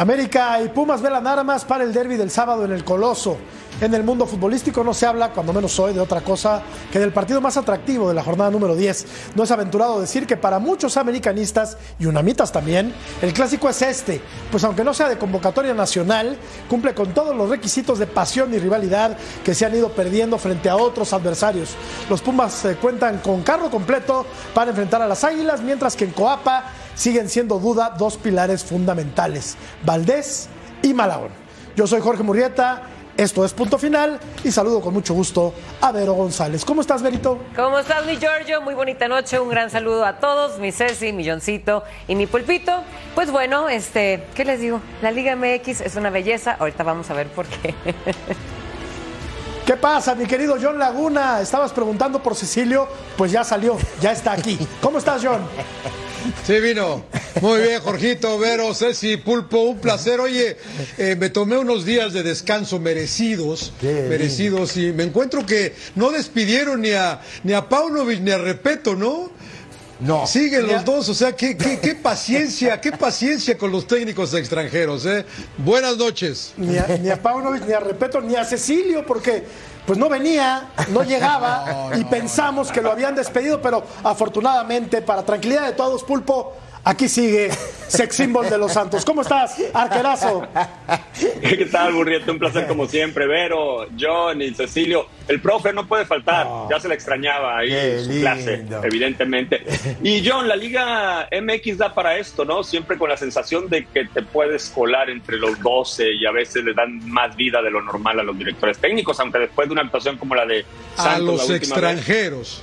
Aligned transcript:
América 0.00 0.62
y 0.62 0.68
Pumas 0.70 1.02
velan 1.02 1.26
armas 1.26 1.66
para 1.66 1.84
el 1.84 1.92
derby 1.92 2.16
del 2.16 2.30
sábado 2.30 2.64
en 2.64 2.72
el 2.72 2.84
Coloso. 2.84 3.36
En 3.82 3.92
el 3.92 4.02
mundo 4.02 4.26
futbolístico 4.26 4.82
no 4.82 4.94
se 4.94 5.04
habla, 5.04 5.28
cuando 5.28 5.52
menos 5.52 5.78
hoy, 5.78 5.92
de 5.92 6.00
otra 6.00 6.22
cosa 6.22 6.62
que 6.90 6.98
del 6.98 7.12
partido 7.12 7.42
más 7.42 7.58
atractivo 7.58 8.08
de 8.08 8.14
la 8.14 8.22
jornada 8.22 8.50
número 8.50 8.74
10. 8.74 9.06
No 9.34 9.42
es 9.42 9.50
aventurado 9.50 10.00
decir 10.00 10.26
que 10.26 10.38
para 10.38 10.58
muchos 10.58 10.96
americanistas 10.96 11.76
y 11.98 12.06
unamitas 12.06 12.50
también, 12.50 12.94
el 13.20 13.34
clásico 13.34 13.68
es 13.68 13.82
este, 13.82 14.22
pues 14.50 14.64
aunque 14.64 14.84
no 14.84 14.94
sea 14.94 15.06
de 15.06 15.18
convocatoria 15.18 15.74
nacional, 15.74 16.38
cumple 16.70 16.94
con 16.94 17.12
todos 17.12 17.36
los 17.36 17.50
requisitos 17.50 17.98
de 17.98 18.06
pasión 18.06 18.54
y 18.54 18.58
rivalidad 18.58 19.18
que 19.44 19.54
se 19.54 19.66
han 19.66 19.76
ido 19.76 19.90
perdiendo 19.90 20.38
frente 20.38 20.70
a 20.70 20.76
otros 20.76 21.12
adversarios. 21.12 21.76
Los 22.08 22.22
Pumas 22.22 22.64
eh, 22.64 22.78
cuentan 22.80 23.18
con 23.18 23.42
carro 23.42 23.70
completo 23.70 24.24
para 24.54 24.70
enfrentar 24.70 25.02
a 25.02 25.08
las 25.08 25.24
Águilas, 25.24 25.60
mientras 25.60 25.94
que 25.94 26.06
en 26.06 26.12
Coapa 26.12 26.72
siguen 27.00 27.30
siendo 27.30 27.58
duda 27.58 27.94
dos 27.96 28.18
pilares 28.18 28.62
fundamentales, 28.62 29.56
Valdés 29.86 30.50
y 30.82 30.92
Malagón. 30.92 31.30
Yo 31.74 31.86
soy 31.86 32.02
Jorge 32.02 32.22
Murrieta, 32.22 32.82
esto 33.16 33.42
es 33.42 33.54
Punto 33.54 33.78
Final 33.78 34.20
y 34.44 34.52
saludo 34.52 34.82
con 34.82 34.92
mucho 34.92 35.14
gusto 35.14 35.54
a 35.80 35.92
Vero 35.92 36.12
González. 36.12 36.62
¿Cómo 36.62 36.82
estás, 36.82 37.02
Verito? 37.02 37.38
¿Cómo 37.56 37.78
estás, 37.78 38.04
mi 38.04 38.18
Giorgio? 38.18 38.60
Muy 38.60 38.74
bonita 38.74 39.08
noche, 39.08 39.40
un 39.40 39.48
gran 39.48 39.70
saludo 39.70 40.04
a 40.04 40.18
todos, 40.18 40.58
mi 40.58 40.72
Ceci, 40.72 41.14
mi 41.14 41.26
Johncito 41.26 41.84
y 42.06 42.16
mi 42.16 42.26
Pulpito. 42.26 42.82
Pues 43.14 43.30
bueno, 43.30 43.70
este, 43.70 44.26
¿qué 44.34 44.44
les 44.44 44.60
digo? 44.60 44.82
La 45.00 45.10
Liga 45.10 45.34
MX 45.36 45.80
es 45.80 45.96
una 45.96 46.10
belleza, 46.10 46.56
ahorita 46.58 46.84
vamos 46.84 47.08
a 47.08 47.14
ver 47.14 47.28
por 47.28 47.46
qué. 47.46 47.74
¿Qué 49.64 49.76
pasa, 49.78 50.14
mi 50.14 50.26
querido 50.26 50.56
John 50.60 50.78
Laguna? 50.78 51.40
Estabas 51.40 51.72
preguntando 51.72 52.22
por 52.22 52.34
Cecilio, 52.34 52.86
pues 53.16 53.32
ya 53.32 53.42
salió, 53.42 53.78
ya 54.02 54.12
está 54.12 54.32
aquí. 54.32 54.58
¿Cómo 54.82 54.98
estás, 54.98 55.24
John? 55.24 55.40
Sí, 56.46 56.60
vino. 56.60 57.04
Muy 57.40 57.60
bien, 57.62 57.80
Jorgito, 57.80 58.38
Vero, 58.38 58.74
Ceci, 58.74 59.16
Pulpo, 59.16 59.60
un 59.62 59.78
placer. 59.78 60.20
Oye, 60.20 60.56
eh, 60.98 61.16
me 61.18 61.30
tomé 61.30 61.56
unos 61.56 61.84
días 61.84 62.12
de 62.12 62.22
descanso 62.22 62.78
merecidos, 62.78 63.72
merecidos, 63.82 64.76
y 64.76 64.92
me 64.92 65.04
encuentro 65.04 65.46
que 65.46 65.74
no 65.94 66.10
despidieron 66.10 66.82
ni 66.82 66.90
a, 66.90 67.20
ni 67.44 67.52
a 67.52 67.68
Paunovic 67.68 68.20
ni 68.20 68.30
a 68.32 68.38
Repeto, 68.38 68.96
¿no? 68.96 69.30
No. 70.00 70.26
Siguen 70.26 70.66
los 70.66 70.84
dos, 70.84 71.08
o 71.08 71.14
sea, 71.14 71.36
qué, 71.36 71.56
qué, 71.56 71.78
qué 71.78 71.94
paciencia, 72.02 72.80
qué 72.80 72.92
paciencia 72.92 73.56
con 73.56 73.70
los 73.70 73.86
técnicos 73.86 74.32
extranjeros, 74.34 75.04
¿eh? 75.04 75.26
Buenas 75.58 75.96
noches. 75.96 76.54
Ni 76.56 76.78
a, 76.78 76.86
ni 77.00 77.10
a 77.10 77.20
Paunovic, 77.20 77.66
ni 77.66 77.72
a 77.74 77.80
Repeto, 77.80 78.20
ni 78.20 78.34
a 78.34 78.44
Cecilio, 78.44 79.04
porque 79.04 79.44
pues 79.86 79.98
no 79.98 80.08
venía, 80.08 80.70
no 80.90 81.02
llegaba 81.02 81.90
No, 81.90 81.98
y 81.98 82.04
no, 82.04 82.10
pensamos 82.10 82.72
que 82.72 82.80
lo 82.80 82.90
habían 82.90 83.14
despedido, 83.14 83.60
pero 83.60 83.84
afortunadamente, 84.02 85.02
para 85.02 85.22
tranquilidad 85.22 85.66
de 85.66 85.72
todos, 85.72 86.02
Pulpo, 86.04 86.56
aquí 86.84 87.08
sigue 87.08 87.50
sex 87.88 88.16
symbol 88.16 88.48
de 88.48 88.56
los 88.56 88.72
Santos. 88.72 89.04
¿Cómo 89.04 89.22
estás, 89.22 89.56
arquerazo? 89.74 90.46
¿Qué 91.40 91.66
tal, 91.66 91.92
Burrieta? 91.92 92.30
Un 92.30 92.38
placer 92.38 92.66
como 92.66 92.86
siempre. 92.86 93.26
Vero, 93.26 93.86
John 93.98 94.40
y 94.42 94.54
Cecilio. 94.54 95.06
El 95.26 95.40
profe 95.40 95.72
no 95.72 95.86
puede 95.86 96.06
faltar. 96.06 96.46
Ya 96.70 96.78
se 96.78 96.88
le 96.88 96.94
extrañaba 96.94 97.58
ahí 97.58 97.72
en 97.72 98.04
su 98.04 98.20
clase, 98.20 98.64
evidentemente. 98.82 99.64
Y 100.02 100.26
John, 100.26 100.48
la 100.48 100.56
Liga 100.56 101.28
MX 101.30 101.78
da 101.78 101.94
para 101.94 102.16
esto, 102.16 102.44
¿no? 102.44 102.62
Siempre 102.62 102.96
con 102.96 103.08
la 103.08 103.16
sensación 103.16 103.68
de 103.68 103.86
que 103.86 104.04
te 104.06 104.22
puedes 104.22 104.70
colar 104.70 105.10
entre 105.10 105.36
los 105.36 105.60
12 105.60 106.12
y 106.12 106.26
a 106.26 106.30
veces 106.30 106.64
le 106.64 106.74
dan 106.74 107.08
más 107.10 107.34
vida 107.36 107.60
de 107.62 107.70
lo 107.70 107.82
normal 107.82 108.20
a 108.20 108.22
los 108.22 108.36
directores 108.38 108.78
técnicos, 108.78 109.18
aunque 109.20 109.38
después 109.40 109.68
de 109.68 109.72
una 109.72 109.82
actuación 109.82 110.16
como 110.16 110.34
la 110.34 110.46
de 110.46 110.64
A 110.96 111.02
Santos 111.02 111.26
los 111.26 111.48
la 111.48 111.54
última 111.54 111.76
vez, 111.76 112.62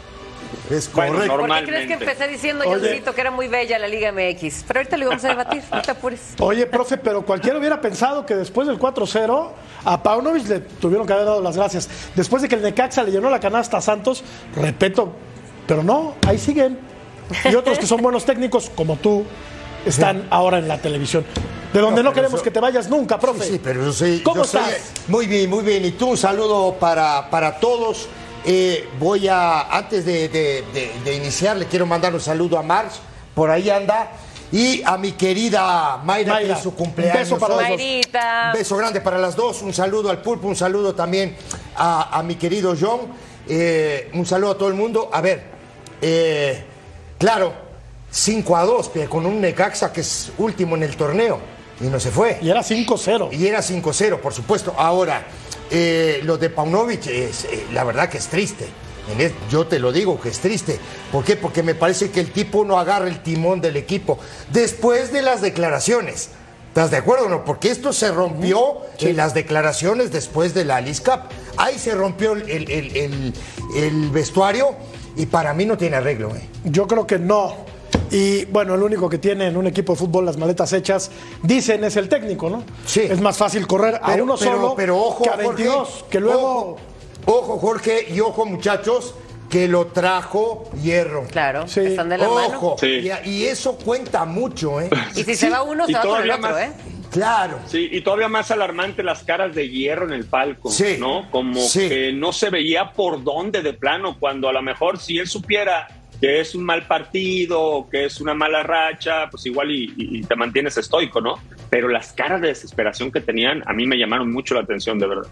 Es 0.69 0.91
Bueno, 0.91 1.13
correcto. 1.15 1.37
¿Por 1.37 1.55
qué 1.59 1.65
crees 1.65 1.87
que 1.87 1.93
empecé 1.93 2.27
diciendo, 2.27 2.65
Oye. 2.67 2.79
Johncito, 2.87 3.13
que 3.15 3.21
era 3.21 3.31
muy 3.31 3.47
bella 3.47 3.79
la 3.79 3.87
Liga 3.87 4.11
MX? 4.11 4.63
Pero 4.67 4.79
ahorita 4.79 4.97
lo 4.97 5.07
vamos 5.09 5.23
a 5.23 5.29
debatir, 5.29 5.63
no 5.71 5.81
te 5.81 5.91
apures. 5.91 6.21
Oye, 6.39 6.65
profe, 6.65 6.97
pero 6.97 7.25
cualquiera 7.25 7.57
hubiera 7.57 7.79
pensado 7.79 8.25
que 8.25 8.35
después 8.35 8.67
del 8.67 8.77
4-0 8.77 9.51
a 9.85 10.03
Paunovic 10.03 10.47
le 10.47 10.59
tuvieron 10.59 11.07
que 11.07 11.13
haber 11.13 11.25
dado 11.25 11.41
las 11.41 11.55
gracias. 11.55 11.89
Después 12.15 12.41
de 12.41 12.49
que 12.49 12.55
el 12.55 12.61
Necaxa 12.61 13.03
le 13.03 13.11
llenó 13.11 13.29
la 13.29 13.39
canasta 13.39 13.77
a 13.77 13.81
Santos, 13.81 14.23
respeto, 14.55 15.13
pero 15.67 15.83
no, 15.83 16.15
ahí 16.27 16.37
siguen. 16.37 16.77
Y 17.49 17.55
otros 17.55 17.77
que 17.79 17.85
son 17.87 18.01
buenos 18.01 18.25
técnicos, 18.25 18.69
como 18.75 18.95
tú, 18.97 19.23
están 19.85 20.27
ahora 20.29 20.57
en 20.59 20.67
la 20.67 20.77
televisión. 20.79 21.25
De 21.73 21.79
donde 21.81 22.01
no, 22.01 22.11
queremos 22.13 22.35
eso- 22.35 22.43
que 22.43 22.51
te 22.51 22.59
vayas 22.59 22.89
nunca, 22.89 23.19
profe. 23.19 23.43
Sí, 23.45 23.61
pero 23.63 23.83
yo 23.83 23.91
soy. 23.93 24.19
¿Cómo 24.21 24.37
yo 24.37 24.43
soy- 24.45 24.61
estás? 24.61 24.91
muy 25.07 25.27
bien, 25.27 25.49
muy 25.49 25.63
bien. 25.63 25.83
Y 25.85 25.91
tú, 25.91 26.07
un 26.09 26.17
saludo 26.17 26.73
para, 26.79 27.29
para 27.29 27.59
todos. 27.59 28.07
Eh, 28.49 28.87
voy 28.97 29.27
a, 29.27 29.63
antes 29.75 30.05
de, 30.05 30.29
de- 30.29 30.63
de- 30.73 30.91
de 31.03 31.15
iniciar, 31.15 31.57
le 31.57 31.65
quiero 31.65 31.85
mandar 31.85 32.13
un 32.13 32.21
saludo 32.21 32.57
a 32.57 32.63
March, 32.63 32.93
por 33.35 33.51
ahí 33.51 33.69
anda, 33.69 34.09
y 34.53 34.81
a 34.85 34.97
mi 34.97 35.11
querida 35.11 35.97
Mayra, 36.05 36.35
Mayra, 36.35 36.47
que 36.47 36.53
es 36.53 36.63
su 36.63 36.69
un 36.69 36.75
cumpleaños. 36.75 37.19
beso 37.19 37.37
para 37.37 37.55
los 37.55 37.63
dos. 37.67 37.69
Mayrita. 37.77 38.43
Un 38.53 38.57
beso 38.59 38.77
grande 38.77 39.01
para 39.01 39.17
las 39.17 39.35
dos, 39.35 39.61
un 39.63 39.73
saludo 39.73 40.09
al 40.09 40.21
pulpo, 40.21 40.47
un 40.47 40.55
saludo 40.55 40.95
también 40.95 41.35
a, 41.75 42.17
a 42.17 42.23
mi 42.23 42.35
querido 42.35 42.73
John, 42.79 43.01
eh, 43.49 44.09
un 44.13 44.25
saludo 44.25 44.51
a 44.51 44.57
todo 44.57 44.69
el 44.69 44.75
mundo. 44.75 45.09
A 45.11 45.19
ver, 45.19 45.43
eh, 46.01 46.63
claro, 47.17 47.51
5 48.09 48.55
a 48.55 48.63
2, 48.63 48.89
que 48.89 49.05
con 49.07 49.25
un 49.25 49.41
Necaxa 49.41 49.91
que 49.91 49.99
es 49.99 50.31
último 50.37 50.77
en 50.77 50.83
el 50.83 50.95
torneo 50.95 51.37
y 51.81 51.87
no 51.87 51.99
se 51.99 52.11
fue. 52.11 52.39
Y 52.41 52.49
era 52.49 52.61
5-0. 52.63 53.29
Y 53.33 53.45
era 53.45 53.59
5-0, 53.61 54.19
por 54.21 54.33
supuesto. 54.33 54.73
Ahora, 54.77 55.25
eh, 55.71 56.21
lo 56.23 56.37
de 56.37 56.49
Paunovic, 56.49 57.07
es, 57.07 57.45
eh, 57.45 57.65
la 57.73 57.83
verdad 57.83 58.09
que 58.09 58.17
es 58.17 58.27
triste. 58.27 58.67
Yo 59.49 59.65
te 59.67 59.79
lo 59.79 59.93
digo 59.93 60.19
que 60.19 60.27
es 60.29 60.39
triste. 60.39 60.77
¿Por 61.13 61.23
qué? 61.23 61.37
Porque 61.37 61.63
me 61.63 61.75
parece 61.75 62.11
que 62.11 62.19
el 62.19 62.31
tipo 62.31 62.65
no 62.65 62.77
agarra 62.77 63.07
el 63.07 63.23
timón 63.23 63.61
del 63.61 63.77
equipo 63.77 64.19
después 64.51 65.13
de 65.13 65.21
las 65.21 65.41
declaraciones. 65.41 66.29
¿Estás 66.69 66.91
de 66.91 66.97
acuerdo 66.97 67.25
o 67.25 67.29
no? 67.29 67.45
Porque 67.45 67.71
esto 67.71 67.93
se 67.93 68.11
rompió 68.11 68.81
en 68.99 69.15
las 69.15 69.33
declaraciones 69.33 70.11
después 70.11 70.53
de 70.53 70.65
la 70.65 70.75
Alice 70.75 71.01
Cup. 71.01 71.21
Ahí 71.55 71.79
se 71.79 71.95
rompió 71.95 72.33
el, 72.33 72.49
el- 72.49 72.69
el- 72.69 72.97
el- 72.97 73.33
el 73.77 74.09
vestuario 74.11 74.75
y 75.15 75.25
para 75.25 75.53
mí 75.53 75.65
no 75.65 75.77
tiene 75.77 75.95
arreglo. 75.95 76.35
¿eh? 76.35 76.47
Yo 76.65 76.85
creo 76.85 77.07
que 77.07 77.17
no. 77.17 77.55
Y 78.11 78.45
bueno, 78.45 78.75
el 78.75 78.83
único 78.83 79.09
que 79.09 79.17
tiene 79.17 79.47
en 79.47 79.57
un 79.57 79.67
equipo 79.67 79.93
de 79.93 79.99
fútbol 79.99 80.25
las 80.25 80.37
maletas 80.37 80.71
hechas, 80.73 81.11
dicen, 81.43 81.83
es 81.83 81.95
el 81.97 82.07
técnico, 82.09 82.49
¿no? 82.49 82.63
Sí. 82.85 83.01
Es 83.01 83.19
más 83.21 83.37
fácil 83.37 83.67
correr 83.67 83.95
a 83.95 84.07
Pero- 84.07 84.23
uno 84.23 84.35
pero- 84.37 84.51
solo 84.51 84.73
pero 84.75 84.97
ojo, 84.97 85.23
que 85.23 85.29
a 85.29 85.33
Jorge, 85.33 85.47
22, 85.63 86.05
que 86.09 86.19
luego... 86.19 86.77
Ojo, 87.25 87.39
ojo, 87.55 87.57
Jorge, 87.59 88.07
y 88.09 88.19
ojo, 88.21 88.45
muchachos, 88.45 89.13
que 89.49 89.67
lo 89.67 89.87
trajo 89.87 90.69
Hierro. 90.81 91.25
Claro, 91.29 91.67
Sí. 91.67 91.81
están 91.81 92.07
de 92.09 92.17
la 92.17 92.29
mano. 92.29 92.57
Ojo, 92.57 92.75
Sí. 92.79 93.09
y, 93.25 93.29
y 93.29 93.45
eso 93.45 93.75
cuenta 93.77 94.23
mucho, 94.25 94.79
¿eh? 94.79 94.89
Y 95.15 95.23
si 95.23 95.35
se 95.35 95.49
va 95.49 95.63
uno, 95.63 95.83
y 95.87 95.91
se 95.91 95.97
va 95.97 96.01
con 96.05 96.21
el 96.21 96.31
otro, 96.31 96.41
más- 96.41 96.61
¿eh? 96.61 96.71
Claro. 97.11 97.59
Sí, 97.67 97.87
y 97.91 98.01
todavía 98.01 98.27
más 98.27 98.51
alarmante 98.51 99.01
las 99.01 99.23
caras 99.23 99.55
de 99.55 99.69
hierro 99.69 100.05
en 100.05 100.13
el 100.13 100.25
palco, 100.25 100.69
Sí, 100.69 100.97
¿no? 100.99 101.29
Como 101.31 101.59
sí. 101.61 101.87
que 101.87 102.11
no 102.13 102.31
se 102.33 102.49
veía 102.49 102.91
por 102.91 103.23
dónde 103.23 103.61
de 103.61 103.73
plano, 103.73 104.17
cuando 104.19 104.49
a 104.49 104.53
lo 104.53 104.61
mejor 104.61 104.99
si 104.99 105.17
él 105.17 105.27
supiera 105.27 105.87
que 106.19 106.39
es 106.39 106.55
un 106.55 106.63
mal 106.63 106.87
partido, 106.87 107.87
que 107.89 108.05
es 108.05 108.19
una 108.19 108.33
mala 108.33 108.63
racha, 108.63 109.29
pues 109.29 109.45
igual 109.45 109.71
y, 109.71 110.23
te 110.23 110.35
mantienes 110.35 110.77
estoico, 110.77 111.21
¿no? 111.21 111.35
Pero 111.69 111.87
las 111.87 112.13
caras 112.13 112.41
de 112.41 112.47
desesperación 112.47 113.11
que 113.11 113.21
tenían 113.21 113.63
a 113.65 113.73
mí 113.73 113.85
me 113.85 113.97
llamaron 113.97 114.31
mucho 114.31 114.55
la 114.55 114.61
atención, 114.61 114.99
de 114.99 115.07
verdad. 115.07 115.27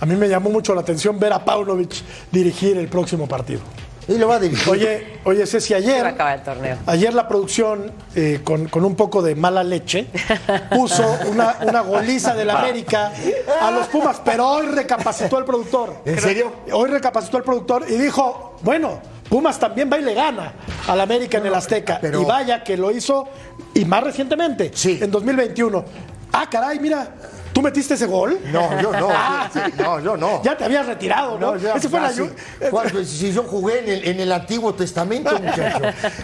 A 0.00 0.06
mí 0.06 0.16
me 0.16 0.28
llamó 0.28 0.50
mucho 0.50 0.74
la 0.74 0.80
atención 0.80 1.18
ver 1.18 1.32
a 1.32 1.44
Paunovic 1.44 1.92
dirigir 2.30 2.76
el 2.78 2.88
próximo 2.88 3.28
partido. 3.28 3.60
Y 4.08 4.18
lo 4.18 4.26
va 4.26 4.36
a 4.36 4.40
dirigir. 4.40 4.68
Oye, 4.68 5.20
oye, 5.24 5.46
Ceci, 5.46 5.74
ayer, 5.74 6.04
acabar 6.04 6.38
el 6.38 6.44
torneo. 6.44 6.78
ayer 6.86 7.14
la 7.14 7.28
producción, 7.28 7.92
eh, 8.16 8.40
con, 8.42 8.66
con 8.66 8.84
un 8.84 8.96
poco 8.96 9.22
de 9.22 9.36
mala 9.36 9.62
leche, 9.62 10.06
puso 10.70 11.16
una, 11.28 11.58
una 11.62 11.82
goliza 11.82 12.34
del 12.34 12.50
América 12.50 13.12
a 13.60 13.70
los 13.70 13.86
Pumas, 13.86 14.20
pero 14.24 14.48
hoy 14.48 14.66
recapacitó 14.66 15.38
el 15.38 15.44
productor. 15.44 16.02
¿En 16.04 16.18
serio? 16.18 16.52
Hoy 16.72 16.90
recapacitó 16.90 17.36
el 17.36 17.44
productor 17.44 17.84
y 17.88 17.98
dijo, 17.98 18.56
bueno, 18.62 19.00
Pumas 19.30 19.58
también 19.58 19.88
va 19.90 19.98
y 19.98 20.02
le 20.02 20.12
gana 20.12 20.52
al 20.88 21.00
América 21.00 21.38
en 21.38 21.46
el 21.46 21.54
Azteca. 21.54 21.98
pero- 22.02 22.20
Y 22.20 22.24
vaya 22.26 22.62
que 22.62 22.76
lo 22.76 22.90
hizo, 22.90 23.26
y 23.72 23.84
más 23.86 24.02
recientemente, 24.04 24.70
Sí. 24.74 24.98
en 25.00 25.10
2021. 25.10 25.84
Ah, 26.32 26.48
caray, 26.50 26.78
mira, 26.80 27.08
¿tú 27.52 27.62
metiste 27.62 27.94
ese 27.94 28.06
gol? 28.06 28.38
No, 28.52 28.80
yo 28.82 28.92
no. 28.92 29.08
Ah. 29.12 29.48
sí, 29.52 29.60
no, 29.78 29.98
yo 30.00 30.16
no. 30.16 30.42
Ya 30.42 30.56
te 30.56 30.64
habías 30.64 30.86
retirado, 30.86 31.38
¿no? 31.38 31.56
ya- 31.56 31.74
Ese 31.74 31.88
fue 31.88 32.00
la 32.00 32.12
sí. 32.12 32.28
Cuando- 32.70 33.04
si 33.04 33.32
yo 33.32 33.42
jugué 33.44 33.78
en 33.80 33.88
el, 33.88 34.08
en 34.08 34.20
el 34.20 34.32
Antiguo 34.32 34.74
Testamento, 34.74 35.30
muchacho. 35.38 35.80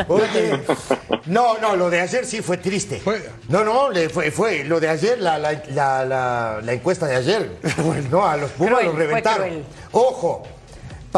Oye, 0.08 0.60
no, 1.26 1.58
no, 1.58 1.74
lo 1.76 1.88
de 1.90 2.00
ayer 2.00 2.24
sí 2.26 2.40
fue 2.42 2.56
triste. 2.58 3.00
No, 3.48 3.64
no, 3.64 3.90
le 3.90 4.08
fue, 4.08 4.30
fue 4.32 4.64
lo 4.64 4.78
de 4.80 4.88
ayer, 4.88 5.20
la, 5.20 5.38
la, 5.38 5.52
la, 5.72 6.04
la- 6.04 6.60
la 6.62 6.72
encuesta 6.72 7.06
de 7.06 7.16
ayer. 7.16 7.50
No, 8.10 8.26
a 8.26 8.36
los 8.36 8.50
Pumas 8.52 8.84
los 8.84 8.94
reventaron. 8.96 9.62
Ojo, 9.92 10.42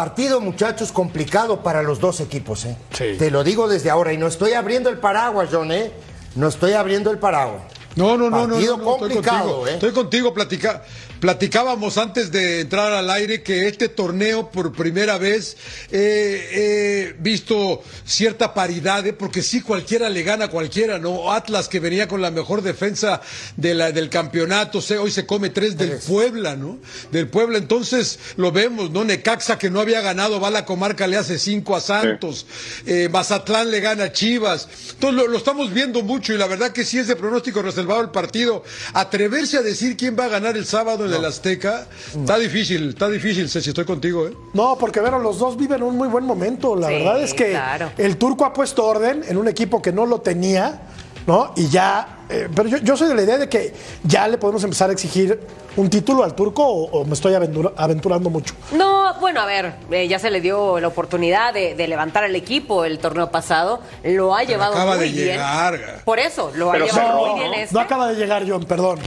partido, 0.02 0.40
muchachos, 0.40 0.92
complicado 0.92 1.60
para 1.60 1.82
los 1.82 1.98
dos 1.98 2.20
equipos, 2.20 2.64
¿eh? 2.66 2.76
Sí. 2.92 3.16
Te 3.18 3.32
lo 3.32 3.42
digo 3.42 3.66
desde 3.66 3.90
ahora. 3.90 4.12
Y 4.12 4.16
no 4.16 4.28
estoy 4.28 4.52
abriendo 4.52 4.90
el 4.90 4.98
paraguas, 4.98 5.48
John, 5.50 5.72
¿eh? 5.72 5.90
No 6.36 6.46
estoy 6.46 6.74
abriendo 6.74 7.10
el 7.10 7.18
paraguas. 7.18 7.62
No, 7.96 8.16
no, 8.16 8.30
no, 8.30 8.46
no, 8.46 8.56
no, 8.76 8.84
complicado, 8.84 9.08
estoy 9.08 9.22
contigo, 9.48 9.66
¿eh? 9.66 9.72
Estoy 9.74 9.90
contigo, 9.92 10.32
platica- 10.34 10.84
platicábamos 11.20 11.98
antes 11.98 12.30
de 12.30 12.60
entrar 12.60 12.92
al 12.92 13.10
aire 13.10 13.42
que 13.42 13.68
este 13.68 13.88
torneo 13.88 14.50
por 14.50 14.72
primera 14.72 15.18
vez 15.18 15.56
he 15.90 17.14
visto 17.18 17.82
cierta 18.04 18.54
paridad, 18.54 19.06
¿eh? 19.06 19.12
porque 19.12 19.42
sí 19.42 19.60
cualquiera 19.60 20.08
le 20.08 20.22
gana 20.22 20.46
a 20.46 20.48
cualquiera, 20.48 20.98
¿no? 20.98 21.32
Atlas 21.32 21.68
que 21.68 21.80
venía 21.80 22.08
con 22.08 22.22
la 22.22 22.30
mejor 22.30 22.62
defensa 22.62 23.20
de 23.56 23.74
la, 23.74 23.92
del 23.92 24.10
campeonato, 24.10 24.80
hoy 25.00 25.10
se 25.10 25.26
come 25.26 25.50
tres 25.50 25.76
del 25.76 25.98
Puebla, 25.98 26.56
¿no? 26.56 26.78
Del 27.10 27.28
Puebla, 27.28 27.58
entonces 27.58 28.18
lo 28.36 28.52
vemos, 28.52 28.90
¿no? 28.90 29.04
Necaxa 29.04 29.58
que 29.58 29.70
no 29.70 29.80
había 29.80 30.00
ganado, 30.00 30.40
va 30.40 30.48
a 30.48 30.52
la 30.52 30.64
comarca, 30.64 31.06
le 31.06 31.16
hace 31.16 31.38
cinco 31.38 31.76
a 31.76 31.80
Santos, 31.80 32.46
eh, 32.86 33.08
Mazatlán 33.10 33.70
le 33.70 33.80
gana 33.80 34.04
a 34.04 34.12
Chivas, 34.12 34.68
entonces 34.92 35.28
lo, 35.28 35.36
estamos 35.36 35.72
viendo 35.72 36.02
mucho 36.02 36.32
y 36.32 36.38
la 36.38 36.46
verdad 36.46 36.72
que 36.72 36.84
sí 36.84 36.98
es 36.98 37.08
de 37.08 37.16
pronóstico 37.16 37.62
reservado 37.62 38.00
el 38.00 38.10
partido. 38.10 38.62
Atreverse 38.94 39.58
a 39.58 39.62
decir 39.62 39.96
quién 39.96 40.16
va 40.18 40.26
a 40.26 40.28
ganar 40.28 40.56
el 40.56 40.66
sábado 40.66 41.07
en 41.08 41.14
el 41.14 41.24
Azteca, 41.24 41.86
está 42.14 42.38
difícil, 42.38 42.90
está 42.90 43.08
difícil, 43.08 43.48
sé 43.48 43.60
si 43.60 43.70
estoy 43.70 43.84
contigo, 43.84 44.26
¿eh? 44.26 44.32
No, 44.54 44.76
porque 44.78 45.00
bueno, 45.00 45.18
los 45.18 45.38
dos 45.38 45.56
viven 45.56 45.82
un 45.82 45.96
muy 45.96 46.08
buen 46.08 46.24
momento, 46.24 46.76
la 46.76 46.88
verdad 46.88 47.22
es 47.22 47.34
que 47.34 47.58
el 47.98 48.16
turco 48.16 48.44
ha 48.44 48.52
puesto 48.52 48.84
orden 48.86 49.22
en 49.28 49.36
un 49.36 49.48
equipo 49.48 49.82
que 49.82 49.92
no 49.92 50.06
lo 50.06 50.20
tenía, 50.20 50.82
¿no? 51.26 51.52
Y 51.56 51.68
ya 51.68 52.18
eh, 52.30 52.48
pero 52.54 52.68
yo, 52.68 52.96
soy 52.96 53.08
de 53.08 53.14
la 53.14 53.22
idea 53.22 53.38
de 53.38 53.48
que 53.48 53.72
ya 54.04 54.28
le 54.28 54.36
podemos 54.36 54.62
empezar 54.62 54.90
a 54.90 54.92
exigir 54.92 55.40
un 55.76 55.88
título 55.88 56.24
al 56.24 56.34
turco 56.34 56.62
o, 56.66 57.04
me 57.04 57.14
estoy 57.14 57.34
aventurando 57.34 58.28
mucho. 58.28 58.54
No, 58.72 59.14
bueno, 59.20 59.40
a 59.40 59.46
ver, 59.46 59.74
eh, 59.90 60.06
ya 60.08 60.18
se 60.18 60.30
le 60.30 60.40
dio 60.40 60.78
la 60.80 60.88
oportunidad 60.88 61.54
de, 61.54 61.88
levantar 61.88 62.24
el 62.24 62.36
equipo 62.36 62.84
el 62.84 62.98
torneo 62.98 63.30
pasado, 63.30 63.80
lo 64.02 64.34
ha 64.34 64.42
llevado 64.42 64.74
acaba 64.74 64.96
muy 64.96 65.06
de 65.06 65.12
bien. 65.12 65.26
Llegar. 65.28 66.02
Por 66.04 66.18
eso, 66.18 66.50
lo 66.54 66.70
ha 66.70 66.78
llevado 66.78 67.26
muy 67.26 67.40
bien. 67.40 67.68
No 67.70 67.80
acaba 67.80 68.08
de 68.08 68.16
llegar, 68.16 68.44
John, 68.46 68.64
perdón. 68.64 68.98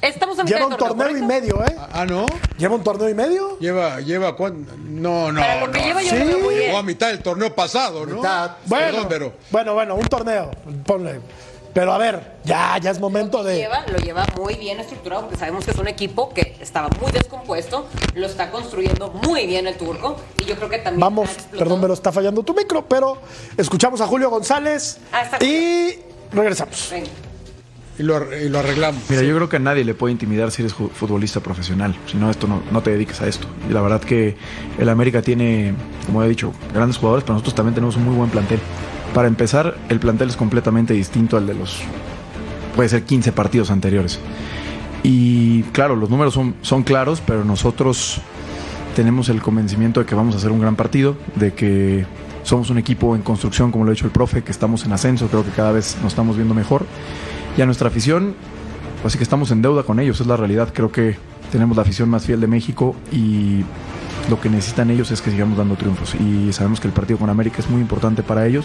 Estamos 0.00 0.38
a 0.38 0.44
Lleva 0.44 0.66
un 0.66 0.76
torneo, 0.76 1.16
y 1.16 1.22
medio, 1.22 1.64
¿eh? 1.64 1.76
Ah, 1.92 2.06
¿no? 2.06 2.26
¿Lleva 2.56 2.76
un 2.76 2.84
torneo 2.84 3.08
y 3.08 3.14
medio? 3.14 3.58
Lleva, 3.58 4.00
lleva 4.00 4.36
cuánto? 4.36 4.72
No, 4.76 5.32
no. 5.32 5.40
Para 5.40 5.66
lo 5.66 5.72
que 5.72 5.80
lleva 5.80 6.02
yo 6.02 6.10
¿Sí? 6.10 6.36
muy 6.42 6.54
bien. 6.54 6.76
a 6.76 6.82
mitad 6.82 7.08
del 7.08 7.20
torneo 7.20 7.54
pasado, 7.54 8.06
¿no? 8.06 8.22
Bueno, 8.66 9.06
pero... 9.08 9.32
bueno, 9.50 9.74
bueno, 9.74 9.96
un 9.96 10.06
torneo. 10.06 10.50
Ponle. 10.86 11.20
Pero 11.74 11.92
a 11.92 11.98
ver, 11.98 12.38
ya, 12.44 12.78
ya 12.78 12.90
es 12.90 12.98
momento 12.98 13.44
de. 13.44 13.56
Lleva, 13.56 13.84
lo 13.86 13.98
lleva 13.98 14.26
muy 14.36 14.54
bien 14.54 14.80
estructurado 14.80 15.22
porque 15.22 15.36
sabemos 15.36 15.64
que 15.64 15.70
es 15.72 15.78
un 15.78 15.86
equipo 15.86 16.32
que 16.32 16.56
estaba 16.60 16.88
muy 17.00 17.12
descompuesto, 17.12 17.86
lo 18.14 18.26
está 18.26 18.50
construyendo 18.50 19.10
muy 19.10 19.46
bien 19.46 19.66
el 19.66 19.76
turco 19.76 20.16
y 20.38 20.44
yo 20.44 20.56
creo 20.56 20.68
que 20.68 20.78
también. 20.78 21.00
Vamos, 21.00 21.30
perdón, 21.56 21.80
pero 21.80 21.94
está 21.94 22.10
fallando 22.10 22.42
tu 22.42 22.54
micro, 22.54 22.84
pero 22.86 23.18
escuchamos 23.56 24.00
a 24.00 24.06
Julio 24.06 24.30
González 24.30 24.98
ah, 25.12 25.38
y 25.44 25.98
regresamos. 26.32 26.92
Y 27.98 28.02
lo, 28.04 28.36
y 28.36 28.48
lo, 28.48 28.60
arreglamos. 28.60 29.02
Mira, 29.08 29.22
yo 29.22 29.34
creo 29.34 29.48
que 29.48 29.56
a 29.56 29.60
nadie 29.60 29.84
le 29.84 29.94
puede 29.94 30.12
intimidar 30.12 30.50
si 30.50 30.62
eres 30.62 30.72
futbolista 30.72 31.40
profesional. 31.40 31.96
Si 32.06 32.16
no, 32.16 32.30
esto 32.30 32.46
no, 32.46 32.62
no 32.70 32.80
te 32.80 32.90
dediques 32.90 33.20
a 33.20 33.26
esto. 33.26 33.48
Y 33.68 33.72
la 33.72 33.80
verdad 33.80 34.00
que 34.00 34.36
el 34.78 34.88
América 34.88 35.20
tiene, 35.20 35.74
como 36.06 36.22
he 36.22 36.28
dicho, 36.28 36.52
grandes 36.72 36.96
jugadores, 36.96 37.24
pero 37.24 37.34
nosotros 37.34 37.54
también 37.54 37.74
tenemos 37.74 37.96
un 37.96 38.04
muy 38.04 38.14
buen 38.14 38.30
plantel. 38.30 38.60
Para 39.14 39.26
empezar, 39.26 39.76
el 39.88 39.98
plantel 39.98 40.28
es 40.28 40.36
completamente 40.36 40.94
distinto 40.94 41.36
al 41.36 41.46
de 41.46 41.54
los, 41.54 41.80
puede 42.76 42.88
ser 42.88 43.02
15 43.02 43.32
partidos 43.32 43.70
anteriores. 43.70 44.20
Y 45.02 45.62
claro, 45.72 45.96
los 45.96 46.10
números 46.10 46.34
son, 46.34 46.54
son 46.62 46.82
claros, 46.82 47.22
pero 47.26 47.44
nosotros 47.44 48.20
tenemos 48.94 49.28
el 49.28 49.40
convencimiento 49.40 50.00
de 50.00 50.06
que 50.06 50.14
vamos 50.14 50.34
a 50.34 50.38
hacer 50.38 50.50
un 50.50 50.60
gran 50.60 50.76
partido, 50.76 51.16
de 51.36 51.52
que 51.54 52.04
somos 52.42 52.70
un 52.70 52.78
equipo 52.78 53.14
en 53.14 53.22
construcción, 53.22 53.70
como 53.70 53.84
lo 53.84 53.90
ha 53.90 53.94
dicho 53.94 54.06
el 54.06 54.10
profe, 54.10 54.42
que 54.42 54.50
estamos 54.50 54.84
en 54.84 54.92
ascenso, 54.92 55.28
creo 55.28 55.44
que 55.44 55.50
cada 55.50 55.72
vez 55.72 55.96
nos 56.02 56.12
estamos 56.12 56.36
viendo 56.36 56.54
mejor. 56.54 56.86
Y 57.58 57.60
a 57.60 57.66
nuestra 57.66 57.88
afición, 57.88 58.36
pues 59.02 59.16
que 59.16 59.24
estamos 59.24 59.50
en 59.50 59.62
deuda 59.62 59.82
con 59.82 59.98
ellos, 59.98 60.20
es 60.20 60.28
la 60.28 60.36
realidad. 60.36 60.72
Creo 60.72 60.92
que 60.92 61.16
tenemos 61.50 61.76
la 61.76 61.82
afición 61.82 62.08
más 62.08 62.24
fiel 62.24 62.40
de 62.40 62.46
México 62.46 62.94
y 63.10 63.64
lo 64.30 64.40
que 64.40 64.48
necesitan 64.48 64.92
ellos 64.92 65.10
es 65.10 65.20
que 65.20 65.32
sigamos 65.32 65.58
dando 65.58 65.74
triunfos. 65.74 66.14
Y 66.14 66.52
sabemos 66.52 66.78
que 66.78 66.86
el 66.86 66.94
partido 66.94 67.18
con 67.18 67.30
América 67.30 67.56
es 67.58 67.68
muy 67.68 67.80
importante 67.80 68.22
para 68.22 68.46
ellos, 68.46 68.64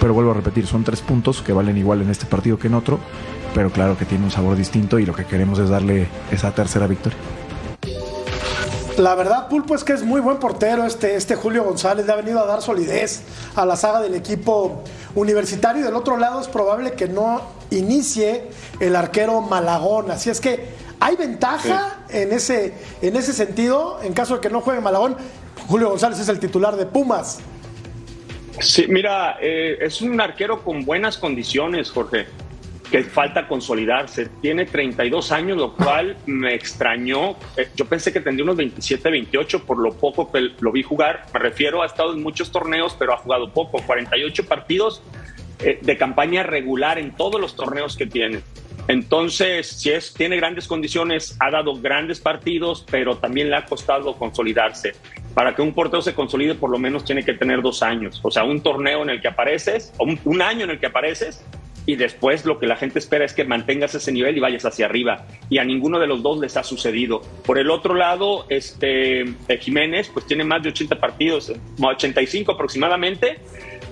pero 0.00 0.14
vuelvo 0.14 0.30
a 0.30 0.34
repetir, 0.34 0.68
son 0.68 0.84
tres 0.84 1.00
puntos 1.00 1.42
que 1.42 1.52
valen 1.52 1.76
igual 1.78 2.00
en 2.00 2.10
este 2.10 2.26
partido 2.26 2.60
que 2.60 2.68
en 2.68 2.74
otro, 2.74 3.00
pero 3.56 3.70
claro 3.70 3.98
que 3.98 4.04
tiene 4.04 4.22
un 4.22 4.30
sabor 4.30 4.56
distinto 4.56 5.00
y 5.00 5.04
lo 5.04 5.16
que 5.16 5.24
queremos 5.24 5.58
es 5.58 5.68
darle 5.68 6.06
esa 6.30 6.54
tercera 6.54 6.86
victoria. 6.86 7.18
La 8.98 9.14
verdad, 9.14 9.48
Pulpo, 9.48 9.74
es 9.74 9.84
que 9.84 9.92
es 9.92 10.02
muy 10.02 10.20
buen 10.20 10.38
portero 10.38 10.84
este, 10.84 11.14
este 11.14 11.36
Julio 11.36 11.64
González, 11.64 12.04
le 12.04 12.12
ha 12.12 12.16
venido 12.16 12.40
a 12.40 12.46
dar 12.46 12.62
solidez 12.62 13.22
a 13.54 13.64
la 13.64 13.76
saga 13.76 14.00
del 14.00 14.14
equipo 14.14 14.82
universitario 15.14 15.82
y 15.82 15.84
del 15.84 15.94
otro 15.94 16.16
lado 16.16 16.40
es 16.40 16.48
probable 16.48 16.92
que 16.92 17.08
no 17.08 17.42
inicie 17.70 18.48
el 18.80 18.96
arquero 18.96 19.40
Malagón. 19.40 20.10
Así 20.10 20.30
es 20.30 20.40
que 20.40 20.88
¿Hay 21.00 21.16
ventaja 21.16 22.00
en, 22.08 22.32
ese, 22.32 22.74
en 23.02 23.16
ese 23.16 23.32
sentido? 23.32 24.00
En 24.02 24.12
caso 24.14 24.34
de 24.34 24.40
que 24.40 24.50
no 24.50 24.60
juegue 24.60 24.80
Malagón, 24.80 25.16
Julio 25.68 25.90
González 25.90 26.18
es 26.18 26.28
el 26.28 26.40
titular 26.40 26.76
de 26.76 26.86
Pumas. 26.86 27.38
Sí, 28.60 28.86
mira, 28.88 29.36
eh, 29.40 29.78
es 29.80 30.00
un 30.00 30.20
arquero 30.20 30.64
con 30.64 30.84
buenas 30.84 31.16
condiciones, 31.16 31.90
Jorge, 31.90 32.26
que 32.90 33.04
falta 33.04 33.46
consolidarse. 33.46 34.28
Tiene 34.40 34.66
32 34.66 35.32
años, 35.32 35.58
lo 35.58 35.74
cual 35.74 36.16
me 36.26 36.54
extrañó. 36.54 37.36
Eh, 37.56 37.68
yo 37.76 37.84
pensé 37.84 38.12
que 38.12 38.20
tendría 38.20 38.44
unos 38.44 38.56
27, 38.56 39.10
28 39.10 39.64
por 39.64 39.78
lo 39.78 39.92
poco 39.92 40.30
que 40.30 40.50
lo 40.60 40.72
vi 40.72 40.82
jugar. 40.82 41.26
Me 41.32 41.40
refiero, 41.40 41.82
ha 41.82 41.86
estado 41.86 42.12
en 42.12 42.22
muchos 42.22 42.50
torneos, 42.50 42.96
pero 42.98 43.12
ha 43.12 43.18
jugado 43.18 43.52
poco. 43.52 43.82
48 43.82 44.46
partidos 44.46 45.02
eh, 45.60 45.78
de 45.82 45.96
campaña 45.96 46.42
regular 46.42 46.98
en 46.98 47.14
todos 47.14 47.40
los 47.40 47.56
torneos 47.56 47.96
que 47.96 48.06
tiene. 48.06 48.40
Entonces, 48.88 49.66
si 49.66 49.90
es, 49.90 50.14
tiene 50.14 50.36
grandes 50.36 50.66
condiciones, 50.66 51.36
ha 51.40 51.50
dado 51.50 51.74
grandes 51.76 52.20
partidos, 52.20 52.86
pero 52.90 53.18
también 53.18 53.50
le 53.50 53.56
ha 53.56 53.66
costado 53.66 54.16
consolidarse. 54.16 54.94
Para 55.34 55.54
que 55.54 55.60
un 55.60 55.74
portero 55.74 56.00
se 56.00 56.14
consolide, 56.14 56.54
por 56.54 56.70
lo 56.70 56.78
menos 56.78 57.04
tiene 57.04 57.22
que 57.22 57.34
tener 57.34 57.60
dos 57.60 57.82
años. 57.82 58.18
O 58.22 58.30
sea, 58.30 58.44
un 58.44 58.62
torneo 58.62 59.02
en 59.02 59.10
el 59.10 59.20
que 59.20 59.28
apareces, 59.28 59.92
o 59.98 60.06
un, 60.24 60.40
año 60.42 60.64
en 60.64 60.70
el 60.70 60.80
que 60.80 60.86
apareces, 60.86 61.44
y 61.88 61.96
después 61.96 62.44
lo 62.44 62.58
que 62.58 62.66
la 62.66 62.76
gente 62.76 62.98
espera 62.98 63.24
es 63.24 63.32
que 63.32 63.44
mantengas 63.44 63.94
ese 63.94 64.12
nivel 64.12 64.36
y 64.36 64.40
vayas 64.40 64.66
hacia 64.66 64.84
arriba. 64.84 65.24
Y 65.48 65.56
a 65.56 65.64
ninguno 65.64 65.98
de 65.98 66.06
los 66.06 66.22
dos 66.22 66.38
les 66.38 66.54
ha 66.58 66.62
sucedido. 66.62 67.22
Por 67.46 67.58
el 67.58 67.70
otro 67.70 67.94
lado, 67.94 68.44
este 68.50 69.22
eh, 69.22 69.58
Jiménez, 69.58 70.10
pues 70.12 70.26
tiene 70.26 70.44
más 70.44 70.62
de 70.62 70.68
80 70.68 71.00
partidos, 71.00 71.50
85 71.80 72.52
aproximadamente, 72.52 73.38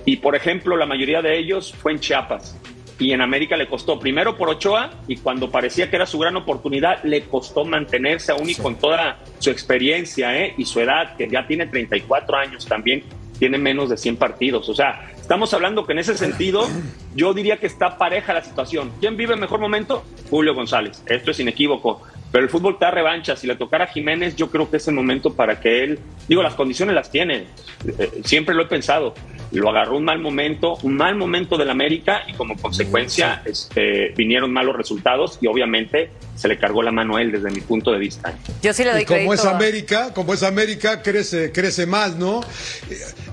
y 0.05 0.17
por 0.17 0.35
ejemplo, 0.35 0.77
la 0.77 0.85
mayoría 0.85 1.23
de 1.23 1.39
ellos 1.39 1.73
fue 1.73 1.91
en 1.91 1.99
Chiapas 1.99 2.55
y 2.99 3.13
en 3.13 3.21
América 3.21 3.57
le 3.57 3.67
costó 3.67 3.99
primero 3.99 4.37
por 4.37 4.49
Ochoa 4.49 4.91
y 5.07 5.17
cuando 5.17 5.49
parecía 5.49 5.89
que 5.89 5.95
era 5.95 6.05
su 6.05 6.19
gran 6.19 6.35
oportunidad 6.35 7.03
le 7.03 7.23
costó 7.23 7.65
mantenerse 7.65 8.31
aún 8.31 8.49
y 8.49 8.55
con 8.55 8.75
toda 8.75 9.19
su 9.39 9.49
experiencia 9.49 10.37
¿eh? 10.37 10.53
y 10.57 10.65
su 10.65 10.79
edad, 10.79 11.15
que 11.15 11.27
ya 11.27 11.47
tiene 11.47 11.65
34 11.65 12.37
años 12.37 12.65
también, 12.65 13.03
tiene 13.39 13.57
menos 13.57 13.89
de 13.89 13.97
100 13.97 14.17
partidos. 14.17 14.69
O 14.69 14.73
sea, 14.73 15.11
estamos 15.19 15.53
hablando 15.53 15.85
que 15.85 15.93
en 15.93 15.99
ese 15.99 16.17
sentido 16.17 16.67
yo 17.15 17.33
diría 17.33 17.57
que 17.57 17.67
está 17.67 17.97
pareja 17.97 18.33
la 18.33 18.43
situación. 18.43 18.91
¿Quién 18.99 19.17
vive 19.17 19.35
mejor 19.35 19.59
momento? 19.59 20.03
Julio 20.29 20.55
González. 20.55 21.03
Esto 21.05 21.31
es 21.31 21.39
inequívoco. 21.39 22.01
Pero 22.31 22.43
el 22.43 22.49
fútbol 22.49 22.77
te 22.77 22.85
da 22.85 22.91
revancha. 22.91 23.35
Si 23.35 23.47
le 23.47 23.55
tocara 23.55 23.85
a 23.85 23.87
Jiménez, 23.87 24.35
yo 24.35 24.49
creo 24.49 24.69
que 24.69 24.77
es 24.77 24.87
el 24.87 24.95
momento 24.95 25.33
para 25.33 25.59
que 25.59 25.83
él, 25.83 25.99
digo, 26.27 26.43
las 26.43 26.55
condiciones 26.55 26.95
las 26.95 27.09
tiene. 27.09 27.45
Eh, 27.85 28.21
siempre 28.23 28.53
lo 28.53 28.63
he 28.63 28.67
pensado 28.67 29.13
lo 29.51 29.69
agarró 29.69 29.97
un 29.97 30.05
mal 30.05 30.19
momento, 30.19 30.77
un 30.83 30.95
mal 30.95 31.15
momento 31.15 31.57
del 31.57 31.69
América 31.69 32.23
y 32.27 32.33
como 32.33 32.57
consecuencia 32.57 33.41
este, 33.45 34.09
vinieron 34.15 34.51
malos 34.51 34.75
resultados 34.75 35.37
y 35.41 35.47
obviamente 35.47 36.11
se 36.35 36.47
le 36.47 36.59
cargó 36.59 36.83
la 36.83 36.91
mano 36.91 37.15
a 37.15 37.21
él 37.21 37.31
desde 37.31 37.49
mi 37.49 37.61
punto 37.61 37.91
de 37.91 37.97
vista. 37.97 38.37
Yo 38.61 38.73
sí 38.73 38.83
le 38.83 38.91
doy 38.91 39.01
y 39.01 39.05
como 39.05 39.33
es 39.33 39.45
América, 39.45 40.13
como 40.13 40.33
es 40.33 40.43
América, 40.43 41.01
crece, 41.01 41.51
crece 41.51 41.85
más, 41.87 42.15
¿no? 42.15 42.41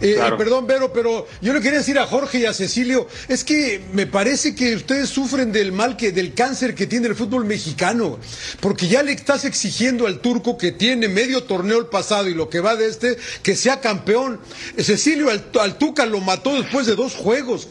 Eh, 0.00 0.16
eh, 0.16 0.32
perdón, 0.38 0.66
Vero, 0.66 0.92
pero 0.92 1.26
yo 1.42 1.52
le 1.52 1.60
quería 1.60 1.78
decir 1.78 1.98
a 1.98 2.06
Jorge 2.06 2.38
y 2.38 2.46
a 2.46 2.54
Cecilio, 2.54 3.06
es 3.28 3.44
que 3.44 3.82
me 3.92 4.06
parece 4.06 4.54
que 4.54 4.74
ustedes 4.74 5.10
sufren 5.10 5.52
del 5.52 5.72
mal 5.72 5.96
que, 5.96 6.12
del 6.12 6.32
cáncer 6.32 6.74
que 6.74 6.86
tiene 6.86 7.08
el 7.08 7.14
fútbol 7.14 7.44
mexicano, 7.44 8.18
porque 8.60 8.83
ya 8.88 9.02
le 9.02 9.12
estás 9.12 9.44
exigiendo 9.44 10.06
al 10.06 10.20
turco 10.20 10.58
que 10.58 10.72
tiene 10.72 11.08
medio 11.08 11.44
torneo 11.44 11.78
el 11.78 11.86
pasado 11.86 12.28
y 12.28 12.34
lo 12.34 12.48
que 12.48 12.60
va 12.60 12.76
de 12.76 12.86
este, 12.86 13.16
que 13.42 13.56
sea 13.56 13.80
campeón. 13.80 14.40
Cecilio 14.78 15.30
al, 15.30 15.44
al 15.60 15.78
Tuca 15.78 16.06
lo 16.06 16.20
mató 16.20 16.54
después 16.54 16.86
de 16.86 16.94
dos 16.94 17.14
juegos. 17.14 17.68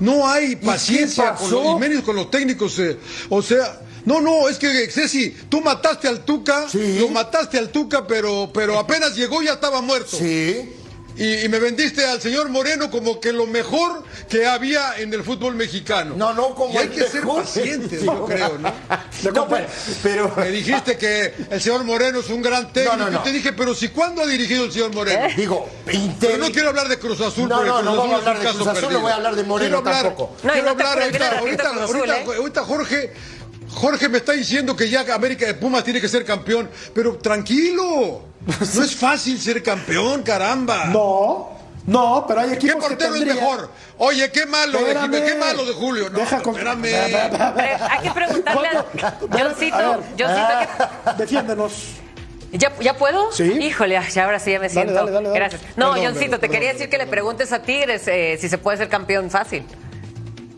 No 0.00 0.28
hay 0.28 0.56
paciencia 0.56 1.34
con 1.34 1.50
los, 1.50 1.98
y 1.98 2.02
con 2.02 2.16
los 2.16 2.30
técnicos. 2.30 2.78
Eh, 2.78 2.98
o 3.28 3.40
sea, 3.40 3.80
no, 4.04 4.20
no, 4.20 4.48
es 4.48 4.58
que 4.58 4.90
Ceci, 4.90 5.30
tú 5.48 5.60
mataste 5.60 6.08
al 6.08 6.24
Tuca, 6.24 6.66
lo 6.98 7.08
mataste 7.08 7.58
al 7.58 7.70
Tuca, 7.70 8.06
pero, 8.06 8.50
pero 8.52 8.78
apenas 8.78 9.14
llegó 9.14 9.42
ya 9.42 9.52
estaba 9.52 9.80
muerto. 9.80 10.16
Sí. 10.16 10.81
Y, 11.16 11.48
me 11.48 11.58
vendiste 11.58 12.04
al 12.04 12.20
señor 12.20 12.48
Moreno 12.48 12.90
como 12.90 13.20
que 13.20 13.32
lo 13.32 13.46
mejor 13.46 14.04
que 14.28 14.46
había 14.46 14.98
en 14.98 15.12
el 15.12 15.22
fútbol 15.22 15.54
mexicano. 15.54 16.14
No, 16.16 16.32
no, 16.32 16.54
como 16.54 16.72
y 16.72 16.78
hay 16.78 16.88
que 16.88 17.04
ser 17.04 17.26
pacientes, 17.26 18.02
yo 18.02 18.24
creo, 18.24 18.58
¿no? 18.58 18.72
no 19.32 19.48
pero, 20.02 20.32
Me 20.36 20.50
dijiste 20.50 20.96
que 20.96 21.34
el 21.50 21.60
señor 21.60 21.84
Moreno 21.84 22.20
es 22.20 22.30
un 22.30 22.40
gran 22.40 22.72
técnico. 22.72 22.96
No, 22.96 23.10
no, 23.10 23.18
Yo 23.18 23.20
te 23.20 23.32
dije, 23.32 23.52
pero 23.52 23.74
si 23.74 23.88
cuándo 23.88 24.22
ha 24.22 24.26
dirigido 24.26 24.64
el 24.64 24.72
señor 24.72 24.94
Moreno? 24.94 25.26
¿Eh? 25.26 25.34
Digo, 25.36 25.68
Pero 26.20 26.38
no 26.38 26.50
quiero 26.50 26.70
hablar 26.70 26.88
de 26.88 26.98
Cruz 26.98 27.20
Azul. 27.20 27.48
No, 27.48 27.62
no, 27.64 27.82
no, 27.82 27.96
vamos 27.96 28.14
a 28.14 28.16
hablar 28.16 28.40
de 28.40 28.48
Cruz 28.54 28.66
Azul, 28.66 28.92
no 28.92 29.00
voy 29.00 29.12
a 29.12 29.16
hablar 29.16 29.36
de 29.36 29.44
Moreno 29.44 29.82
quiero 29.82 29.98
tampoco. 29.98 30.36
quiero 30.40 30.70
hablar 30.70 31.02
ahorita, 31.02 31.38
ahorita, 31.38 31.68
ahorita, 31.68 32.36
ahorita 32.36 32.64
Jorge 32.64 33.12
Jorge 33.74 34.08
me 34.08 34.18
está 34.18 34.32
diciendo 34.32 34.76
que 34.76 34.88
ya 34.88 35.04
América 35.14 35.46
de 35.46 35.54
Pumas 35.54 35.82
tiene 35.84 36.00
que 36.00 36.08
ser 36.08 36.24
campeón, 36.24 36.68
pero 36.94 37.16
tranquilo. 37.16 38.22
No 38.46 38.84
es 38.84 38.94
fácil 38.96 39.40
ser 39.40 39.62
campeón, 39.62 40.22
caramba. 40.22 40.86
No, 40.86 41.50
no, 41.86 42.24
pero 42.26 42.40
hay 42.40 42.48
¿Qué 42.50 42.54
equipos 42.54 42.74
que 42.76 42.88
portero 42.90 43.14
es 43.14 43.20
tendrían- 43.20 43.36
mejor? 43.44 43.70
Oye, 43.98 44.30
qué 44.32 44.46
malo 44.46 44.72
de 44.78 44.84
Espérame. 44.88 45.04
Jiménez, 45.12 45.32
qué 45.32 45.38
malo 45.38 45.64
de 45.64 45.72
Julio. 45.74 46.10
No, 46.10 46.18
Deja 46.18 46.42
con- 46.42 46.54
espérame. 46.56 46.84
Hay 47.90 48.00
que 48.02 48.10
preguntarle 48.10 48.68
a 48.68 48.84
Johncito, 49.20 50.02
Johncito, 50.18 50.48
¿qué- 50.60 51.12
Defiéndenos. 51.18 51.72
¿Ya, 52.52 52.70
¿Ya 52.80 52.98
puedo? 52.98 53.32
Sí. 53.32 53.44
Híjole, 53.44 53.98
ya 54.12 54.24
ahora 54.24 54.38
sí 54.38 54.52
ya 54.52 54.58
me 54.60 54.68
siento. 54.68 54.92
dale, 54.92 55.10
dale, 55.10 55.28
dale. 55.28 55.38
Gracias. 55.38 55.62
No, 55.76 55.92
Perdón, 55.92 56.06
Johncito, 56.12 56.32
te 56.32 56.40
perdón, 56.40 56.52
quería 56.54 56.72
decir 56.74 56.90
que 56.90 56.98
le 56.98 57.06
preguntes 57.06 57.50
a 57.52 57.62
Tigres 57.62 58.06
eh, 58.08 58.36
si 58.40 58.48
se 58.48 58.58
puede 58.58 58.76
ser 58.76 58.88
campeón 58.90 59.30
fácil. 59.30 59.64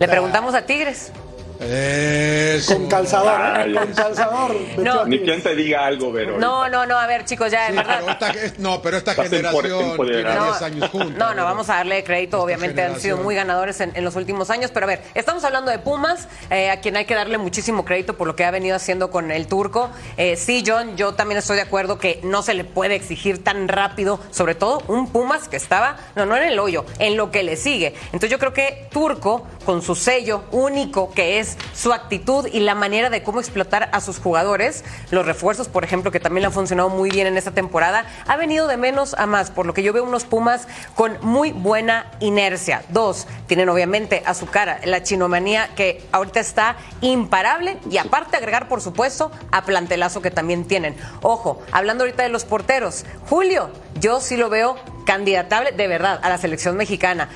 Le 0.01 0.09
preguntamos 0.09 0.55
a 0.55 0.67
Tigres. 0.67 1.13
Eso. 1.61 2.75
Con 2.77 2.89
calzador, 2.89 3.41
¿eh? 3.41 3.63
Ay, 3.65 3.75
Con 3.75 3.93
calzador. 3.93 4.57
a 5.03 5.05
Ni 5.07 5.21
quien 5.21 5.43
te 5.43 5.55
diga 5.55 5.87
algo, 5.87 6.13
Vero. 6.13 6.39
No, 6.39 6.69
no, 6.69 6.87
no, 6.87 6.99
a 6.99 7.07
ver, 7.07 7.25
chicos, 7.25 7.51
ya, 7.51 7.67
en 7.69 7.73
Sí, 7.73 7.77
verdad. 7.79 7.99
pero 8.01 8.13
esta- 8.13 8.31
es- 8.45 8.59
no, 8.59 8.83
pero 8.83 8.97
esta 8.97 9.11
Estás 9.13 9.29
generación 9.31 9.63
tiene 9.79 9.91
empoderado. 9.91 10.45
10 10.47 10.63
años 10.63 10.91
juntos. 10.91 11.13
No, 11.17 11.35
no, 11.35 11.45
vamos 11.45 11.69
a 11.71 11.77
darle 11.77 12.03
crédito. 12.05 12.37
Esta 12.37 12.45
Obviamente 12.45 12.83
han 12.83 13.01
sido 13.01 13.19
muy 13.19 13.35
ganadores 13.35 13.81
en, 13.81 13.93
en 13.95 14.05
los 14.05 14.17
últimos 14.17 14.51
años. 14.51 14.71
Pero 14.73 14.85
a 14.85 14.89
ver, 14.89 15.03
estamos 15.15 15.45
hablando 15.45 15.71
de 15.71 15.79
Pumas, 15.79 16.29
eh, 16.51 16.71
a 16.71 16.81
quien 16.81 16.97
hay 16.97 17.05
que 17.05 17.15
darle 17.15 17.39
muchísimo 17.39 17.85
crédito 17.85 18.15
por 18.17 18.27
lo 18.27 18.37
que 18.37 18.45
ha 18.45 18.51
venido 18.51 18.77
haciendo 18.77 19.11
con 19.11 19.31
el 19.31 19.47
turco. 19.47 19.91
Eh, 20.17 20.37
sí, 20.37 20.63
John, 20.67 20.97
yo 20.97 21.15
también 21.15 21.39
estoy 21.39 21.57
de 21.57 21.63
acuerdo 21.63 21.99
que 21.99 22.21
no 22.25 22.43
se 22.43 22.55
le 22.55 22.65
puede 22.65 22.95
exigir 22.95 23.43
tan 23.43 23.69
rápido, 23.69 24.21
sobre 24.31 24.55
todo 24.55 24.83
un 24.89 25.09
Pumas 25.11 25.49
que 25.49 25.57
estaba, 25.57 25.97
no, 26.17 26.27
no 26.27 26.37
en 26.37 26.45
el 26.45 26.59
hoyo, 26.59 26.85
en 26.99 27.17
lo 27.17 27.31
que 27.31 27.43
le 27.43 27.57
sigue. 27.57 27.95
Entonces 28.07 28.31
yo 28.31 28.39
creo 28.39 28.53
que 28.53 28.89
Turco, 28.91 29.47
con 29.65 29.83
su 29.83 29.95
sello 29.95 30.45
único 30.51 31.13
que 31.13 31.39
es 31.39 31.44
su 31.75 31.93
actitud 31.93 32.47
y 32.53 32.61
la 32.61 32.75
manera 32.75 33.11
de 33.11 33.23
cómo 33.23 33.41
explotar 33.41 33.89
a 33.93 34.01
sus 34.01 34.19
jugadores, 34.19 34.85
los 35.11 35.27
refuerzos, 35.27 35.69
por 35.69 35.85
ejemplo, 35.85 36.11
que 36.11 36.21
también 36.21 36.47
han 36.47 36.53
funcionado 36.53 36.89
muy 36.89 37.11
bien 37.11 37.27
en 37.27 37.37
esta 37.37 37.51
temporada, 37.51 38.07
ha 38.27 38.37
venido 38.37 38.67
de 38.67 38.77
menos 38.77 39.15
a 39.15 39.27
más, 39.27 39.51
por 39.51 39.67
lo 39.67 39.75
que 39.75 39.83
yo 39.83 39.93
veo 39.93 40.05
unos 40.05 40.25
Pumas 40.25 40.67
con 40.95 41.19
muy 41.23 41.53
buena 41.53 42.11
inercia. 42.21 42.83
Dos, 42.89 43.27
tienen 43.47 43.69
obviamente 43.69 44.23
a 44.27 44.35
su 44.35 44.47
cara 44.47 44.81
la 44.85 45.03
chinomanía 45.03 45.71
que 45.75 46.05
ahorita 46.13 46.41
está 46.41 46.77
imparable 47.01 47.79
y 47.91 47.99
aparte 47.99 48.37
agregar, 48.37 48.69
por 48.69 48.81
supuesto, 48.81 49.31
a 49.51 49.65
plantelazo 49.65 50.23
que 50.23 50.31
también 50.31 50.65
tienen. 50.65 50.97
Ojo, 51.23 51.63
hablando 51.73 52.05
ahorita 52.05 52.23
de 52.23 52.29
los 52.29 52.45
porteros, 52.45 53.05
Julio, 53.29 53.71
yo 54.01 54.21
sí 54.21 54.37
lo 54.37 54.49
veo 54.49 54.77
candidatable 55.05 55.73
de 55.73 55.87
verdad 55.87 56.19
a 56.23 56.29
la 56.29 56.39
selección 56.39 56.77
mexicana. 56.77 57.29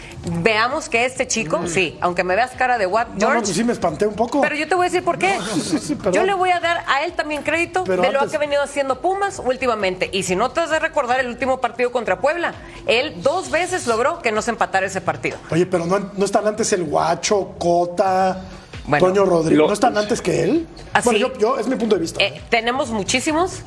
Veamos 0.42 0.88
que 0.88 1.04
este 1.04 1.26
chico, 1.26 1.66
sí, 1.66 1.96
aunque 2.00 2.24
me 2.24 2.34
veas 2.34 2.52
cara 2.52 2.78
de 2.78 2.86
what, 2.86 3.08
No, 3.08 3.14
no, 3.14 3.20
George, 3.20 3.40
pues 3.42 3.56
sí 3.56 3.64
me 3.64 3.72
espanté 3.72 4.06
un 4.06 4.14
poco. 4.14 4.40
pero 4.40 4.54
yo 4.56 4.66
te 4.68 4.74
voy 4.74 4.86
a 4.86 4.90
decir 4.90 5.04
por 5.04 5.18
qué. 5.18 5.38
sí, 5.54 5.78
sí, 5.78 5.94
perdón. 5.94 6.12
yo 6.14 6.24
le 6.24 6.34
voy 6.34 6.50
a 6.50 6.60
dar 6.60 6.84
a 6.86 7.04
él 7.04 7.12
también 7.12 7.42
crédito 7.42 7.84
Pero 7.84 8.02
de 8.02 8.12
lo 8.12 8.26
que 8.28 8.36
ha 8.36 8.38
venido 8.38 8.62
haciendo 8.62 9.00
Pumas 9.00 9.40
últimamente. 9.44 10.08
Y 10.12 10.22
si 10.22 10.34
no 10.36 10.50
te 10.50 10.60
has 10.60 10.70
de 10.70 10.78
recordar 10.78 11.20
el 11.20 11.28
último 11.28 11.60
partido 11.60 11.92
contra 11.92 12.20
Puebla, 12.20 12.54
él 12.86 13.22
dos 13.22 13.50
veces 13.50 13.86
logró 13.86 14.20
que 14.20 14.32
no 14.32 14.42
se 14.42 14.50
empatara 14.50 14.86
ese 14.86 15.00
partido. 15.00 15.38
Oye, 15.50 15.66
pero 15.66 15.86
no, 15.86 16.10
no 16.16 16.24
están 16.24 16.46
antes 16.46 16.72
el 16.72 16.84
Guacho, 16.84 17.54
Cota, 17.58 18.42
Bueno. 18.86 19.06
Toño 19.06 19.24
Rodríguez. 19.26 19.66
¿No 19.66 19.72
están 19.72 19.96
antes 19.98 20.22
que 20.22 20.42
él? 20.44 20.66
Así- 20.94 21.08
Bueno, 21.10 21.18
yo, 21.28 21.38
yo- 21.38 21.58
es 21.58 21.66
mi 21.68 21.76
punto 21.76 21.94
de 21.96 22.00
vista. 22.00 22.22
Eh, 22.24 22.40
tenemos 22.48 22.90
muchísimos 22.90 23.60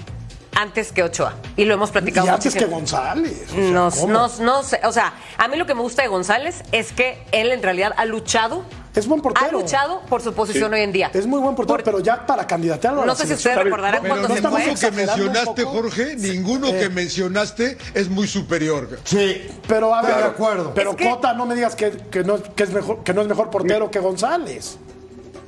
antes 0.56 0.92
que 0.92 1.04
Ochoa. 1.04 1.34
Y 1.56 1.66
lo 1.66 1.74
hemos 1.74 1.90
y 1.90 1.94
platicado 1.94 2.30
antes 2.32 2.54
que. 2.56 2.66
González. 2.66 3.48
o 3.52 3.56
sea, 3.56 3.72
No, 3.72 3.92
¿cómo? 3.92 4.14
no, 4.14 4.28
no 4.40 4.64
sé, 4.64 4.80
o 4.84 4.92
sea, 4.92 5.14
a 5.38 5.48
mí 5.48 5.58
lo 5.58 5.66
que 5.66 5.74
me 5.76 5.82
gusta 5.82 6.02
de 6.02 6.08
González 6.08 6.64
es 6.72 6.92
que 6.92 7.24
él 7.32 7.52
en 7.52 7.62
realidad 7.64 7.94
ha 7.98 8.06
luchado, 8.06 8.64
Es 8.96 9.08
buen 9.08 9.22
portero. 9.22 9.48
ha 9.48 9.52
luchado 9.52 10.02
por 10.10 10.22
su 10.22 10.34
posición 10.34 10.74
hoy 10.74 10.82
en 10.82 10.92
día. 10.92 11.10
Es 11.14 11.26
muy 11.26 11.40
buen 11.40 11.56
portero, 11.56 11.78
Por- 11.78 11.84
pero 11.84 12.00
ya 12.00 12.26
para 12.26 12.46
candidatearlo 12.46 13.04
a 13.04 13.06
No 13.06 13.16
sé 13.16 13.26
si 13.28 13.34
ustedes 13.34 13.58
recordarán 13.58 14.02
cuando 14.06 14.28
no 14.28 14.36
se 14.36 14.42
fue. 14.42 14.52
ninguno 14.52 14.80
que 14.80 14.92
mencionaste. 14.92 15.64
Jorge, 15.64 16.16
ninguno 16.18 16.68
Eh. 16.68 16.80
que 16.80 16.90
mencionaste 16.90 17.78
es 17.94 18.10
muy 18.10 18.28
superior. 18.28 19.00
Sí, 19.06 19.48
Pero 19.68 19.96
a 19.96 20.02
ver, 20.02 20.18
de 20.18 20.24
acuerdo. 20.24 20.74
Pero 20.74 20.92
Es 20.92 20.96
que- 20.98 21.10
Cota, 21.10 21.34
no 21.34 21.46
me 21.46 21.56
digas 21.56 21.76
que, 21.76 21.92
que 21.92 22.24
no, 22.24 22.42
que 22.44 22.64
es 22.64 22.72
mejor, 22.72 23.04
que 23.04 23.14
no 23.14 23.22
es 23.22 23.28
mejor 23.28 23.50
portero 23.50 23.90
que 23.90 24.00
González. 24.00 24.78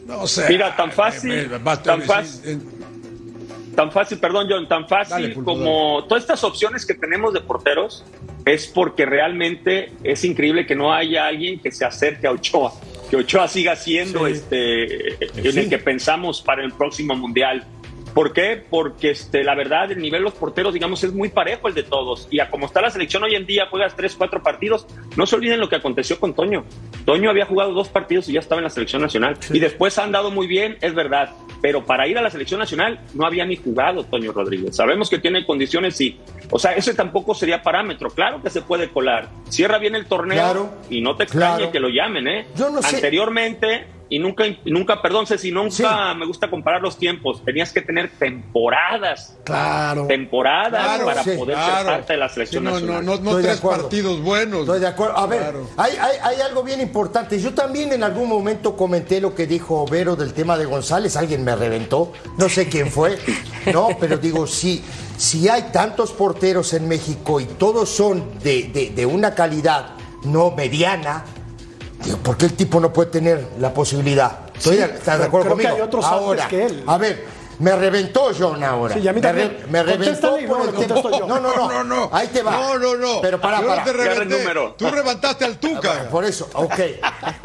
No, 0.08 0.22
o 0.22 0.28
sea, 0.28 0.48
Mira, 0.50 0.76
tan 0.76 0.92
fácil, 0.92 1.32
eh, 1.32 1.50
eh, 1.52 1.78
tan 1.84 2.02
fácil. 2.04 2.62
Eh, 3.74 3.76
Tan 3.76 3.92
fácil, 3.92 4.20
perdón, 4.20 4.48
John, 4.50 4.68
tan 4.68 4.88
fácil 4.88 5.16
Dale, 5.22 5.30
Pulpo, 5.30 5.54
como 5.54 6.06
todas 6.08 6.24
estas 6.24 6.44
opciones 6.44 6.86
que 6.86 6.94
tenemos 6.94 7.34
de 7.34 7.42
porteros 7.42 8.04
es 8.46 8.68
porque 8.68 9.06
realmente 9.06 9.92
es 10.04 10.24
increíble 10.24 10.66
que 10.66 10.76
no 10.76 10.94
haya 10.94 11.28
alguien 11.28 11.60
que 11.60 11.72
se 11.72 11.86
acerque 11.86 12.28
a 12.28 12.32
Ochoa, 12.32 12.74
que 13.10 13.16
Ochoa 13.18 13.48
siga 13.48 13.76
siendo 13.76 14.28
Sí. 14.28 14.34
este 14.34 15.24
en 15.24 15.58
el 15.58 15.70
que 15.70 15.78
pensamos 15.78 16.42
para 16.42 16.64
el 16.64 16.72
próximo 16.74 17.16
mundial. 17.16 17.66
¿Por 18.14 18.32
qué? 18.34 18.64
Porque 18.70 19.10
este, 19.12 19.44
la 19.44 19.56
verdad, 19.56 19.92
el 19.92 20.00
nivel 20.00 20.22
de 20.22 20.26
los 20.26 20.34
porteros, 20.34 20.74
digamos, 20.74 21.04
es 21.04 21.14
muy 21.14 21.30
parejo 21.30 21.68
el 21.68 21.74
de 21.74 21.84
todos. 21.84 22.28
Y 22.30 22.40
a 22.40 22.50
como 22.50 22.68
está 22.68 22.82
la 22.82 22.92
selección 22.92 23.24
hoy 23.24 23.36
en 23.36 23.46
día, 23.46 23.68
juegas 23.70 23.96
tres, 23.96 24.16
cuatro 24.16 24.44
partidos. 24.44 24.86
No 25.18 25.26
se 25.26 25.36
olviden 25.36 25.60
lo 25.60 25.68
que 25.70 25.76
aconteció 25.78 26.20
con 26.20 26.34
Toño. 26.36 26.64
Toño 27.06 27.30
había 27.30 27.46
jugado 27.46 27.74
dos 27.74 27.90
partidos 27.90 28.30
y 28.30 28.34
ya 28.34 28.40
estaba 28.40 28.60
en 28.60 28.64
la 28.66 28.70
selección 28.70 29.02
nacional. 29.02 29.38
Y 29.52 29.60
después 29.60 29.98
han 29.98 30.12
dado 30.12 30.30
muy 30.32 30.46
bien, 30.48 30.78
es 30.82 30.94
verdad. 30.94 31.32
Pero 31.62 31.86
para 31.86 32.08
ir 32.08 32.18
a 32.18 32.22
la 32.22 32.30
selección 32.30 32.60
nacional 32.60 33.00
no 33.14 33.26
había 33.26 33.46
ni 33.46 33.56
jugado 33.56 34.04
Toño 34.04 34.32
Rodríguez. 34.32 34.76
Sabemos 34.76 35.10
que 35.10 35.18
tiene 35.18 35.46
condiciones, 35.46 35.96
sí. 35.96 36.20
O 36.52 36.60
sea, 36.60 36.74
ese 36.74 36.94
tampoco 36.94 37.34
sería 37.34 37.62
parámetro. 37.64 38.10
Claro 38.10 38.42
que 38.44 38.50
se 38.50 38.62
puede 38.62 38.90
colar. 38.90 39.30
Cierra 39.50 39.78
bien 39.80 39.96
el 39.96 40.06
torneo 40.06 40.38
Claro. 40.38 40.74
y 40.90 41.02
no 41.02 41.16
te 41.16 41.24
extrañe 41.24 41.56
Claro. 41.58 41.72
que 41.72 41.80
lo 41.80 41.90
llamen, 41.90 42.28
¿eh? 42.28 42.46
Yo 42.56 42.70
no 42.70 42.82
sé. 42.82 42.98
Y 44.14 44.20
nunca, 44.20 44.44
nunca, 44.66 45.02
perdón, 45.02 45.26
Ceci, 45.26 45.52
nunca 45.52 46.12
Sí. 46.14 46.18
me 46.20 46.28
gusta 46.28 46.48
comparar 46.48 46.82
los 46.84 46.98
tiempos. 47.00 47.44
Tenías 47.44 47.74
que 47.74 47.82
tener 47.82 48.12
temporadas, 48.20 49.36
Claro. 49.44 50.06
temporadas 50.06 50.84
Claro, 50.84 51.06
para 51.06 51.24
sí. 51.24 51.32
poder 51.32 51.58
ser 51.58 51.66
claro. 51.66 51.90
parte 51.90 52.14
de 52.14 52.20
la 52.20 52.28
Sí, 52.30 52.34
selección 52.36 52.64
no, 52.64 52.70
no, 52.70 52.76
nacional. 52.80 53.06
no, 53.06 53.12
no 53.16 53.30
Estoy 53.30 53.42
de 53.42 53.48
tres 53.50 53.62
partidos 53.62 54.22
buenos. 54.22 54.60
Estoy 54.62 54.80
de 54.82 54.88
acuerdo. 54.88 55.18
A 55.18 55.26
ver, 55.26 55.40
Claro. 55.42 55.68
hay, 55.78 55.92
hay- 56.00 56.18
hay 56.22 56.42
algo 56.42 56.62
bien 56.62 56.80
importante. 56.82 57.40
Yo 57.40 57.56
también 57.56 57.92
en 57.92 58.04
algún 58.04 58.30
momento 58.30 58.78
comenté 58.78 59.20
lo 59.20 59.34
que 59.34 59.48
dijo 59.48 59.86
Vero 59.90 60.16
del 60.16 60.34
tema 60.34 60.58
de 60.58 60.66
González. 60.66 61.18
Alguien 61.18 61.44
me 61.44 61.56
reventó. 61.56 62.12
No 62.38 62.50
sé 62.50 62.68
quién 62.70 62.92
fue. 62.92 63.18
No, 63.74 63.90
pero 64.00 64.18
digo, 64.18 64.46
sí. 64.46 64.84
Si 65.18 65.50
hay 65.50 65.64
tantos 65.72 66.12
porteros 66.12 66.74
en 66.74 66.88
México 66.88 67.40
y 67.40 67.46
todos 67.46 67.90
son 67.90 68.38
de, 68.44 68.64
de- 68.72 68.90
de 68.92 69.06
una 69.08 69.34
calidad 69.34 69.96
no 70.24 70.52
mediana, 70.52 71.26
digo, 72.04 72.18
¿por 72.18 72.38
qué 72.38 72.46
el 72.46 72.54
tipo 72.54 72.80
no 72.80 72.92
puede 72.94 73.10
tener 73.12 73.48
la 73.60 73.74
posibilidad? 73.74 74.40
Sí, 74.58 74.72
de- 74.72 74.84
¿Estás 74.86 75.20
de 75.20 75.26
acuerdo 75.26 75.46
creo 75.48 75.58
que 75.58 75.64
conmigo? 75.64 75.76
hay 75.76 75.82
otros 75.82 76.06
ahora, 76.06 76.48
que 76.48 76.66
él. 76.66 76.84
A 76.88 76.98
ver, 76.98 77.26
me 77.60 77.76
reventó 77.76 78.32
John 78.38 78.64
ahora. 78.64 78.96
Sí, 78.96 79.02
y 79.02 79.08
a 79.08 79.14
mí 79.14 79.22
me, 79.22 79.28
también. 79.28 79.58
me 79.70 79.84
reventó 79.84 80.40
y 80.40 80.44
el 80.44 80.50
yo. 80.50 81.28
No, 81.28 81.40
no, 81.40 81.56
no. 81.56 81.70
No, 81.72 81.84
no. 81.84 82.10
Ahí 82.12 82.28
te 82.28 82.42
va. 82.42 82.52
No, 82.52 82.80
no, 82.80 82.96
no. 82.96 83.22
Pero 83.22 83.40
para, 83.40 83.62
Yo 83.62 83.68
para. 83.68 83.86
no 83.86 83.92
te 83.92 83.94
reventé. 83.98 84.38
número. 84.40 84.76
Tú 84.78 84.90
levantaste 84.90 85.46
al 85.46 85.58
Tuca. 85.58 86.10
Por 86.10 86.26
eso, 86.26 86.50
ok. 86.54 86.80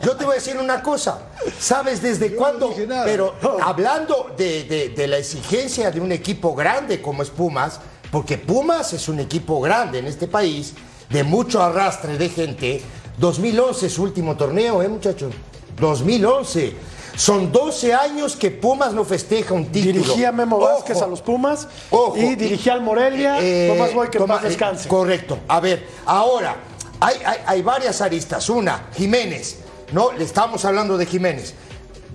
Yo 0.02 0.16
te 0.16 0.24
voy 0.24 0.32
a 0.32 0.34
decir 0.36 0.56
una 0.56 0.82
cosa. 0.82 1.20
¿Sabes 1.60 2.00
desde 2.02 2.34
cuándo? 2.34 2.74
no. 2.88 3.04
Pero 3.04 3.34
hablando 3.62 4.32
de, 4.36 4.64
de- 4.64 4.88
de 4.90 5.06
la 5.08 5.18
exigencia 5.18 5.90
de 5.90 6.00
un 6.00 6.10
equipo 6.12 6.54
grande 6.54 7.00
como 7.02 7.22
es 7.22 7.30
Pumas, 7.30 7.78
porque 8.10 8.38
Pumas 8.38 8.92
es 8.94 9.08
un 9.08 9.20
equipo 9.20 9.60
grande 9.60 9.98
en 9.98 10.06
este 10.06 10.26
país, 10.26 10.72
de 11.10 11.22
mucho 11.22 11.62
arrastre 11.62 12.16
de 12.16 12.28
gente. 12.30 12.82
2011 13.18 13.86
es 13.86 13.92
su 13.92 14.02
último 14.02 14.36
torneo, 14.36 14.82
¿eh, 14.82 14.88
muchachos? 14.88 15.32
2011. 15.80 16.74
Son 17.16 17.50
12 17.50 17.92
años 17.94 18.36
que 18.36 18.50
Pumas 18.52 18.92
no 18.92 19.04
festeja 19.04 19.52
un 19.52 19.66
título. 19.66 19.92
Dirigía 20.04 20.30
Memo 20.30 20.56
Ojo. 20.56 20.66
Vázquez 20.66 21.02
a 21.02 21.06
los 21.08 21.20
Pumas 21.20 21.66
Ojo. 21.90 22.16
y 22.16 22.36
dirigía 22.36 22.74
al 22.74 22.82
Morelia. 22.82 23.38
Eh, 23.40 23.72
Tomás 23.74 23.92
Boy, 23.92 24.08
que 24.08 24.18
toma- 24.18 24.34
paz 24.36 24.44
descanse. 24.44 24.84
eh, 24.84 24.88
correcto. 24.88 25.38
A 25.48 25.58
ver, 25.58 25.84
ahora, 26.06 26.56
hay, 27.00 27.16
hay- 27.24 27.38
hay 27.44 27.62
varias 27.62 28.00
aristas. 28.00 28.48
Una, 28.48 28.86
Jiménez. 28.96 29.58
No, 29.92 30.12
le 30.12 30.22
estamos 30.22 30.64
hablando 30.64 30.96
de 30.96 31.06
Jiménez. 31.06 31.54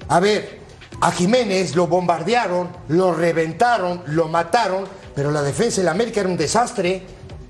A 0.07 0.21
ver, 0.21 0.59
a 1.01 1.11
Jiménez 1.11 1.75
lo 1.75 1.87
bombardearon, 1.87 2.69
lo 2.87 3.13
reventaron, 3.13 4.03
lo 4.05 4.29
mataron, 4.29 4.85
pero 5.13 5.31
la 5.31 5.41
defensa 5.41 5.81
de 5.81 5.85
la 5.85 5.91
América 5.91 6.21
era 6.21 6.29
un 6.29 6.37
desastre. 6.37 7.03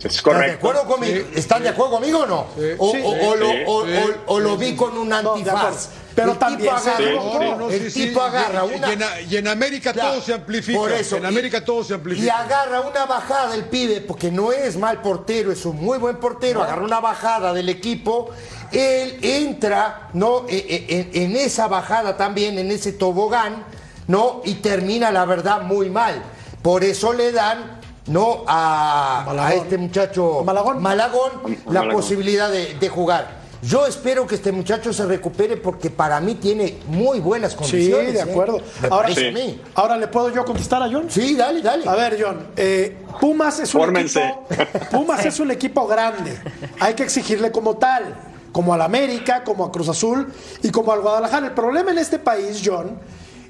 Es 0.04 0.16
¿Están 0.18 0.34
de 0.34 0.40
correcto. 0.40 0.58
acuerdo 0.58 0.86
conmigo? 0.88 1.28
¿Están 1.34 1.64
de 1.64 1.70
acuerdo 1.70 1.92
conmigo 1.94 2.20
o 2.20 2.26
no? 2.26 2.46
O, 2.78 2.92
Sí. 2.92 2.98
o- 3.04 3.30
o 3.30 3.36
lo, 3.36 3.46
Sí. 3.52 3.58
o- 3.66 3.86
Sí. 3.86 3.92
o- 4.28 4.34
o 4.34 4.40
lo 4.40 4.58
vi 4.58 4.76
con 4.76 4.98
un 4.98 5.14
antifaz. 5.14 5.90
Pero 6.14 6.34
el 6.34 6.38
también 6.38 6.60
tipo 6.60 6.72
agarra. 6.76 7.56
No, 7.58 7.70
el 7.72 7.92
tipo 7.94 8.22
agarra 8.22 8.66
Y- 8.66 8.70
y 8.72 8.76
una... 8.78 8.92
en- 8.94 9.32
Y 9.32 9.38
en 9.38 9.48
América 9.48 9.94
Claro, 9.94 10.12
todo 10.12 10.22
se 10.22 10.34
amplifica. 10.34 10.78
Por 10.78 10.92
eso. 10.92 11.16
En 11.18 11.24
Y- 11.24 11.28
América 11.28 11.64
todo 11.66 11.84
se 11.84 11.94
amplifica. 11.96 12.26
Y 12.26 12.30
agarra 12.30 12.82
una 12.82 13.06
bajada 13.06 13.56
el 13.56 13.64
pibe, 13.66 14.02
porque 14.02 14.30
no 14.30 14.52
es 14.52 14.76
mal 14.78 15.02
portero, 15.02 15.52
es 15.52 15.66
un 15.66 15.78
muy 15.78 15.98
buen 15.98 16.18
portero. 16.18 16.62
Agarra 16.62 16.84
una 16.84 17.00
bajada 17.00 17.54
del 17.54 17.70
equipo. 17.70 18.30
Él 18.72 19.18
entra, 19.22 20.10
¿no? 20.14 20.46
E- 20.50 20.56
e- 20.58 20.86
En, 21.14 21.32
en 21.32 21.36
esa 21.38 21.68
bajada 21.68 22.16
también, 22.18 22.60
en 22.60 22.70
ese 22.72 22.92
tobogán, 22.94 23.64
¿no? 24.08 24.42
Y 24.46 24.56
termina, 24.56 25.12
la 25.12 25.26
verdad, 25.26 25.62
muy 25.62 25.90
mal. 25.90 26.22
Por 26.62 26.84
eso 26.84 27.12
le 27.14 27.32
dan, 27.32 27.80
¿no? 28.08 28.44
A, 28.48 29.24
Malagón. 29.26 29.40
a 29.52 29.54
este 29.54 29.78
muchacho 29.78 30.44
Malagón. 30.46 30.82
Malagón 30.82 31.32
la 31.68 31.82
Malagón. 31.82 31.92
posibilidad 31.92 32.50
de, 32.52 32.76
de 32.76 32.90
jugar. 32.90 33.44
Yo 33.62 33.86
espero 33.88 34.28
que 34.28 34.36
este 34.36 34.52
muchacho 34.52 34.92
se 34.92 35.06
recupere 35.06 35.56
porque 35.56 35.90
para 35.90 36.20
mí 36.20 36.36
tiene 36.36 36.80
muy 36.88 37.22
buenas 37.22 37.54
Sí, 37.54 37.58
condiciones. 37.60 38.14
de 38.14 38.20
¿eh? 38.20 38.22
acuerdo. 38.24 38.58
Me 38.82 38.90
Ahora, 38.90 39.04
parece 39.04 39.30
a 39.30 39.32
mí. 39.32 39.62
ahora 39.76 39.96
le 39.96 40.08
puedo 40.10 40.30
yo 40.34 40.44
contestar 40.44 40.84
a 40.84 40.90
John. 40.92 41.06
Sí, 41.10 41.34
dale, 41.36 41.62
dale. 41.62 41.88
A 41.88 41.96
ver, 41.96 42.22
John, 42.22 42.48
eh, 42.58 42.98
Pumas 43.22 43.60
es 43.62 43.74
un 43.74 43.80
Fórmense. 43.82 44.22
equipo. 44.22 44.88
Pumas 44.92 45.26
es 45.26 45.40
un 45.40 45.52
equipo 45.52 45.88
grande. 45.88 46.38
Hay 46.82 46.94
que 46.94 47.04
exigirle 47.04 47.54
como 47.54 47.78
tal, 47.78 48.14
como 48.52 48.74
al 48.74 48.82
América, 48.82 49.46
como 49.46 49.64
a 49.64 49.72
Cruz 49.72 49.88
Azul 49.88 50.28
y 50.62 50.70
como 50.70 50.92
al 50.92 51.00
Guadalajara. 51.00 51.48
El 51.48 51.54
problema 51.54 51.92
en 51.92 52.00
este 52.00 52.20
país, 52.20 52.62
John, 52.66 53.00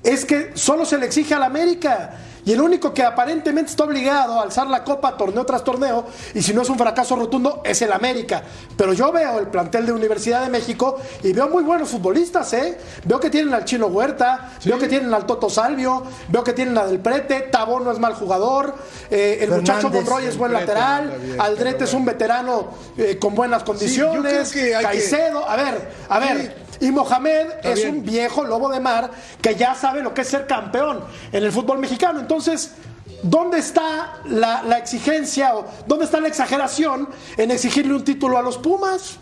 es 0.04 0.26
que 0.26 0.52
solo 0.54 0.86
se 0.86 1.00
le 1.00 1.08
exige 1.08 1.34
al 1.34 1.42
América. 1.42 2.12
Y 2.46 2.52
el 2.52 2.62
único 2.62 2.94
que 2.94 3.04
aparentemente 3.04 3.72
está 3.72 3.84
obligado 3.86 4.40
a 4.40 4.44
alzar 4.44 4.68
la 4.68 4.84
copa 4.84 5.16
torneo 5.16 5.46
tras 5.46 5.64
torneo, 5.64 6.06
y 6.34 6.42
si 6.42 6.54
no 6.54 6.62
es 6.62 6.70
un 6.70 6.78
fracaso 6.78 7.16
rotundo, 7.16 7.62
es 7.64 7.82
el 7.82 7.92
América. 7.92 8.44
Pero 8.76 8.94
yo 8.94 9.12
veo 9.12 9.40
el 9.40 9.48
plantel 9.48 9.86
de 9.86 9.94
Universidad 9.94 10.42
de 10.44 10.50
México 10.50 10.98
y 11.24 11.32
veo 11.32 11.48
muy 11.50 11.64
buenos 11.64 11.90
futbolistas, 11.90 12.52
¿eh? 12.54 12.78
Veo 13.06 13.20
que 13.20 13.30
tienen 13.30 13.54
al 13.54 13.64
Chino 13.66 13.88
Huerta, 13.88 14.52
veo 14.66 14.78
que 14.78 14.88
tienen 14.88 15.14
al 15.14 15.26
Toto 15.26 15.50
Salvio, 15.50 16.04
veo 16.30 16.44
que 16.44 16.54
tienen 16.54 16.78
al 16.78 16.90
del 16.90 17.00
Prete, 17.00 17.42
Tabón 17.52 17.84
no 17.86 17.92
es 17.92 18.00
mal 18.00 18.14
jugador, 18.14 18.76
eh, 19.10 19.40
el 19.42 19.50
muchacho 19.52 19.90
Monroy 19.90 20.26
es 20.26 20.38
buen 20.38 20.52
Prete 20.52 20.68
lateral, 20.68 21.18
bien, 21.22 21.40
Aldrete 21.42 21.86
es 21.86 21.94
un 21.94 22.04
veterano 22.06 22.70
eh, 22.98 23.18
con 23.20 23.36
buenas 23.36 23.64
condiciones, 23.64 24.52
creo 24.52 24.66
que 24.66 24.76
hay 24.76 24.82
que- 24.84 24.90
Caicedo, 24.90 25.48
a 25.50 25.56
ver, 25.56 25.92
a 26.10 26.20
ver. 26.20 26.63
Y 26.84 26.92
Mohamed 26.92 27.48
es 27.64 27.76
bien. 27.76 27.96
un 27.96 28.04
viejo 28.04 28.44
lobo 28.44 28.70
de 28.70 28.82
mar 28.82 29.10
que 29.42 29.56
ya 29.56 29.74
sabe 29.74 30.04
lo 30.04 30.14
que 30.14 30.22
es 30.22 30.28
ser 30.28 30.46
campeón 30.46 31.00
en 31.32 31.42
el 31.42 31.50
fútbol 31.50 31.80
mexicano. 31.80 32.20
Entonces, 32.20 32.74
¿dónde 33.22 33.60
está 33.60 34.20
la, 34.26 34.64
la 34.64 34.80
exigencia 34.80 35.56
o 35.56 35.66
dónde 35.88 36.04
está 36.04 36.20
la 36.20 36.28
exageración 36.28 37.08
en 37.38 37.52
exigirle 37.52 37.94
un 37.94 38.04
título 38.04 38.38
a 38.38 38.42
los 38.42 38.58
Pumas? 38.58 39.18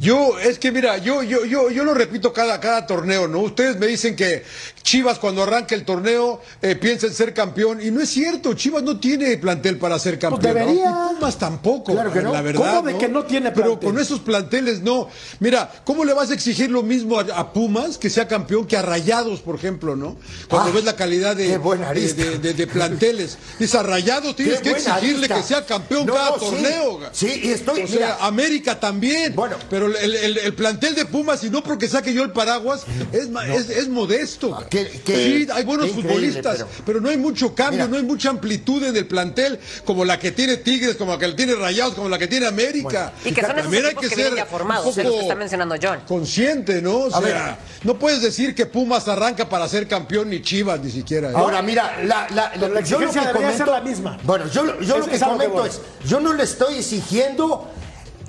Yo, 0.00 0.38
es 0.38 0.60
que 0.60 0.70
mira, 0.70 0.98
yo, 0.98 1.24
yo, 1.24 1.44
yo, 1.44 1.70
yo 1.70 1.82
lo 1.82 1.92
repito 1.92 2.32
cada, 2.32 2.60
cada 2.60 2.86
torneo, 2.86 3.26
¿no? 3.26 3.40
Ustedes 3.40 3.78
me 3.78 3.88
dicen 3.88 4.14
que 4.14 4.44
Chivas 4.80 5.18
cuando 5.18 5.42
arranca 5.42 5.74
el 5.74 5.84
torneo 5.84 6.40
eh, 6.62 6.76
piensa 6.76 7.08
en 7.08 7.14
ser 7.14 7.34
campeón 7.34 7.80
y 7.84 7.90
no 7.90 8.00
es 8.00 8.08
cierto, 8.08 8.54
Chivas 8.54 8.84
no 8.84 9.00
tiene 9.00 9.36
plantel 9.38 9.76
para 9.76 9.98
ser 9.98 10.16
campeón. 10.16 10.40
¿no? 10.40 10.60
debería. 10.60 10.84
Y 11.10 11.14
Pumas 11.16 11.36
tampoco, 11.36 11.92
Claro 11.94 12.12
que 12.12 12.22
no. 12.22 12.32
la 12.32 12.42
verdad. 12.42 12.76
¿Cómo 12.76 12.88
de 12.88 12.96
que 12.96 13.08
no 13.08 13.24
tiene 13.24 13.50
Pero 13.50 13.80
con 13.80 13.98
esos 13.98 14.20
planteles 14.20 14.82
no. 14.82 15.08
Mira, 15.40 15.68
¿cómo 15.84 16.04
le 16.04 16.12
vas 16.14 16.30
a 16.30 16.34
exigir 16.34 16.70
lo 16.70 16.84
mismo 16.84 17.18
a, 17.18 17.22
a 17.34 17.52
Pumas 17.52 17.98
que 17.98 18.08
sea 18.08 18.28
campeón 18.28 18.68
que 18.68 18.76
a 18.76 18.82
Rayados, 18.82 19.40
por 19.40 19.56
ejemplo, 19.56 19.96
¿no? 19.96 20.16
Cuando 20.48 20.70
Ah, 20.70 20.74
ves 20.74 20.84
la 20.84 20.94
calidad 20.94 21.34
de, 21.34 21.58
de, 21.58 22.38
de- 22.38 22.54
de- 22.54 22.66
planteles. 22.68 23.36
Dices 23.58 23.74
a 23.74 23.82
Rayados 23.82 24.36
tienes 24.36 24.60
que 24.60 24.70
exigirle 24.70 25.26
arista. 25.26 25.34
que 25.34 25.42
sea 25.42 25.66
campeón 25.66 26.06
No, 26.06 26.14
cada 26.14 26.30
no, 26.30 26.38
sí. 26.38 26.44
torneo. 26.46 27.00
Sí, 27.10 27.40
y 27.42 27.48
estoy- 27.50 27.82
O 27.82 27.88
sea. 27.88 28.18
América 28.20 28.78
también. 28.78 29.34
Bueno. 29.34 29.56
pero 29.68 29.87
el, 29.96 30.14
el- 30.16 30.38
el 30.38 30.54
plantel 30.54 30.94
de 30.94 31.04
Pumas, 31.04 31.42
y 31.44 31.50
no 31.50 31.62
porque 31.62 31.88
saque 31.88 32.12
yo 32.12 32.22
el 32.22 32.30
paraguas, 32.32 32.82
es, 33.12 33.28
ma- 33.30 33.46
es, 33.46 33.70
es 33.70 33.88
modesto. 33.88 34.54
Ah, 34.58 34.66
qué- 34.68 34.88
qué- 35.04 35.46
sí, 35.46 35.48
hay 35.52 35.64
buenos 35.64 35.90
futbolistas, 35.90 36.56
pero- 36.56 36.68
pero... 36.86 37.00
no 37.00 37.08
hay 37.10 37.16
mucho 37.16 37.54
cambio, 37.54 37.78
Mira. 37.78 37.88
no 37.88 37.96
hay 37.96 38.02
mucha 38.02 38.30
amplitud 38.30 38.82
en 38.84 38.96
el 38.96 39.06
plantel, 39.06 39.58
como 39.84 40.04
la 40.04 40.18
que 40.18 40.32
tiene 40.32 40.56
Tigres, 40.58 40.96
como 40.96 41.12
la 41.12 41.18
que 41.18 41.28
tiene 41.32 41.54
Rayados, 41.54 41.94
como 41.94 42.08
la 42.08 42.18
que 42.18 42.26
tiene 42.26 42.46
América. 42.46 43.12
Y 43.24 43.32
que 43.32 43.40
son 43.40 43.50
esos 43.52 43.62
También 43.62 43.86
hay 43.86 43.94
que 43.94 44.08
que 44.08 44.14
vienen 44.16 44.34
ser 44.34 44.36
ya 44.36 44.46
formados, 44.46 44.84
un 44.86 44.90
es 44.90 44.96
lo 44.98 45.02
que 45.02 45.08
poco 45.10 45.20
está 45.22 45.34
mencionando 45.34 45.74
John. 45.82 46.00
Consciente, 46.06 46.82
¿no? 46.82 46.96
O 46.96 47.06
A 47.14 47.20
sea, 47.20 47.20
ver. 47.20 47.56
no 47.84 47.98
puedes 47.98 48.22
decir 48.22 48.54
que 48.54 48.66
Pumas 48.66 49.06
arranca 49.08 49.48
para 49.48 49.68
ser 49.68 49.86
campeón 49.88 50.30
ni 50.30 50.42
Chivas 50.42 50.80
ni 50.80 50.90
siquiera. 50.90 51.30
¿eh? 51.30 51.34
Ahora, 51.36 51.62
mira, 51.62 51.98
la, 52.04 52.26
la, 52.34 52.50
Pero 52.52 52.68
la 52.74 52.80
yo 52.80 52.98
lo 53.00 53.06
exigencia 53.06 53.20
que 53.20 53.26
debería 53.28 53.48
comento, 53.50 53.64
ser 53.64 53.74
la 53.74 53.80
misma. 53.80 54.18
Bueno, 54.24 54.46
yo, 54.52 54.64
lo- 54.64 54.80
yo 54.80 54.94
Es- 54.96 55.06
lo 55.06 55.12
que 55.12 55.18
comento 55.18 55.66
es, 55.66 55.80
yo 56.06 56.20
no 56.20 56.32
le 56.32 56.42
estoy 56.44 56.74
exigiendo 56.76 57.68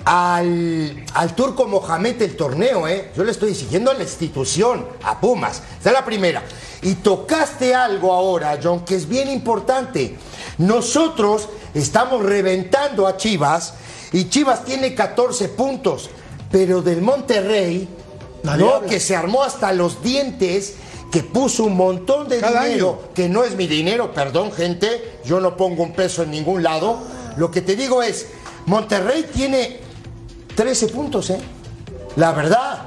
al, 0.04 1.04
al 1.14 1.34
turco 1.34 1.66
Mohamed 1.66 2.20
el 2.22 2.36
torneo, 2.36 2.88
¿eh? 2.88 3.10
Yo 3.16 3.24
le 3.24 3.30
estoy 3.32 3.50
exigiendo 3.50 3.90
a 3.90 3.94
la 3.94 4.02
institución, 4.02 4.86
a 5.02 5.20
Pumas. 5.20 5.62
Esa 5.80 5.90
es 5.90 5.94
la 5.94 6.04
primera. 6.04 6.42
Y 6.82 6.94
tocaste 6.94 7.74
algo 7.74 8.12
ahora, 8.12 8.58
John, 8.62 8.84
que 8.84 8.94
es 8.94 9.08
bien 9.08 9.28
importante. 9.30 10.16
Nosotros 10.58 11.48
estamos 11.74 12.22
reventando 12.24 13.06
a 13.06 13.16
Chivas 13.16 13.74
y 14.12 14.28
Chivas 14.28 14.64
tiene 14.64 14.94
14 14.94 15.48
puntos, 15.50 16.10
pero 16.50 16.82
del 16.82 17.02
Monterrey, 17.02 17.88
Nadie 18.42 18.64
¿no? 18.64 18.74
habla. 18.74 18.88
Que 18.88 19.00
se 19.00 19.14
armó 19.14 19.42
hasta 19.42 19.72
los 19.72 20.02
dientes, 20.02 20.74
que 21.12 21.22
puso 21.22 21.64
un 21.64 21.76
montón 21.76 22.28
de 22.28 22.40
Cada 22.40 22.64
dinero, 22.64 23.00
año. 23.02 23.14
que 23.14 23.28
no 23.28 23.44
es 23.44 23.56
mi 23.56 23.66
dinero, 23.66 24.12
perdón, 24.12 24.50
gente, 24.52 25.18
yo 25.24 25.40
no 25.40 25.56
pongo 25.56 25.82
un 25.82 25.92
peso 25.92 26.22
en 26.22 26.30
ningún 26.30 26.62
lado. 26.62 26.98
Lo 27.36 27.50
que 27.50 27.60
te 27.60 27.76
digo 27.76 28.02
es, 28.02 28.26
Monterrey 28.66 29.28
tiene 29.32 29.80
13 30.54 30.88
puntos, 30.88 31.30
¿eh? 31.30 31.40
La 32.16 32.32
verdad. 32.32 32.86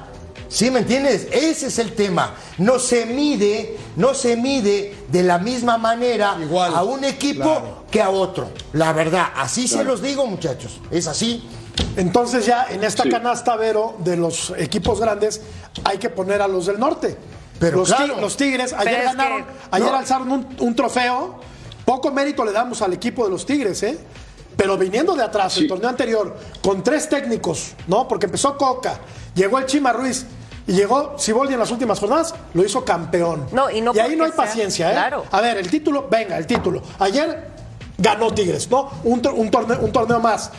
¿Sí 0.50 0.70
me 0.70 0.80
entiendes? 0.80 1.28
Ese 1.32 1.68
es 1.68 1.80
el 1.80 1.94
tema. 1.94 2.36
No 2.60 2.78
se 2.78 3.08
mide, 3.08 3.76
no 3.96 4.14
se 4.14 4.38
mide 4.38 4.96
de 5.08 5.24
la 5.24 5.40
misma 5.40 5.80
manera 5.80 6.38
Igual, 6.40 6.76
a 6.76 6.84
un 6.84 7.04
equipo 7.04 7.42
claro. 7.44 7.84
que 7.90 8.00
a 8.02 8.12
otro. 8.12 8.52
La 8.74 8.94
verdad, 8.94 9.30
así 9.36 9.68
se 9.68 9.84
los 9.84 10.02
digo, 10.04 10.28
muchachos. 10.28 10.80
Es 10.92 11.08
así. 11.08 11.50
Entonces 11.96 12.46
ya 12.46 12.68
en 12.70 12.84
esta 12.84 13.02
Sí. 13.04 13.10
canasta, 13.10 13.56
Vero, 13.56 13.96
de 14.00 14.16
los 14.16 14.54
equipos 14.58 15.00
grandes, 15.00 15.42
hay 15.86 15.98
que 15.98 16.10
poner 16.12 16.40
a 16.44 16.48
los 16.48 16.68
del 16.68 16.80
norte. 16.80 17.18
Pero 17.60 17.78
los, 17.78 17.88
claro. 17.92 18.20
los 18.22 18.38
Tigres, 18.38 18.74
ayer 18.74 19.04
ganaron, 19.06 19.46
que- 19.46 19.52
ayer 19.72 19.92
no. 19.92 19.98
alzaron 19.98 20.32
un, 20.32 20.48
un 20.60 20.76
trofeo. 20.76 21.40
Poco 21.84 22.12
mérito 22.12 22.46
le 22.46 22.52
damos 22.52 22.82
al 22.84 22.94
equipo 22.94 23.24
de 23.26 23.32
los 23.32 23.44
Tigres, 23.46 23.82
¿eh? 23.84 23.98
Pero 24.58 24.78
viniendo 24.78 25.16
de 25.16 25.24
atrás, 25.24 25.58
el 25.58 25.68
torneo 25.68 25.90
anterior, 25.90 26.36
con 26.64 26.84
tres 26.84 27.10
técnicos, 27.10 27.74
¿no? 27.88 28.08
Porque 28.08 28.28
empezó 28.28 28.58
Coca, 28.58 29.00
llegó 29.36 29.58
el 29.60 29.66
Chima 29.66 29.92
Ruiz 29.94 30.26
y 30.68 30.74
llegó 30.74 31.16
Siboldi 31.18 31.54
en 31.54 31.60
las 31.60 31.72
últimas 31.72 32.00
jornadas, 32.00 32.34
lo 32.54 32.64
hizo 32.64 32.86
campeón. 32.86 33.48
No, 33.52 33.70
y 33.70 33.82
no 33.82 33.92
ahí 33.92 33.98
porque 34.00 34.16
no 34.16 34.24
hay 34.26 34.32
sea- 34.32 34.38
paciencia, 34.46 34.90
¿eh? 34.90 34.94
claro. 34.94 35.26
A 35.32 35.42
ver, 35.42 35.58
el 35.58 35.70
título, 35.70 36.08
venga, 36.10 36.38
el 36.38 36.46
título. 36.48 36.82
Ayer 37.00 37.50
ganó 37.98 38.32
Tigres, 38.34 38.70
¿no? 38.70 38.90
Un 39.04 39.22
torneo, 39.22 39.80
un 39.82 39.92
torneo 39.92 40.20
más. 40.20 40.52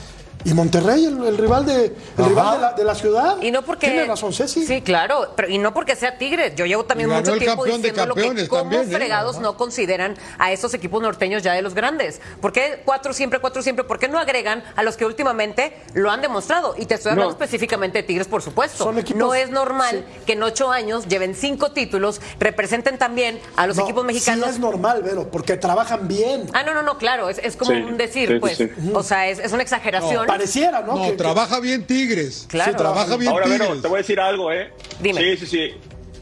Y 0.44 0.52
Monterrey, 0.52 1.06
el, 1.06 1.24
el 1.24 1.38
rival, 1.38 1.64
de, 1.64 1.86
el 1.86 2.24
rival 2.26 2.54
de, 2.56 2.60
la, 2.60 2.72
de 2.74 2.84
la 2.84 2.94
ciudad. 2.94 3.36
Y 3.40 3.50
no 3.50 3.62
porque. 3.62 3.86
Tiene 3.88 4.04
razón, 4.04 4.32
Ceci. 4.32 4.66
Sí, 4.66 4.82
claro. 4.82 5.32
Pero, 5.34 5.48
y 5.48 5.56
no 5.58 5.72
porque 5.72 5.96
sea 5.96 6.18
Tigres. 6.18 6.54
Yo 6.54 6.66
llevo 6.66 6.84
también 6.84 7.08
mucho 7.08 7.36
tiempo 7.36 7.64
diciendo 7.64 8.04
lo 8.06 8.14
que 8.14 8.46
cómo 8.48 8.62
también, 8.62 8.82
¿eh? 8.82 8.94
fregados 8.94 9.38
no 9.40 9.56
consideran 9.56 10.16
a 10.38 10.52
esos 10.52 10.74
equipos 10.74 11.00
norteños 11.02 11.42
ya 11.42 11.54
de 11.54 11.62
los 11.62 11.72
grandes. 11.74 12.20
¿Por 12.42 12.52
qué 12.52 12.82
cuatro 12.84 13.12
siempre, 13.14 13.38
cuatro 13.38 13.62
siempre? 13.62 13.84
¿Por 13.84 13.98
qué 13.98 14.06
no 14.08 14.18
agregan 14.18 14.62
a 14.76 14.82
los 14.82 14.96
que 14.96 15.06
últimamente 15.06 15.76
lo 15.94 16.10
han 16.10 16.20
demostrado? 16.20 16.74
Y 16.76 16.84
te 16.86 16.94
estoy 16.96 17.12
hablando 17.12 17.30
No. 17.32 17.42
específicamente 17.42 17.98
de 17.98 18.02
Tigres, 18.04 18.26
por 18.28 18.42
supuesto. 18.42 18.84
Son 18.84 18.98
equipos- 18.98 19.18
no 19.18 19.34
es 19.34 19.50
normal 19.50 20.04
que 20.26 20.34
en 20.34 20.42
ocho 20.42 20.70
años 20.70 21.08
lleven 21.08 21.34
cinco 21.34 21.72
títulos, 21.72 22.20
representen 22.38 22.98
también 22.98 23.40
a 23.56 23.66
los 23.66 23.76
No, 23.78 23.84
equipos 23.84 24.04
mexicanos. 24.04 24.44
Sí 24.46 24.50
es 24.54 24.58
normal, 24.60 25.02
Vero, 25.02 25.30
porque 25.30 25.56
trabajan 25.56 26.06
bien. 26.06 26.46
Ah, 26.52 26.62
no, 26.62 26.74
no, 26.74 26.82
no, 26.82 26.98
claro, 26.98 27.30
es, 27.30 27.38
es 27.38 27.56
como 27.56 27.70
Sí, 27.70 27.78
un 27.78 27.96
decir, 27.96 28.40
pues. 28.40 28.58
sí. 28.58 28.70
O 28.92 29.02
sea, 29.02 29.28
es, 29.28 29.38
es 29.38 29.52
una 29.52 29.62
exageración. 29.62 30.26
Pareciera, 30.38 30.80
¿no? 30.82 30.96
No, 30.96 31.02
Que- 31.04 31.10
que- 31.12 31.16
trabaja 31.16 31.60
bien 31.60 31.86
Tigres. 31.86 32.46
Claro. 32.48 32.72
Sí, 32.72 32.76
trabaja 32.78 33.16
bien 33.16 33.30
Ahora, 33.32 33.44
Tigres. 33.46 33.68
Vero, 33.68 33.80
te 33.82 33.88
voy 33.88 33.96
a 33.96 33.98
decir 33.98 34.20
algo, 34.20 34.52
¿eh? 34.52 34.72
Dime. 35.00 35.20
Sí, 35.20 35.36
sí, 35.38 35.46
sí. 35.46 35.74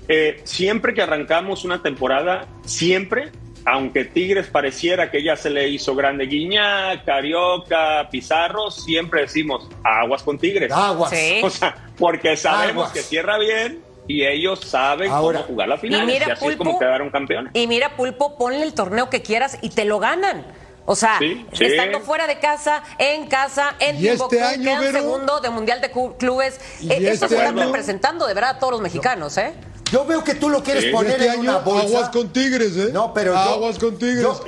Eh, 0.09 0.41
siempre 0.45 0.95
que 0.95 1.03
arrancamos 1.03 1.65
una 1.65 1.81
temporada, 1.83 2.47
siempre, 2.65 3.31
aunque 3.65 4.05
Tigres 4.05 4.49
pareciera 4.49 5.11
que 5.11 5.23
ya 5.23 5.37
se 5.37 5.49
le 5.51 5.69
hizo 5.69 5.95
grande 5.95 6.27
Guiñac, 6.27 7.05
Carioca, 7.05 8.09
Pizarro, 8.11 8.71
siempre 8.71 9.23
decimos 9.23 9.69
aguas 9.85 10.23
con 10.23 10.39
Tigres. 10.39 10.73
Aguas. 10.73 11.11
Sí. 11.11 11.41
O 11.43 11.51
sea, 11.51 11.89
porque 11.97 12.37
sabemos 12.37 12.87
Aguas. 12.89 12.93
que 12.93 13.01
cierra 13.03 13.39
bien 13.39 13.81
y 14.09 14.25
ellos 14.25 14.61
saben 14.61 15.11
Ahora. 15.13 15.39
cómo 15.43 15.49
jugar 15.53 15.69
la 15.69 15.79
final. 15.79 16.03
Y 16.03 16.07
mira, 16.13 16.27
y 16.29 16.31
así 16.33 16.47
es 16.49 16.57
como 16.57 16.79
quedaron 16.79 17.11
campeones. 17.11 17.53
Y 17.55 17.67
mira, 17.69 17.97
Pulpo, 17.97 18.37
ponle 18.37 18.63
el 18.65 18.75
torneo 18.75 19.09
que 19.09 19.23
quieras 19.23 19.59
y 19.63 19.71
te 19.71 19.85
lo 19.85 20.01
ganan. 20.01 20.45
O 20.85 20.97
sea, 20.97 21.19
Sí, 21.21 21.47
sí. 21.53 21.65
estando 21.65 22.01
fuera 22.01 22.27
de 22.27 22.39
casa, 22.41 22.83
en 22.99 23.29
casa, 23.29 23.75
en 23.79 23.97
Y 23.97 24.09
Timbuktu, 24.09 24.35
este 24.35 24.43
año, 24.43 24.65
quedan 24.65 24.81
Vero? 24.81 24.99
segundo 24.99 25.41
de 25.41 25.51
Mundial 25.51 25.81
de 25.81 25.91
Clubes. 26.19 26.59
Y 26.81 26.91
Eh, 26.91 26.97
Eso 26.97 27.13
este 27.13 27.29
se 27.29 27.35
está 27.37 27.49
año- 27.51 27.65
representando 27.65 28.27
de 28.27 28.35
verdad 28.35 28.51
a 28.57 28.59
todos 28.59 28.73
los 28.73 28.81
mexicanos, 28.83 29.37
¿eh? 29.39 29.55
Yo 29.93 30.05
veo 30.07 30.25
que 30.25 30.35
tú 30.35 30.49
lo 30.49 30.63
quieres 30.63 30.85
Sí. 30.85 30.91
poner 30.91 31.13
Este 31.13 31.27
en 31.27 31.31
año, 31.33 31.41
una 31.43 31.59
bolsa. 31.59 31.87
aguas 31.87 32.09
con 32.09 32.33
Tigres, 32.33 32.77
¿eh? 32.77 32.91
No, 32.93 33.13
pero 33.15 33.33
yo- 33.35 33.39
Aguas 33.39 33.79
con 33.79 33.97
Tigres. 33.99 34.23
Yo, 34.23 34.43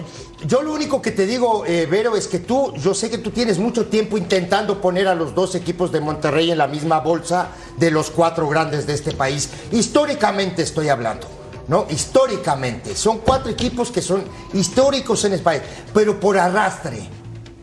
yo 0.47 0.62
lo 0.62 0.73
único 0.73 1.03
que 1.03 1.11
te 1.12 1.27
digo, 1.27 1.64
eh, 1.66 1.87
Vero, 1.88 2.16
es 2.16 2.27
que 2.29 2.38
tú, 2.38 2.73
yo 2.77 2.94
sé 2.94 3.11
que 3.11 3.18
tú 3.18 3.31
tienes 3.31 3.59
mucho 3.59 3.87
tiempo 3.87 4.16
intentando 4.18 4.81
poner 4.81 5.07
a 5.07 5.14
los 5.14 5.35
dos 5.35 5.55
equipos 5.55 5.92
de 5.92 6.01
Monterrey 6.01 6.51
en 6.51 6.59
la 6.59 6.66
misma 6.66 7.01
bolsa 7.01 7.49
de 7.77 7.90
los 7.90 8.11
cuatro 8.11 8.49
grandes 8.49 8.87
de 8.87 8.94
este 8.94 9.12
país. 9.12 9.51
Históricamente 9.70 10.62
estoy 10.62 10.88
hablando. 10.88 11.29
¿No? 11.68 11.87
Históricamente. 11.88 12.94
Son 12.94 13.18
cuatro 13.18 13.50
equipos 13.50 13.90
que 13.90 14.03
son 14.03 14.22
históricos 14.53 15.24
en 15.24 15.38
país. 15.40 15.62
Pero 15.92 16.20
por 16.20 16.37
arrastre, 16.38 17.00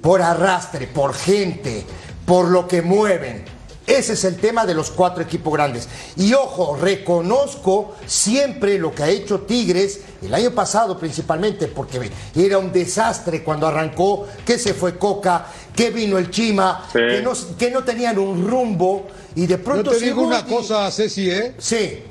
por 0.02 0.22
arrastre, 0.22 0.88
por 0.88 1.14
gente, 1.14 1.86
por 2.26 2.48
lo 2.50 2.68
que 2.68 2.82
mueven. 2.82 3.46
Ese 3.86 4.14
es 4.14 4.24
el 4.24 4.38
tema 4.38 4.66
de 4.66 4.74
los 4.74 4.92
cuatro 4.92 5.22
equipos 5.24 5.52
grandes. 5.54 5.90
Y 6.16 6.34
ojo, 6.34 6.78
reconozco 6.78 7.96
siempre 8.06 8.78
lo 8.78 8.94
que 8.94 9.04
ha 9.04 9.10
hecho 9.10 9.42
Tigres 9.42 10.02
el 10.22 10.34
año 10.34 10.52
pasado 10.52 10.98
principalmente, 10.98 11.68
porque 11.68 12.10
era 12.36 12.58
un 12.58 12.72
desastre 12.72 13.44
cuando 13.44 13.68
arrancó, 13.68 14.28
que 14.46 14.58
se 14.60 14.74
fue 14.76 14.98
Coca, 14.98 15.46
que 15.76 15.90
vino 15.90 16.18
el 16.18 16.30
Chima, 16.30 16.86
Sí. 16.94 17.00
que, 17.00 17.22
no, 17.22 17.34
que 17.58 17.72
no 17.72 17.84
tenían 17.84 18.18
un 18.20 18.48
rumbo 18.48 19.08
y 19.36 19.42
de 19.48 19.58
Yo 19.58 19.64
pronto... 19.64 19.92
te 19.92 20.00
digo 20.00 20.22
una 20.22 20.46
cosa, 20.46 20.90
Ceci, 20.92 21.30
¿eh? 21.30 21.56
Sí, 21.58 22.04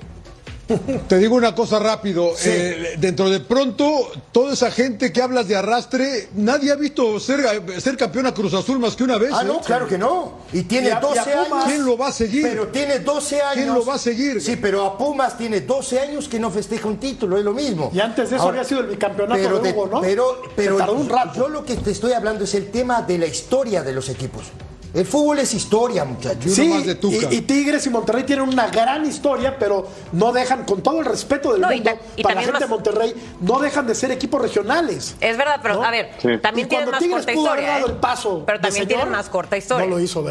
Te 1.08 1.18
digo 1.18 1.36
una 1.36 1.54
cosa 1.54 1.78
rápido. 1.78 2.32
Sí. 2.36 2.48
Eh, 2.52 2.94
dentro 2.98 3.28
de 3.30 3.40
pronto, 3.40 4.10
toda 4.32 4.52
esa 4.52 4.70
gente 4.70 5.12
que 5.12 5.22
hablas 5.22 5.48
de 5.48 5.56
arrastre, 5.56 6.28
nadie 6.34 6.70
ha 6.72 6.76
visto 6.76 7.18
ser, 7.20 7.40
ser 7.80 7.96
campeón 7.96 8.26
a 8.26 8.34
Cruz 8.34 8.54
Azul 8.54 8.78
más 8.78 8.96
que 8.96 9.04
una 9.04 9.18
vez. 9.18 9.30
Ah, 9.34 9.42
¿eh? 9.42 9.46
no, 9.46 9.60
claro 9.60 9.86
que 9.88 9.98
no. 9.98 10.32
Y 10.52 10.62
tiene 10.62 10.88
Y 10.88 10.90
a- 10.90 10.94
y 10.94 10.96
a 10.96 11.00
12 11.00 11.20
Pumas, 11.20 11.52
años. 11.52 11.64
¿Quién 11.66 11.84
lo 11.84 11.96
va 11.98 12.08
a 12.08 12.12
seguir? 12.12 12.42
Pero 12.42 12.68
tiene 12.68 12.98
12 13.00 13.40
años. 13.42 13.54
¿Quién 13.54 13.74
lo 13.74 13.84
va 13.84 13.94
a 13.94 13.98
seguir? 13.98 14.40
Sí, 14.40 14.56
pero 14.56 14.84
a 14.84 14.98
Pumas 14.98 15.36
tiene 15.36 15.60
12 15.60 16.00
años 16.00 16.28
que 16.28 16.38
no 16.38 16.50
festeja 16.50 16.88
un 16.88 16.98
título, 16.98 17.36
es 17.38 17.44
lo 17.44 17.52
mismo. 17.52 17.90
Y 17.92 18.00
antes 18.00 18.30
de 18.30 18.36
eso 18.36 18.48
había 18.48 18.64
sido 18.64 18.80
el 18.80 18.86
bicampeonato 18.88 19.40
pero 19.42 19.58
de 19.58 19.70
Hugo, 19.72 19.86
¿no? 19.86 20.00
Pero, 20.00 20.42
pero 20.56 20.92
un 20.92 21.08
rato. 21.08 21.32
yo 21.36 21.48
lo 21.48 21.64
que 21.64 21.76
te 21.76 21.90
estoy 21.90 22.12
hablando 22.12 22.44
es 22.44 22.54
el 22.54 22.70
tema 22.70 23.02
de 23.02 23.18
la 23.18 23.26
historia 23.26 23.82
de 23.82 23.92
los 23.92 24.08
equipos. 24.08 24.44
El 24.92 25.06
fútbol 25.06 25.38
es 25.38 25.54
historia, 25.54 26.04
muchachos. 26.04 26.52
Sí, 26.52 26.68
más 26.68 26.84
de 26.84 26.96
Tuca. 26.96 27.28
y, 27.30 27.36
y 27.36 27.40
Tigres 27.42 27.86
y 27.86 27.90
Monterrey 27.90 28.24
tienen 28.24 28.48
una 28.48 28.68
gran 28.68 29.06
historia, 29.06 29.56
pero 29.58 29.86
no 30.12 30.32
dejan, 30.32 30.64
con 30.64 30.82
todo 30.82 30.98
el 31.00 31.06
respeto 31.06 31.52
del 31.52 31.60
No, 31.60 31.68
mundo, 31.68 31.90
y 32.16 32.22
para 32.22 32.34
la 32.36 32.42
gente 32.42 32.58
de 32.58 32.66
Monterrey, 32.66 33.14
no 33.40 33.60
dejan 33.60 33.86
de 33.86 33.94
ser 33.94 34.10
equipos 34.10 34.42
regionales. 34.42 35.14
Es 35.20 35.36
verdad, 35.36 35.60
pero 35.62 35.74
¿No? 35.76 35.84
a 35.84 35.90
ver, 35.90 36.10
Sí. 36.20 36.28
también 36.42 36.66
Y 36.66 36.68
tienen 36.68 36.88
cuando 36.88 36.90
más 36.92 37.00
Tigres 37.00 37.18
corta 37.26 37.32
pudo 37.34 37.48
haber 37.50 37.62
historia. 37.62 37.78
dado 37.78 37.86
¿eh? 37.86 37.92
el 37.92 37.98
paso 37.98 38.42
pero 38.46 38.60
también 38.60 38.84
señor, 38.84 38.88
tienen 39.00 39.12
más 39.12 39.28
corta 39.28 39.56
historia. 39.56 39.86
No 39.86 39.90
lo 39.96 40.00
hizo, 40.00 40.22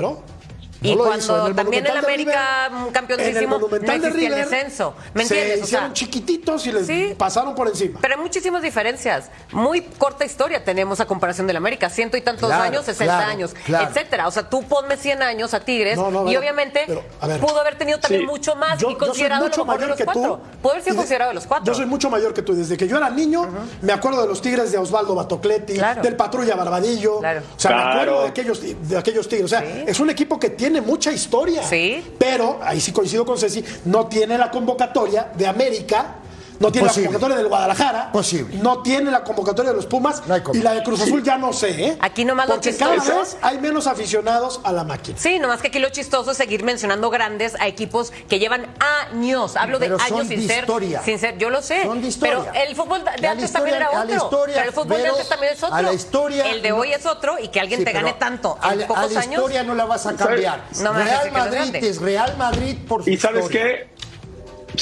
Y 0.81 0.95
No 0.95 1.03
lo 1.05 1.17
hizo. 1.17 1.27
cuando 1.27 1.45
En 1.45 1.49
el 1.51 1.55
también 1.55 1.85
el 1.85 1.91
de 1.93 1.99
América, 1.99 2.69
River- 2.69 2.91
campeoncísimo, 2.93 3.37
en 3.37 3.43
el 3.43 3.49
Monumental 3.49 3.97
no 3.97 4.01
de 4.01 4.07
existía 4.07 4.27
el 4.29 4.35
River, 4.35 4.49
descenso. 4.49 4.95
¿Me 5.13 5.25
Se 5.25 5.33
entiendes? 5.35 5.53
O 5.53 5.57
sea, 5.57 5.65
hicieron 5.65 5.93
chiquititos 5.93 6.67
y 6.67 6.71
les 6.71 6.87
Sí. 6.87 7.15
pasaron 7.17 7.53
por 7.55 7.67
encima. 7.67 7.99
Pero 8.01 8.15
hay 8.15 8.21
muchísimas 8.21 8.61
diferencias. 8.61 9.29
Muy 9.51 9.81
corta 9.81 10.23
historia 10.25 10.63
tenemos 10.63 10.99
a 11.01 11.05
comparación 11.05 11.47
del 11.47 11.57
América. 11.57 11.89
Ciento 11.89 12.15
y 12.17 12.21
tantos 12.21 12.47
Claro, 12.49 12.63
años, 12.63 12.85
60 12.85 13.13
claro, 13.17 13.29
años, 13.31 13.53
claro. 13.65 13.89
etcétera. 13.89 14.27
O 14.27 14.31
sea, 14.31 14.49
tú 14.49 14.63
ponme 14.63 14.95
100 14.95 15.21
años 15.21 15.53
a 15.53 15.59
Tigres 15.59 15.97
No, 15.97 16.11
no, 16.11 16.23
y 16.23 16.29
ver, 16.29 16.37
obviamente 16.39 16.83
pero, 16.87 17.03
ver. 17.27 17.39
pudo 17.41 17.59
haber 17.59 17.77
tenido 17.77 17.99
también 17.99 18.21
Sí. 18.21 18.27
mucho 18.27 18.55
más 18.55 18.79
Yo- 18.79 18.89
y 18.91 18.95
considerado 18.95 19.45
a 19.45 19.47
lo 19.47 19.49
mucho 19.49 19.65
mejor 19.65 19.79
de 19.81 19.85
mayor 19.85 19.89
los 19.89 19.97
que 19.97 20.05
tú. 20.05 20.11
cuatro. 20.29 20.41
Pudo 20.61 20.71
haber 20.71 20.83
sido 20.83 20.93
de- 20.93 20.97
considerado 20.99 21.29
de 21.31 21.35
los 21.35 21.45
cuatro. 21.45 21.65
Yo 21.65 21.73
soy 21.75 21.85
mucho 21.87 22.09
mayor 22.09 22.33
que 22.33 22.41
tú. 22.41 22.53
Desde 22.55 22.77
que 22.77 22.87
yo 22.87 22.95
era 22.97 23.09
niño, 23.09 23.49
me 23.81 23.91
acuerdo 23.91 24.21
de 24.21 24.27
los 24.27 24.41
Tigres 24.41 24.71
de 24.71 24.77
Osvaldo 24.77 25.13
Batocletti, 25.15 25.73
Claro. 25.73 26.01
del 26.01 26.15
Patrulla 26.15 26.55
Barbadillo. 26.55 27.19
Claro. 27.19 27.41
O 27.55 27.59
sea, 27.59 27.75
me 27.75 27.81
acuerdo 27.81 28.21
de 28.23 28.27
aquellos, 28.29 28.61
de 28.61 28.97
aquellos 28.97 29.27
Tigres. 29.27 29.45
O 29.45 29.49
sea, 29.49 29.59
es 29.85 29.99
un 29.99 30.09
equipo 30.09 30.39
que 30.39 30.49
tiene 30.51 30.68
mucha 30.81 31.11
historia. 31.11 31.63
Sí. 31.63 32.03
Pero, 32.17 32.59
ahí 32.61 32.79
sí 32.79 32.91
coincido 32.91 33.25
con 33.25 33.37
Ceci, 33.37 33.63
no 33.85 34.07
tiene 34.07 34.37
la 34.37 34.51
convocatoria 34.51 35.31
de 35.35 35.47
América. 35.47 36.15
No 36.59 36.71
tiene 36.71 36.87
Posible. 36.87 37.05
la 37.05 37.13
convocatoria 37.13 37.37
del 37.37 37.47
Guadalajara. 37.47 38.11
Posible. 38.11 38.57
No 38.57 38.81
tiene 38.81 39.11
la 39.11 39.23
convocatoria 39.23 39.71
de 39.71 39.77
los 39.77 39.85
Pumas. 39.85 40.21
No 40.27 40.33
hay 40.33 40.41
y 40.53 40.57
la 40.59 40.73
de 40.73 40.83
Cruz 40.83 41.01
Azul 41.01 41.23
ya 41.23 41.37
no 41.37 41.53
sé, 41.53 41.69
¿eh? 41.85 41.97
Aquí 42.01 42.25
nomás 42.25 42.47
lo 42.49 42.55
Porque 42.55 42.75
cada 42.75 42.95
chistoso- 42.95 43.19
vez 43.19 43.37
hay 43.41 43.57
menos 43.59 43.87
aficionados 43.87 44.59
a 44.63 44.71
la 44.73 44.83
máquina. 44.83 45.17
Sí, 45.17 45.39
nomás 45.39 45.61
que 45.61 45.67
aquí 45.67 45.79
lo 45.79 45.89
chistoso 45.89 46.31
es 46.31 46.37
seguir 46.37 46.63
mencionando 46.63 47.09
grandes 47.09 47.55
a 47.59 47.67
equipos 47.67 48.11
que 48.27 48.39
llevan 48.39 48.67
años. 49.09 49.55
Hablo 49.55 49.79
de 49.79 49.85
Pero 49.87 49.97
años 50.01 50.27
sin 50.27 50.41
de 50.41 50.47
ser, 50.47 50.59
historia. 50.59 51.01
sin 51.03 51.17
ser. 51.19 51.37
Yo 51.37 51.49
lo 51.49 51.61
sé. 51.61 51.83
Son 51.83 52.01
de 52.01 52.07
historia. 52.09 52.51
Pero 52.51 52.65
el 52.67 52.75
fútbol 52.75 53.03
de 53.05 53.27
antes 53.27 53.51
también 53.51 53.75
historia- 53.75 53.77
era 53.77 53.87
a 53.87 53.93
la 53.93 54.01
otro. 54.15 54.15
historia, 54.25 54.55
pero 54.57 54.67
el 54.67 54.73
fútbol 54.75 54.97
de 55.01 55.07
antes 55.07 55.29
también 55.29 55.53
es 55.53 55.63
otro. 55.63 55.75
a 55.75 55.81
la 55.81 55.93
historia 55.93 56.49
el 56.49 56.61
de 56.61 56.71
hoy 56.73 56.91
es 56.91 57.05
otro 57.05 57.39
y 57.39 57.47
que 57.47 57.59
alguien 57.59 57.79
Sí, 57.79 57.85
te 57.85 57.91
gane 57.93 58.13
tanto 58.13 58.57
A, 58.61 58.73
en 58.73 58.79
la- 58.79 58.87
pocos 58.87 59.03
a 59.03 59.07
la 59.13 59.19
años. 59.21 59.33
historia 59.35 59.63
no 59.63 59.75
la 59.75 59.85
vas 59.85 60.05
a 60.05 60.15
cambiar. 60.15 60.63
No 60.81 60.91
Real 60.93 61.31
Madrid 61.31 61.75
es 61.75 62.01
Real 62.01 62.35
Madrid 62.37 62.77
por 62.87 63.03
su 63.03 63.09
Y 63.09 63.17
sabes 63.17 63.45
historia. 63.45 63.61
qué, 63.63 63.89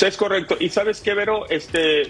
es 0.06 0.18
correcto. 0.18 0.58
Y 0.60 0.70
sabes 0.70 1.02
qué, 1.02 1.14
Vero, 1.14 1.46
este, 1.50 2.04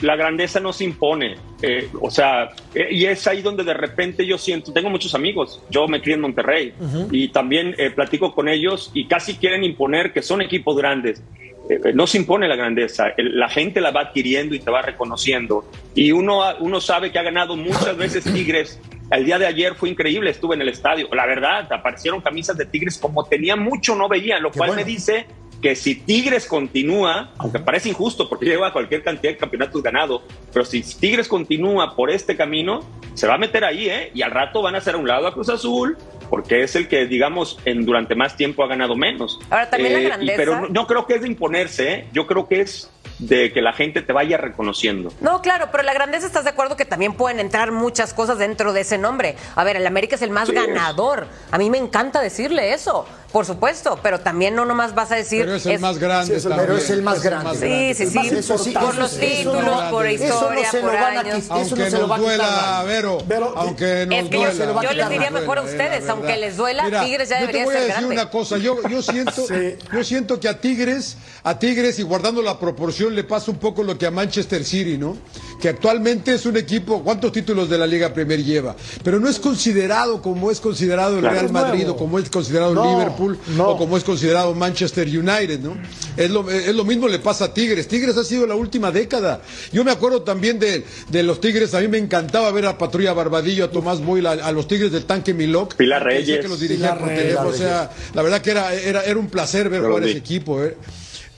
la 0.00 0.16
grandeza 0.16 0.60
no 0.60 0.72
se 0.72 0.84
impone. 0.84 1.36
Eh, 1.62 1.88
o 2.00 2.10
sea, 2.10 2.50
eh, 2.74 2.88
y 2.90 3.06
es 3.06 3.26
ahí 3.26 3.42
donde 3.42 3.64
de 3.64 3.74
repente 3.74 4.26
yo 4.26 4.38
siento, 4.38 4.72
tengo 4.72 4.90
muchos 4.90 5.14
amigos, 5.14 5.62
yo 5.70 5.88
me 5.88 6.00
crié 6.00 6.14
en 6.14 6.20
Monterrey 6.22 6.72
y 7.10 7.28
también 7.28 7.74
eh, 7.78 7.90
platico 7.90 8.34
con 8.34 8.48
ellos 8.48 8.90
y 8.94 9.06
casi 9.06 9.34
quieren 9.36 9.64
imponer 9.64 10.12
que 10.12 10.22
son 10.22 10.40
equipos 10.42 10.76
grandes. 10.76 11.22
Eh, 11.68 11.80
eh, 11.84 11.92
no 11.94 12.06
se 12.06 12.18
impone 12.18 12.46
la 12.46 12.54
grandeza, 12.54 13.06
el- 13.16 13.38
la 13.40 13.48
gente 13.48 13.80
la 13.80 13.90
va 13.90 14.02
adquiriendo 14.02 14.54
y 14.54 14.60
te 14.60 14.70
va 14.70 14.82
reconociendo. 14.82 15.64
Y 15.96 16.12
uno, 16.12 16.42
uno 16.60 16.80
sabe 16.80 17.10
que 17.10 17.18
ha 17.18 17.22
ganado 17.24 17.56
muchas 17.56 17.96
veces 17.96 18.22
Tigres. 18.24 18.78
El 19.10 19.24
día 19.24 19.38
de 19.38 19.46
ayer 19.46 19.74
fue 19.74 19.88
increíble, 19.88 20.30
estuve 20.30 20.54
en 20.56 20.62
el 20.62 20.68
estadio. 20.68 21.08
La 21.12 21.26
verdad, 21.26 21.72
aparecieron 21.72 22.20
camisas 22.20 22.56
de 22.56 22.66
Tigres 22.66 22.98
como 22.98 23.24
tenía 23.24 23.56
mucho, 23.56 23.94
no 23.96 24.08
veía, 24.08 24.38
lo 24.38 24.50
Qué 24.52 24.58
cual 24.58 24.70
bueno. 24.70 24.82
me 24.84 24.88
dice 24.88 25.26
que 25.66 25.74
si 25.74 25.96
Tigres 25.96 26.46
continúa, 26.46 27.32
aunque 27.38 27.58
parece 27.58 27.88
injusto 27.88 28.28
porque 28.28 28.46
lleva 28.46 28.72
cualquier 28.72 29.02
cantidad 29.02 29.32
de 29.32 29.36
campeonatos 29.36 29.82
ganado, 29.82 30.22
pero 30.52 30.64
si 30.64 30.80
Tigres 30.80 31.26
continúa 31.26 31.96
por 31.96 32.08
este 32.08 32.36
camino, 32.36 32.88
se 33.14 33.26
va 33.26 33.34
a 33.34 33.38
meter 33.38 33.64
ahí, 33.64 33.88
¿eh? 33.88 34.12
Y 34.14 34.22
al 34.22 34.30
rato 34.30 34.62
van 34.62 34.76
a 34.76 34.78
hacer 34.78 34.94
a 34.94 34.98
un 34.98 35.08
lado 35.08 35.26
a 35.26 35.34
Cruz 35.34 35.48
Azul, 35.48 35.98
porque 36.30 36.62
es 36.62 36.76
el 36.76 36.86
que, 36.86 37.06
digamos, 37.06 37.58
en, 37.64 37.84
durante 37.84 38.14
más 38.14 38.36
tiempo 38.36 38.62
ha 38.62 38.68
ganado 38.68 38.94
menos. 38.94 39.40
Ahora, 39.50 39.68
también 39.68 39.94
la 39.94 40.00
y- 40.00 40.04
grandeza- 40.04 40.36
pero 40.36 40.60
no, 40.60 40.68
no 40.68 40.86
creo 40.86 41.04
que 41.04 41.14
es 41.16 41.22
de 41.22 41.26
imponerse, 41.26 41.92
¿eh? 41.92 42.06
Yo 42.12 42.28
creo 42.28 42.46
que 42.46 42.60
es 42.60 42.88
de 43.18 43.52
que 43.52 43.62
la 43.62 43.72
gente 43.72 44.02
te 44.02 44.12
vaya 44.12 44.36
reconociendo. 44.36 45.12
No, 45.20 45.40
claro, 45.42 45.68
pero 45.72 45.82
la 45.82 45.94
grandeza 45.94 46.26
estás 46.26 46.44
de 46.44 46.50
acuerdo 46.50 46.76
que 46.76 46.84
también 46.84 47.14
pueden 47.14 47.40
entrar 47.40 47.72
muchas 47.72 48.12
cosas 48.14 48.38
dentro 48.38 48.72
de 48.72 48.82
ese 48.82 48.98
nombre. 48.98 49.36
A 49.54 49.64
ver, 49.64 49.76
el 49.76 49.86
América 49.86 50.16
es 50.16 50.22
el 50.22 50.30
más 50.30 50.48
Sí. 50.48 50.54
ganador. 50.54 51.26
A 51.50 51.58
mí 51.58 51.70
me 51.70 51.78
encanta 51.78 52.20
decirle 52.20 52.74
eso, 52.74 53.06
por 53.32 53.46
supuesto, 53.46 53.98
pero 54.02 54.20
también 54.20 54.54
no 54.54 54.64
nomás 54.64 54.94
vas 54.94 55.12
a 55.12 55.16
decir. 55.16 55.42
Pero 55.44 55.56
es 55.56 55.66
el 55.66 55.78
más 55.80 55.98
grande. 55.98 56.26
Sí, 56.26 56.32
es 56.34 56.44
el- 56.44 56.50
también. 56.50 56.66
pero 56.66 56.78
es 56.78 56.90
el 56.90 57.02
más 57.02 57.22
grande. 57.22 57.94
Sí, 57.94 58.04
sí, 58.04 58.10
sí. 58.10 58.16
más 58.18 58.26
Eso 58.32 58.58
sí, 58.58 58.70
por 58.72 58.82
eso 58.90 59.00
los 59.00 59.18
títulos, 59.18 59.82
por 59.90 60.06
eso 60.06 60.24
no 60.24 60.60
historia, 60.60 60.70
por 60.82 60.96
años. 60.96 61.44
Aunque 61.50 61.76
no 61.84 61.90
se 61.90 61.98
lo 61.98 62.08
va 62.08 62.16
nos 62.18 62.26
duela. 62.26 62.82
Vero, 62.86 63.18
Pero- 63.26 63.52
aunque 63.56 64.06
nos 64.06 64.18
Es 64.18 64.28
que 64.28 64.36
duela. 64.36 64.52
yo- 64.52 64.56
se 64.58 64.66
lo 64.66 64.74
va 64.74 64.80
a 64.80 64.84
yo 64.84 64.90
quitar 64.90 65.08
les 65.10 65.18
diría 65.18 65.30
mejor 65.30 65.58
a 65.58 65.62
ustedes, 65.62 66.08
aunque 66.08 66.36
les 66.36 66.56
duela, 66.56 66.84
Mira, 66.84 67.04
Tigres 67.04 67.28
ya 67.28 67.36
yo 67.36 67.40
debería 67.46 67.62
te 67.62 67.64
voy 67.66 67.74
a 67.74 67.78
ser 67.78 67.86
decir 67.88 68.00
grande. 68.06 68.14
una 68.22 68.30
cosa, 68.30 68.58
yo, 68.58 68.88
yo 68.88 69.02
siento, 69.02 69.46
Sí. 69.46 69.76
yo 69.92 70.04
siento 70.04 70.40
que 70.40 70.48
a 70.48 70.60
Tigres, 70.60 71.16
a 71.44 71.58
Tigres 71.58 71.98
y 71.98 72.02
guardando 72.02 72.42
la 72.42 72.58
proporción 72.58 73.05
le 73.10 73.24
pasa 73.24 73.50
un 73.50 73.58
poco 73.58 73.82
lo 73.82 73.96
que 73.98 74.06
a 74.06 74.10
Manchester 74.10 74.64
City, 74.64 74.96
¿no? 74.98 75.16
Que 75.60 75.68
actualmente 75.70 76.34
es 76.34 76.44
un 76.46 76.56
equipo, 76.56 77.02
¿cuántos 77.02 77.32
títulos 77.32 77.68
de 77.70 77.78
la 77.78 77.86
Liga 77.86 78.12
Premier 78.12 78.42
lleva? 78.44 78.76
Pero 79.02 79.18
no 79.18 79.28
es 79.28 79.38
considerado 79.38 80.20
como 80.22 80.50
es 80.50 80.60
considerado 80.60 81.14
el 81.14 81.20
Claro. 81.20 81.34
Real 81.40 81.52
Madrid 81.52 81.88
o 81.90 81.96
como 81.96 82.18
es 82.18 82.28
considerado 82.28 82.70
el 82.72 82.76
No, 82.76 82.98
Liverpool 82.98 83.38
no. 83.56 83.70
o 83.70 83.78
como 83.78 83.96
es 83.96 84.04
considerado 84.04 84.54
Manchester 84.54 85.06
United, 85.08 85.60
¿no? 85.60 85.76
Es 86.16 86.30
lo, 86.30 86.48
es 86.50 86.74
lo 86.74 86.84
mismo 86.84 87.08
le 87.08 87.18
pasa 87.18 87.46
a 87.46 87.54
Tigres. 87.54 87.88
Tigres 87.88 88.16
ha 88.16 88.24
sido 88.24 88.46
la 88.46 88.54
última 88.54 88.90
década. 88.90 89.40
Yo 89.72 89.82
me 89.84 89.90
acuerdo 89.92 90.22
también 90.22 90.58
de, 90.58 90.84
de 91.08 91.22
los 91.22 91.40
Tigres, 91.40 91.72
a 91.74 91.80
mí 91.80 91.88
me 91.88 91.98
encantaba 91.98 92.50
ver 92.52 92.66
a 92.66 92.76
Patrulla 92.78 93.12
Barbadillo, 93.12 93.64
a 93.64 93.70
Tomás 93.70 94.04
Boyle, 94.04 94.26
a, 94.26 94.32
a 94.32 94.52
los 94.52 94.68
Tigres 94.68 94.92
del 94.92 95.04
tanque 95.04 95.32
Milok. 95.34 95.74
Pilar 95.76 96.04
Reyes. 96.04 96.40
que 96.40 96.48
los 96.48 96.60
dirigía 96.60 96.86
Pilar 96.94 96.98
por 96.98 97.08
Reyes. 97.08 97.22
teléfono, 97.24 97.48
o 97.48 97.52
sea, 97.54 97.90
la 98.14 98.22
verdad 98.22 98.40
que 98.42 98.50
era, 98.50 98.74
era, 98.74 99.02
era 99.04 99.18
un 99.18 99.28
placer 99.28 99.68
ver 99.70 99.82
jugar 99.82 100.04
ese 100.04 100.18
equipo, 100.18 100.62
¿eh? 100.62 100.76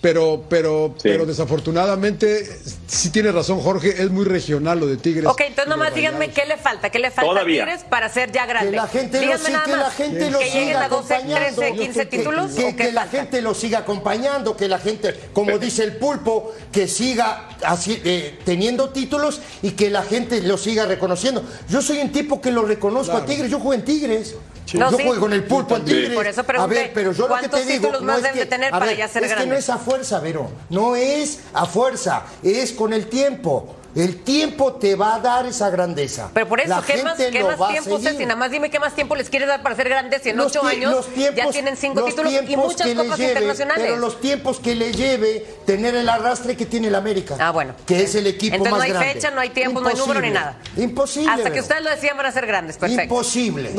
Pero, 0.00 0.44
pero, 0.48 0.94
Sí. 0.96 1.08
pero 1.08 1.26
desafortunadamente, 1.26 2.48
sí 2.86 3.10
tiene 3.10 3.32
razón 3.32 3.60
Jorge, 3.60 4.00
es 4.00 4.10
muy 4.10 4.24
regional 4.24 4.78
lo 4.78 4.86
de 4.86 4.96
Tigres. 4.96 5.26
Ok, 5.26 5.40
entonces 5.40 5.68
nomás 5.68 5.92
díganme 5.92 6.30
qué 6.30 6.44
le 6.46 6.56
falta, 6.56 6.90
qué 6.90 7.00
le 7.00 7.10
falta 7.10 7.28
Todavía. 7.30 7.62
a 7.62 7.66
Tigres 7.66 7.84
para 7.84 8.08
ser 8.08 8.30
ya 8.30 8.46
grande. 8.46 8.70
Que 8.70 8.76
la 8.76 8.86
gente 8.86 9.16
lo, 9.16 9.22
díganme 9.22 9.44
siga, 9.44 9.58
nada 9.58 9.64
que 9.66 9.76
la 9.76 9.90
gente 9.90 10.30
lo 10.30 10.38
que 10.38 10.44
lleguen 10.44 10.66
siga 10.68 10.84
a 10.84 10.88
12, 10.88 11.14
acompañando. 11.14 11.60
13, 11.60 11.76
15 11.76 12.08
Que- 12.08 12.16
títulos 12.16 12.52
que, 12.52 12.64
o 12.64 12.68
qué 12.68 12.76
que 12.76 12.92
la 12.92 13.06
gente 13.08 13.42
lo 13.42 13.54
siga 13.54 13.78
acompañando, 13.80 14.56
que 14.56 14.68
la 14.68 14.78
gente, 14.78 15.14
como 15.32 15.58
dice 15.58 15.82
el 15.82 15.96
pulpo, 15.96 16.52
que 16.70 16.86
siga 16.86 17.48
así, 17.64 18.00
eh, 18.04 18.38
teniendo 18.44 18.90
títulos 18.90 19.40
y 19.62 19.72
que 19.72 19.90
la 19.90 20.02
gente 20.04 20.40
lo 20.42 20.58
siga 20.58 20.86
reconociendo. 20.86 21.42
Yo 21.68 21.82
soy 21.82 21.98
un 21.98 22.12
tipo 22.12 22.40
que 22.40 22.52
lo 22.52 22.62
reconozco 22.64 23.16
a 23.16 23.26
Tigres, 23.26 23.50
yo 23.50 23.58
juego 23.58 23.74
en 23.74 23.84
Tigres. 23.84 24.36
No, 24.76 24.90
yo 24.90 24.96
sí. 24.98 25.04
juego 25.04 25.20
con 25.20 25.32
el 25.32 25.44
pulpo 25.44 25.76
en 25.76 25.86
Sí. 25.86 25.92
Tigres. 25.94 26.10
Por 26.14 26.26
eso 26.26 26.44
a 26.58 26.66
ver, 26.66 26.90
pero 26.92 27.12
yo 27.12 27.22
lo 27.22 27.34
que 27.36 27.48
¿cuántos 27.48 27.60
te 27.60 27.66
digo, 27.66 27.92
no 27.92 28.00
más 28.02 28.24
es 28.24 28.32
que, 28.32 28.46
tener 28.46 28.68
a 28.68 28.78
para 28.78 28.86
ver, 28.86 28.96
ya 28.98 29.08
ser 29.08 29.24
es 29.24 29.34
que 29.34 29.46
no 29.46 29.54
es 29.54 29.70
a 29.70 29.78
fuerza, 29.78 30.20
Vero. 30.20 30.50
No 30.68 30.96
es 30.96 31.40
a 31.54 31.64
fuerza, 31.64 32.24
es 32.42 32.72
con 32.72 32.92
el 32.92 33.06
tiempo. 33.06 33.76
El 33.98 34.16
tiempo 34.22 34.74
te 34.74 34.94
va 34.94 35.16
a 35.16 35.18
dar 35.20 35.44
esa 35.46 35.70
grandeza. 35.70 36.30
Pero 36.32 36.46
por 36.48 36.60
eso, 36.60 36.68
La 36.68 36.82
¿qué 36.82 37.02
más, 37.02 37.16
qué 37.18 37.30
tiempo. 37.32 37.98
Ceci? 37.98 38.22
Nada 38.24 38.36
más 38.36 38.50
dime 38.50 38.70
qué 38.70 38.78
más 38.78 38.94
tiempo 38.94 39.16
les 39.16 39.28
quieres 39.28 39.48
dar 39.48 39.60
para 39.62 39.74
ser 39.74 39.88
grandes 39.88 40.22
si 40.22 40.28
en 40.30 40.36
Los 40.36 40.46
ocho 40.54 40.64
años 40.64 40.92
los 40.92 41.06
ya 41.16 41.32
tiempos- 41.34 41.52
tienen 41.52 41.76
cinco 41.76 42.00
los 42.00 42.10
títulos 42.10 42.32
y 42.46 42.56
muchas 42.56 42.88
copas 42.94 43.18
lleve, 43.18 43.30
internacionales. 43.32 43.84
Pero 43.84 43.96
los 43.96 44.20
tiempos 44.20 44.60
que 44.60 44.76
le 44.76 44.92
lleve 44.92 45.44
tener 45.66 45.96
el 45.96 46.08
arrastre 46.08 46.56
que 46.56 46.64
tiene 46.66 46.86
el 46.88 46.94
América. 46.94 47.36
Ah, 47.40 47.50
bueno. 47.50 47.74
Que 47.86 48.02
es 48.04 48.14
el 48.14 48.28
equipo 48.28 48.54
Entonces 48.54 48.70
más 48.70 48.78
no 48.78 48.84
hay 48.84 48.90
grande. 48.92 49.12
fecha, 49.14 49.30
no 49.32 49.40
hay 49.40 49.50
tiempo, 49.50 49.80
no 49.80 49.88
hay 49.88 49.96
número 49.96 50.20
ni 50.20 50.30
nada. 50.30 50.58
Imposible. 50.76 51.32
Hasta 51.32 51.50
que 51.52 51.60
ustedes 51.60 51.82
lo 51.82 51.90
decían 51.90 52.16
van 52.16 52.26
a 52.26 52.32
ser 52.32 52.46
grandes, 52.46 52.76
perfecto. 52.76 53.02
Imposible. 53.02 53.72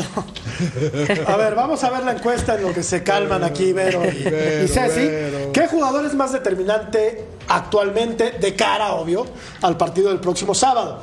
A 1.28 1.38
ver, 1.38 1.56
vamos 1.56 1.84
a 1.84 1.90
ver 1.92 2.04
la 2.04 2.12
encuesta 2.12 2.56
en 2.56 2.64
lo 2.64 2.74
que 2.74 2.84
se 2.84 3.04
calman 3.04 3.44
aquí, 3.44 3.72
Vero 3.74 4.04
y, 4.06 4.24
Vero, 4.24 4.64
y 4.66 4.68
Ceci. 4.68 5.08
Vero. 5.08 5.52
¿Qué 5.54 5.68
jugador 5.68 6.06
es 6.06 6.14
más 6.14 6.34
determinante 6.34 7.24
actualmente, 7.50 8.32
de 8.32 8.56
cara, 8.56 8.94
obvio, 8.94 9.26
al 9.62 9.76
partido 9.76 10.10
del 10.10 10.20
próximo 10.20 10.56
sábado? 10.56 11.02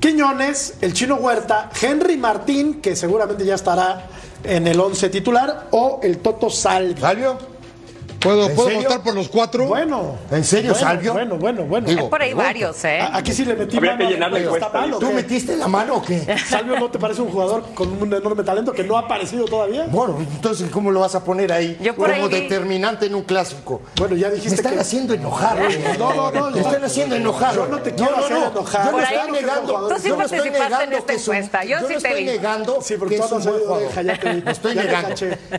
Quiñones, 0.00 0.74
el 0.80 0.92
chino 0.92 1.16
Huerta, 1.16 1.70
Henry 1.80 2.16
Martín, 2.16 2.80
que 2.80 2.94
seguramente 2.94 3.44
ya 3.44 3.56
estará 3.56 4.06
en 4.44 4.66
el 4.68 4.78
11 4.78 5.08
titular, 5.08 5.68
o 5.72 5.98
el 6.02 6.18
Toto 6.18 6.48
Salvi. 6.50 7.00
¿Salvio? 7.00 7.57
¿Puedo, 8.20 8.48
¿En 8.48 8.56
¿puedo 8.56 8.76
votar 8.82 9.02
por 9.02 9.14
los 9.14 9.28
cuatro? 9.28 9.66
Bueno. 9.66 10.16
¿En 10.30 10.42
serio, 10.44 10.72
bueno, 10.72 10.86
Salvio? 10.86 11.12
Bueno, 11.12 11.36
bueno, 11.36 11.62
bueno. 11.64 11.86
Digo, 11.86 12.02
Hay 12.04 12.08
por 12.08 12.20
ahí 12.22 12.34
varios, 12.34 12.84
¿eh? 12.84 12.98
A- 13.00 13.18
Aquí 13.18 13.32
sí 13.32 13.44
le 13.44 13.54
metí 13.54 13.76
Habría 13.76 13.92
mano. 13.94 14.04
que 14.08 14.12
llenar 14.14 14.30
la 14.32 14.38
pero 14.38 14.54
está 14.54 14.66
encuesta. 14.66 14.80
mal, 14.80 14.94
¿o 14.94 14.98
¿Tú 14.98 15.12
metiste 15.12 15.56
la 15.56 15.68
mano 15.68 15.96
o 15.96 16.02
qué? 16.02 16.36
Salvio 16.48 16.78
no 16.80 16.90
te 16.90 16.98
parece 16.98 17.22
un 17.22 17.30
jugador 17.30 17.62
con 17.74 17.92
un 18.02 18.12
enorme 18.12 18.42
talento 18.42 18.72
que 18.72 18.82
no 18.82 18.96
ha 18.96 19.00
aparecido 19.02 19.44
todavía. 19.44 19.86
Bueno, 19.90 20.16
entonces, 20.18 20.68
¿cómo 20.70 20.90
lo 20.90 21.00
vas 21.00 21.14
a 21.14 21.22
poner 21.22 21.52
ahí? 21.52 21.78
Yo 21.80 21.94
por 21.94 22.10
como 22.10 22.24
ahí 22.24 22.28
vi- 22.28 22.40
determinante 22.40 23.06
en 23.06 23.14
un 23.14 23.22
clásico. 23.22 23.82
Bueno, 23.96 24.16
ya 24.16 24.28
Me 24.28 24.34
dijiste 24.34 24.56
están 24.56 24.74
que 24.74 24.80
haciendo 24.80 25.14
enojar. 25.14 25.58
No, 25.98 26.12
no, 26.14 26.30
no, 26.32 26.50
Me 26.50 26.60
están 26.60 26.84
haciendo 26.84 27.14
enojar. 27.14 27.54
yo 27.54 27.66
no 27.68 27.78
te 27.80 27.94
quiero 27.94 28.16
hacer 28.16 28.36
enojar. 28.36 28.84
Yo 28.86 28.92
no 28.92 29.00
estoy 29.00 29.30
negando. 29.32 29.88
Tú 29.88 29.94
sí 30.02 30.08
yo 30.08 30.16
no 30.16 30.22
estoy 30.24 30.38
participaste 30.40 30.46
en 30.46 30.52
negando 30.90 30.96
esta 30.96 31.12
encuesta, 31.12 31.64
yo 31.64 31.76
sí 31.78 31.82
no 31.82 31.88
te 31.88 31.94
estoy 31.94 32.14
vi. 32.24 32.24
negando 32.24 32.78
que 32.80 32.94
es 32.94 33.00
un 33.00 33.44
buen 33.44 33.58
jugador. 33.60 34.44
No 34.44 34.50
estoy 34.50 34.74
negando. 34.74 35.14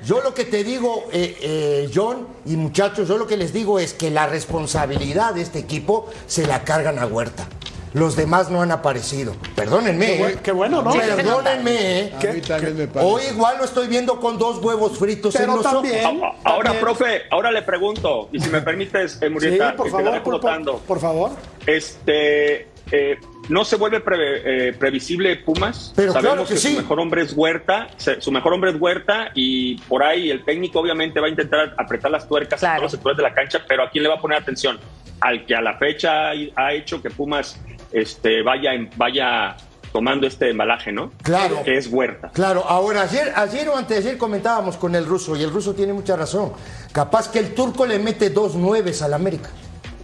Yo 0.06 0.22
lo 0.22 0.34
que 0.34 0.44
te 0.46 0.64
digo, 0.66 1.06
eh, 1.14 1.38
eh, 1.42 1.90
John 1.94 2.28
y 2.50 2.58
muchachos, 2.58 3.08
yo 3.08 3.18
lo 3.18 3.28
que 3.28 3.38
les 3.38 3.54
digo 3.54 3.80
es 3.80 3.94
que 3.94 4.10
la 4.10 4.26
responsabilidad 4.28 5.34
de 5.36 5.42
este 5.42 5.60
equipo 5.60 6.08
se 6.28 6.46
la 6.48 6.64
cargan 6.64 7.00
a 7.00 7.06
Huerta. 7.06 7.48
Los 7.94 8.16
demás 8.16 8.52
no 8.52 8.62
han 8.62 8.72
aparecido. 8.72 9.34
Perdónenme. 9.56 10.06
Qué, 10.06 10.14
eh. 10.14 10.18
buen- 10.20 10.38
qué 10.40 10.52
bueno, 10.52 10.82
¿no? 10.84 10.92
Sí, 10.92 11.00
Perdónenme. 11.00 12.00
eh. 12.02 12.14
A 12.22 12.34
mí 12.34 12.42
también 12.42 12.78
me 12.78 12.88
parece. 12.88 13.12
Hoy 13.12 13.22
igual 13.34 13.58
lo 13.58 13.66
estoy 13.66 13.88
viendo 13.88 14.20
con 14.20 14.38
dos 14.38 14.64
huevos 14.64 14.98
fritos 15.00 15.36
en 15.38 15.48
los 15.48 15.66
ojos. 15.66 15.72
también. 15.82 16.06
A- 16.06 16.34
Ahora, 16.44 16.66
también. 16.66 16.80
profe, 16.86 17.22
ahora 17.32 17.52
le 17.52 17.64
pregunto, 17.64 18.30
y 18.32 18.40
si 18.40 18.50
me 18.52 18.62
permites, 18.62 19.16
eh, 19.16 19.20
Sí, 19.26 19.30
Murieta, 19.30 19.76
por 19.76 19.88
que 19.88 19.92
te 19.92 19.98
la 19.98 20.04
favor, 20.04 20.14
dejo 20.14 20.24
Pulpo, 20.24 20.40
votando. 20.48 20.78
por 20.88 21.00
favor. 21.00 21.32
Este, 21.66 22.68
eh, 22.92 23.20
¿no 23.50 23.64
se 23.66 23.76
vuelve 23.76 24.00
pre- 24.00 24.70
eh, 24.70 24.74
previsible 24.74 25.36
Pumas? 25.38 25.94
Pero 25.96 26.14
Sabemos 26.14 26.34
claro 26.36 26.48
que 26.50 26.58
sí. 26.58 26.74
su 26.76 26.82
mejor 26.82 27.00
hombre 27.00 27.22
es 27.24 27.34
Huerta, 27.36 27.88
su 28.20 28.32
mejor 28.32 28.54
hombre 28.54 28.72
es 28.72 28.78
Huerta 28.80 29.32
y 29.36 29.78
por 29.82 30.04
ahí 30.04 30.30
el 30.32 30.44
técnico 30.44 30.80
obviamente 30.80 31.20
va 31.20 31.28
a 31.28 31.30
intentar 31.30 31.74
apretar 31.78 32.12
las 32.12 32.28
tuercas 32.28 32.60
Claro. 32.60 32.74
en 32.76 32.78
todos 32.80 32.84
los 32.84 32.92
sectores 32.94 33.18
de 33.18 33.24
la 33.24 33.34
cancha, 33.34 33.62
pero 33.68 33.84
¿a 33.84 33.90
quién 33.90 34.04
le 34.04 34.10
va 34.10 34.16
a 34.16 34.22
poner 34.22 34.38
atención? 34.40 34.80
Al 35.22 35.46
que 35.46 35.56
a 35.56 35.62
la 35.62 35.78
fecha 35.78 36.30
ha, 36.30 36.74
hecho 36.74 37.02
que 37.02 37.10
Pumas 37.10 37.60
este, 37.92 38.42
vaya, 38.42 38.74
en- 38.74 38.90
vaya 38.96 39.56
tomando 39.92 40.28
este 40.28 40.52
embalaje, 40.52 40.92
¿no? 40.92 41.12
Claro. 41.24 41.64
Que 41.66 41.76
es 41.76 41.88
Huerta. 41.88 42.30
Claro, 42.34 42.64
ahora 42.68 43.02
ayer, 43.02 43.34
ayer 43.36 43.68
o 43.70 43.76
antes 43.76 44.04
de 44.04 44.10
ayer 44.10 44.18
comentábamos 44.20 44.78
con 44.78 44.94
el 44.96 45.06
ruso 45.06 45.36
y 45.36 45.42
el 45.42 45.50
ruso 45.50 45.74
tiene 45.74 45.94
mucha 45.94 46.16
razón. 46.16 46.54
Capaz 46.92 47.32
que 47.32 47.40
el 47.40 47.56
turco 47.56 47.86
le 47.88 47.98
mete 47.98 48.30
dos 48.30 48.54
nueves 48.56 49.02
al 49.02 49.14
América. 49.16 49.50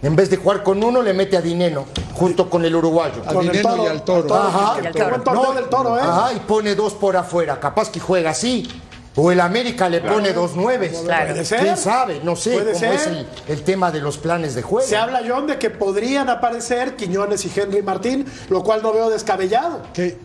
En 0.02 0.14
vez 0.14 0.28
de 0.30 0.36
jugar 0.36 0.62
con 0.62 0.82
uno, 0.84 1.00
le 1.02 1.12
mete 1.14 1.36
a 1.36 1.40
Dineno, 1.40 1.86
junto 2.14 2.48
con 2.50 2.64
el 2.64 2.74
uruguayo. 2.76 3.22
A 3.26 3.32
Dineno 3.32 3.84
y 3.84 3.86
al 3.86 4.02
Toro. 4.04 4.34
Ajá. 4.34 4.80
Que- 4.80 4.90
que 4.92 5.02
buen 5.04 5.24
torneo 5.24 5.52
del 5.54 5.64
toro, 5.68 5.96
¿eh? 5.98 6.02
Ajá, 6.02 6.32
y 6.34 6.40
pone 6.40 6.74
dos 6.74 6.92
por 6.94 7.16
afuera. 7.16 7.58
Capaz 7.58 7.90
que 7.90 7.98
juega 7.98 8.30
así. 8.30 8.68
O 9.18 9.32
el 9.32 9.40
América 9.40 9.88
le 9.88 10.02
pone 10.02 10.34
dos 10.34 10.54
nueves. 10.54 10.98
Claro. 11.02 11.30
Puede 11.32 11.44
ser. 11.46 11.60
¿Quién 11.60 11.76
sabe? 11.78 12.20
No 12.22 12.36
sé 12.36 12.52
Puede 12.52 12.72
cómo 12.74 12.78
ser. 12.78 12.92
es 12.92 13.06
el, 13.06 13.26
el 13.48 13.62
tema 13.62 13.90
de 13.90 14.00
los 14.02 14.18
planes 14.18 14.54
de 14.54 14.60
juego. 14.60 14.86
Se 14.86 14.94
habla, 14.94 15.22
John, 15.26 15.46
de 15.46 15.58
que 15.58 15.70
podrían 15.70 16.28
aparecer 16.28 16.96
Quiñones 16.96 17.42
y 17.46 17.50
Henry 17.58 17.80
Martín, 17.82 18.26
lo 18.50 18.62
cual 18.62 18.82
no 18.82 18.92
veo 18.92 19.08
descabellado. 19.08 19.80
Que, 19.94 20.18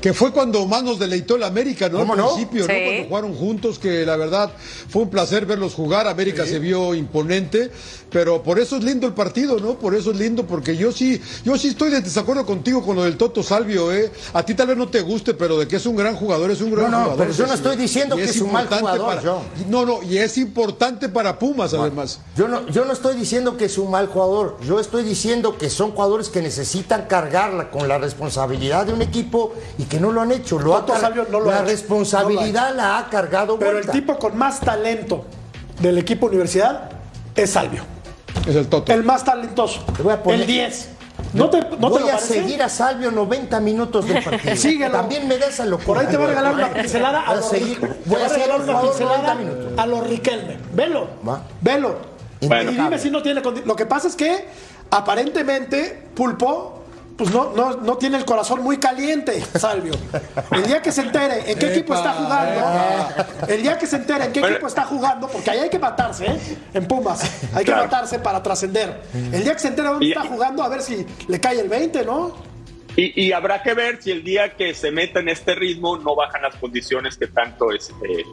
que 0.00 0.12
fue 0.12 0.30
cuando 0.32 0.64
más 0.66 0.84
nos 0.84 1.00
deleitó 1.00 1.34
el 1.34 1.42
América, 1.42 1.88
¿no? 1.88 1.98
¿Cómo 1.98 2.12
Al 2.12 2.18
no? 2.20 2.28
principio, 2.34 2.66
¿no? 2.66 2.72
Sí. 2.74 2.80
Cuando 2.84 3.08
jugaron 3.08 3.34
juntos, 3.34 3.78
que 3.80 4.06
la 4.06 4.16
verdad 4.16 4.50
fue 4.88 5.02
un 5.02 5.10
placer 5.10 5.44
verlos 5.44 5.74
jugar. 5.74 6.06
América 6.06 6.46
se 6.46 6.60
vio 6.60 6.94
imponente, 6.94 7.72
pero 8.12 8.42
por 8.42 8.58
eso 8.58 8.76
es 8.76 8.84
lindo 8.84 9.06
el 9.06 9.14
partido, 9.14 9.58
¿no? 9.58 9.74
Por 9.74 9.94
eso 9.94 10.10
es 10.10 10.18
lindo, 10.18 10.46
porque 10.46 10.76
yo 10.76 10.92
sí, 10.92 11.20
yo 11.44 11.56
sí 11.56 11.68
estoy 11.68 11.90
de 11.90 12.00
desacuerdo 12.00 12.44
contigo 12.44 12.84
con 12.84 12.96
lo 12.96 13.04
del 13.04 13.16
Toto 13.16 13.42
Salvio, 13.42 13.90
¿eh? 13.92 14.12
A 14.34 14.42
ti 14.44 14.54
tal 14.54 14.66
vez 14.68 14.76
no 14.76 14.88
te 14.88 15.00
guste, 15.00 15.34
pero 15.34 15.58
de 15.58 15.66
que 15.66 15.76
es 15.76 15.86
un 15.86 15.96
gran 15.96 16.14
jugador, 16.14 16.50
es 16.50 16.60
un 16.60 16.72
gran 16.72 16.90
No, 16.90 16.98
no, 16.98 17.04
jugador. 17.04 17.18
pero 17.26 17.32
yo 17.32 17.46
no 17.46 17.54
estoy 17.54 17.76
diciendo 17.76 18.16
que 18.16 18.24
es 18.24 18.40
un 18.40 18.52
mal 18.52 18.68
jugador, 18.68 19.06
para-. 19.16 19.22
No, 19.68 19.86
no, 19.86 20.02
y 20.02 20.18
es 20.18 20.36
importante 20.38 21.08
para 21.08 21.38
Pumas, 21.38 21.72
además. 21.74 22.20
Yo 22.36 22.48
no, 22.48 22.68
yo 22.68 22.84
no 22.84 22.92
estoy 22.92 23.16
diciendo 23.16 23.56
que 23.56 23.64
es 23.64 23.78
un 23.78 23.90
mal 23.90 24.06
jugador, 24.08 24.58
yo 24.62 24.78
estoy 24.78 25.04
diciendo 25.04 25.56
que 25.56 25.70
son 25.70 25.92
jugadores 25.92 26.28
que 26.28 26.42
necesitan 26.42 27.06
cargarla 27.08 27.70
con 27.70 27.88
la 27.88 27.98
responsabilidad 27.98 28.86
de 28.86 28.92
un 28.92 29.02
equipo 29.02 29.54
y 29.78 29.84
que 29.84 29.98
no 30.00 30.12
lo 30.12 30.20
han 30.20 30.32
hecho. 30.32 30.58
Lo 30.58 30.76
ha 30.76 30.84
Toto 30.84 31.00
Salvio 31.00 31.26
no 31.30 31.40
lo 31.40 31.50
ha 31.50 31.54
la 31.54 31.58
hecho, 31.60 31.70
responsabilidad 31.70 32.74
la 32.74 32.98
ha 32.98 33.08
cargado 33.08 33.58
Pero 33.58 33.78
el 33.78 33.88
tipo 33.88 34.18
con 34.18 34.36
más 34.36 34.60
talento 34.60 35.24
del 35.80 35.98
equipo 35.98 36.26
universidad 36.26 36.90
es 37.34 37.50
Salvio. 37.50 37.84
Es 38.46 38.56
el 38.56 38.66
Toto. 38.68 38.92
El 38.92 39.04
más 39.04 39.24
talentoso. 39.24 39.82
Te 39.96 40.02
voy 40.02 40.12
a 40.12 40.22
poner- 40.22 40.40
El 40.40 40.46
10. 40.46 40.88
¿No 41.34 41.48
te, 41.50 41.60
no 41.60 41.68
te 41.68 41.76
Voy 41.76 42.00
lo 42.02 42.08
a 42.08 42.12
parece? 42.12 42.34
seguir 42.34 42.62
a 42.62 42.68
Salvio 42.68 43.10
90 43.10 43.60
minutos 43.60 44.06
del 44.06 44.22
partido. 44.22 44.56
Síguelo. 44.56 44.92
También 44.92 45.28
me 45.28 45.38
da 45.38 45.46
esa 45.46 45.64
locura. 45.64 45.86
Por 45.86 45.98
ahí 45.98 46.06
te 46.06 46.16
voy 46.16 46.26
a 46.26 46.28
regalar 46.30 46.54
una 46.54 46.72
pincelada 46.72 47.20
a 47.22 47.30
a 47.30 47.34
los 47.36 47.48
seguir, 47.48 47.78
voy 47.80 48.18
Te 48.18 48.24
a 48.24 48.28
seguir 48.28 48.46
regalar 48.46 48.60
un 48.60 48.68
una 48.70 48.80
pincelada 48.82 49.34
90 49.34 49.34
minutos. 49.36 49.72
a 49.78 49.86
los 49.86 50.06
Riquelme. 50.08 50.58
Velo. 50.74 51.08
Va. 51.26 51.42
Velo. 51.60 51.96
Bueno. 52.40 52.72
y 52.72 52.74
dime 52.74 52.98
si 52.98 53.08
no 53.10 53.22
tiene 53.22 53.40
Lo 53.64 53.76
que 53.76 53.86
pasa 53.86 54.08
es 54.08 54.16
que 54.16 54.48
aparentemente 54.90 56.02
Pulpo 56.14 56.81
pues 57.22 57.32
no, 57.32 57.52
no, 57.52 57.76
no 57.76 57.96
tiene 57.98 58.16
el 58.16 58.24
corazón 58.24 58.62
muy 58.64 58.78
caliente, 58.78 59.40
Salvio. 59.56 59.92
El 60.50 60.66
día 60.66 60.82
que 60.82 60.90
se 60.90 61.02
entere 61.02 61.52
en 61.52 61.56
qué 61.56 61.70
equipo 61.72 61.94
está 61.94 62.14
jugando, 62.14 63.46
el 63.46 63.62
día 63.62 63.78
que 63.78 63.86
se 63.86 63.94
entere 63.96 64.24
en 64.24 64.32
qué 64.32 64.40
Bueno. 64.40 64.56
equipo 64.56 64.66
está 64.66 64.82
jugando, 64.84 65.28
porque 65.28 65.48
ahí 65.52 65.60
hay 65.60 65.70
que 65.70 65.78
matarse, 65.78 66.26
¿eh? 66.26 66.58
En 66.74 66.88
Pumas. 66.88 67.22
Hay 67.54 67.58
que 67.64 67.70
Claro. 67.70 67.84
matarse 67.84 68.18
para 68.18 68.42
trascender. 68.42 69.02
El 69.14 69.44
día 69.44 69.52
que 69.52 69.60
se 69.60 69.68
entere 69.68 69.88
dónde 69.88 70.06
Y- 70.06 70.08
está 70.12 70.24
jugando, 70.26 70.64
a 70.64 70.68
ver 70.68 70.82
si 70.82 71.06
le 71.28 71.38
cae 71.40 71.60
el 71.60 71.68
20, 71.68 72.04
¿no? 72.04 72.32
Y, 72.96 73.22
y 73.24 73.32
habrá 73.32 73.62
que 73.62 73.72
ver 73.74 74.02
si 74.02 74.10
el 74.10 74.22
día 74.22 74.54
que 74.54 74.74
se 74.74 74.90
meta 74.90 75.20
en 75.20 75.28
este 75.30 75.54
ritmo 75.54 75.96
no 75.96 76.14
bajan 76.14 76.42
las 76.42 76.56
condiciones 76.56 77.16
que 77.16 77.26
tanto 77.28 77.70
este, 77.72 77.94
eh, 78.20 78.24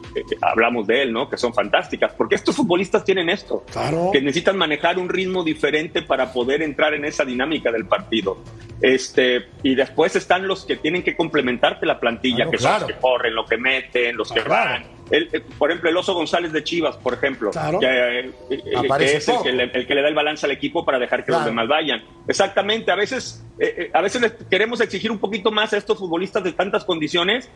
hablamos 0.42 0.86
de 0.86 1.02
él, 1.02 1.12
¿no? 1.12 1.30
Que 1.30 1.38
son 1.38 1.54
fantásticas. 1.54 2.12
Porque 2.12 2.34
estos 2.34 2.56
futbolistas 2.56 3.02
tienen 3.04 3.30
esto. 3.30 3.64
Claro. 3.72 4.10
Que 4.12 4.20
necesitan 4.20 4.58
manejar 4.58 4.98
un 4.98 5.08
ritmo 5.08 5.42
diferente 5.42 6.02
para 6.02 6.32
poder 6.32 6.60
entrar 6.62 6.92
en 6.94 7.04
esa 7.06 7.24
dinámica 7.24 7.72
del 7.72 7.86
partido. 7.86 8.38
Este, 8.82 9.46
y 9.62 9.74
después 9.74 10.14
están 10.16 10.46
los 10.46 10.64
que 10.66 10.76
tienen 10.76 11.02
que 11.02 11.16
complementarte 11.16 11.86
la 11.86 11.98
plantilla, 11.98 12.44
Claro, 12.44 12.50
que 12.50 12.56
claro. 12.58 12.78
son 12.80 12.88
los 12.88 12.96
que 12.96 13.00
corren, 13.02 13.34
los 13.34 13.48
que 13.48 13.56
meten, 13.56 14.16
los 14.16 14.30
que 14.32 14.40
Claro. 14.42 14.50
van. 14.84 14.99
El- 15.10 15.28
eh, 15.32 15.40
por 15.58 15.70
ejemplo, 15.70 15.90
el 15.90 15.96
Oso 15.96 16.14
González 16.14 16.52
de 16.52 16.62
Chivas, 16.64 16.96
por 16.96 17.14
ejemplo, 17.14 17.50
Claro. 17.50 17.78
que, 17.80 17.86
eh, 17.86 18.30
eh, 18.50 18.62
que 18.70 18.76
Aparece 18.76 19.16
es 19.18 19.28
el 19.28 19.42
que, 19.42 19.52
le, 19.52 19.64
el 19.64 19.86
que 19.86 19.94
le 19.94 20.02
da 20.02 20.08
el 20.08 20.14
balance 20.14 20.46
al 20.46 20.52
equipo 20.52 20.84
para 20.84 20.98
dejar 20.98 21.24
que 21.24 21.32
los 21.32 21.38
Claro. 21.40 21.50
demás 21.50 21.68
vayan. 21.68 22.02
Exactamente, 22.28 22.90
a 22.90 22.96
veces, 22.96 23.44
eh, 23.58 23.90
a 23.92 24.00
veces 24.00 24.20
les 24.22 24.32
queremos 24.48 24.80
exigir 24.80 25.10
un 25.10 25.18
poquito 25.18 25.50
más 25.50 25.72
a 25.72 25.76
estos 25.76 25.98
futbolistas 25.98 26.44
de 26.44 26.52
tantas 26.52 26.84
condiciones 26.84 27.48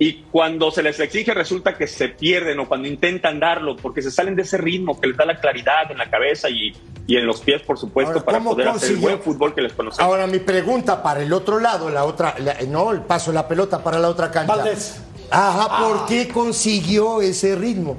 y 0.00 0.22
cuando 0.30 0.70
se 0.70 0.80
les 0.82 1.00
exige 1.00 1.34
resulta 1.34 1.76
que 1.76 1.88
se 1.88 2.08
pierden 2.10 2.60
o 2.60 2.68
cuando 2.68 2.86
intentan 2.86 3.40
darlo 3.40 3.74
porque 3.74 4.00
se 4.00 4.12
salen 4.12 4.36
de 4.36 4.42
ese 4.42 4.56
ritmo 4.56 5.00
que 5.00 5.08
les 5.08 5.16
da 5.16 5.24
la 5.24 5.40
claridad 5.40 5.90
en 5.90 5.98
la 5.98 6.08
cabeza 6.08 6.48
y, 6.48 6.72
y 7.08 7.16
en 7.16 7.26
los 7.26 7.40
pies, 7.40 7.62
por 7.62 7.78
supuesto, 7.78 8.12
Ahora, 8.12 8.24
para 8.24 8.38
¿cómo 8.38 8.50
poder 8.50 8.68
hacer 8.68 8.76
el 8.90 8.94
consiguió? 8.96 9.08
buen 9.08 9.20
fútbol 9.22 9.54
que 9.56 9.62
les 9.62 9.72
conocemos. 9.72 10.06
Ahora 10.08 10.28
mi 10.28 10.38
pregunta 10.38 11.02
para 11.02 11.20
el 11.22 11.32
otro 11.32 11.58
lado, 11.58 11.90
la 11.90 12.04
otra, 12.04 12.36
la- 12.38 12.54
no, 12.68 12.92
el 12.92 13.00
paso 13.00 13.32
la 13.32 13.48
pelota 13.48 13.82
para 13.82 13.98
la 13.98 14.08
otra 14.08 14.30
cancha. 14.30 14.54
Valdés. 14.54 15.02
Ajá, 15.30 15.84
¿por 15.84 16.06
qué 16.06 16.28
consiguió 16.28 17.20
ese 17.20 17.54
ritmo? 17.56 17.96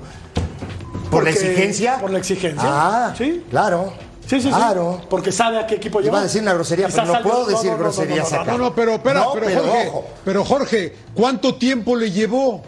¿Por 1.11 1.23
la 1.23 1.31
exigencia? 1.31 1.97
por 1.99 2.11
la 2.11 2.19
exigencia. 2.19 2.61
Ah, 2.63 3.13
Sí. 3.17 3.43
Claro. 3.49 3.93
Sí, 4.27 4.35
sí, 4.39 4.41
sí. 4.43 4.49
Claro. 4.49 5.01
Porque 5.09 5.31
sabe 5.31 5.57
a 5.57 5.65
qué 5.65 5.75
equipo 5.75 5.99
lleva. 6.01 6.11
Iba 6.11 6.19
a 6.19 6.23
decir 6.23 6.43
una 6.43 6.53
grosería, 6.53 6.85
Quizás 6.85 7.07
pero 7.07 7.13
no 7.23 7.23
puedo 7.27 7.45
decir 7.47 7.65
no, 7.65 7.71
no, 7.71 7.77
no, 7.77 7.83
groserías 7.83 8.31
no, 8.31 8.37
no, 8.37 8.41
acá. 8.43 8.51
No, 8.51 8.57
no, 8.59 8.75
pero 8.75 8.91
espera, 8.93 9.19
No, 9.21 9.33
pero, 9.33 9.45
pero 9.47 9.61
Jorge, 9.63 9.87
ojo. 9.87 10.07
pero 10.23 10.45
Jorge, 10.45 10.95
¿cuánto 11.15 11.55
tiempo 11.55 11.95
le 11.95 12.11
llevó? 12.11 12.61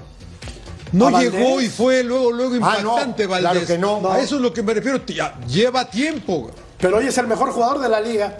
No 0.91 1.07
¿A 1.07 1.11
Valdés? 1.11 1.33
llegó 1.33 1.61
y 1.61 1.69
fue 1.69 2.03
luego, 2.03 2.31
luego 2.31 2.55
Ah, 2.65 2.77
no, 2.81 2.89
impactante, 2.89 3.27
claro 3.27 3.43
Valdés. 3.43 3.67
que 3.67 3.77
no. 3.77 4.09
A 4.11 4.19
eso 4.19 4.35
es 4.37 4.41
lo 4.41 4.51
que 4.51 4.63
me 4.63 4.73
refiero. 4.73 4.99
Lleva 5.47 5.87
tiempo. 5.87 6.49
Pero 6.79 6.97
hoy 6.97 7.05
es 7.07 7.17
el 7.19 7.27
mejor 7.27 7.51
jugador 7.51 7.79
de 7.79 7.89
la 7.89 8.01
liga. 8.01 8.37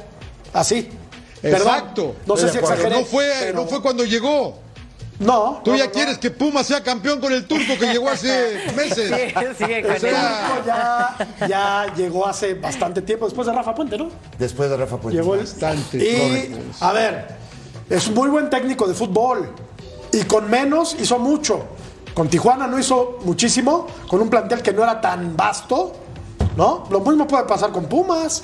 Así. 0.54 0.90
Perdón, 1.44 1.62
Exacto. 1.62 2.16
no 2.26 2.36
sé 2.38 2.50
si 2.50 2.58
exageré. 2.58 2.90
No 3.02 3.06
fue, 3.06 3.30
pero- 3.40 3.62
no 3.62 3.68
fue 3.68 3.82
cuando 3.84 4.04
llegó. 4.04 4.58
No. 5.22 5.62
Tú 5.64 5.72
no, 5.72 5.78
ya 5.78 5.86
no, 5.86 5.92
quieres 5.92 6.16
no. 6.16 6.20
que 6.20 6.32
Puma 6.32 6.64
sea 6.64 6.82
campeón 6.82 7.22
con 7.22 7.32
el 7.32 7.46
turco 7.46 7.78
que 7.80 7.86
llegó 7.94 8.10
hace 8.10 8.60
meses. 8.76 9.08
Sí, 9.08 9.64
sigue 9.64 9.84
con 9.84 9.96
O 9.96 10.00
sea, 10.00 10.48
Turco 10.48 10.68
ya, 10.68 11.48
ya 11.48 11.94
llegó 11.96 12.28
hace 12.28 12.56
bastante 12.56 13.04
tiempo 13.04 13.26
después 13.26 13.46
de 13.48 13.54
Rafa 13.54 13.76
Puente, 13.76 13.98
¿no? 13.98 14.10
Después 14.40 14.70
de 14.70 14.78
Rafa 14.78 14.98
Puente. 14.98 15.22
Llegó 15.22 15.36
el 15.36 15.42
Bastante, 15.42 15.98
Y, 15.98 16.74
a 16.80 16.92
ver, 16.92 17.28
es 17.90 18.08
un 18.08 18.16
muy 18.16 18.30
buen 18.30 18.50
técnico 18.50 18.88
de 18.88 18.96
fútbol. 18.96 19.54
Y 20.12 20.24
con 20.24 20.50
menos 20.50 20.98
hizo 21.00 21.20
mucho. 21.20 21.68
Con 22.16 22.28
Tijuana 22.28 22.68
no 22.68 22.78
hizo 22.78 23.20
muchísimo, 23.24 23.88
con 24.10 24.22
un 24.22 24.30
plantel 24.30 24.62
que 24.62 24.74
no 24.74 24.84
era 24.84 25.00
tan 25.00 25.38
vasto, 25.38 25.94
¿no? 26.58 26.86
Lo 26.90 27.00
mismo 27.00 27.28
puede 27.28 27.46
pasar 27.46 27.72
con 27.72 27.86
Pumas. 27.86 28.42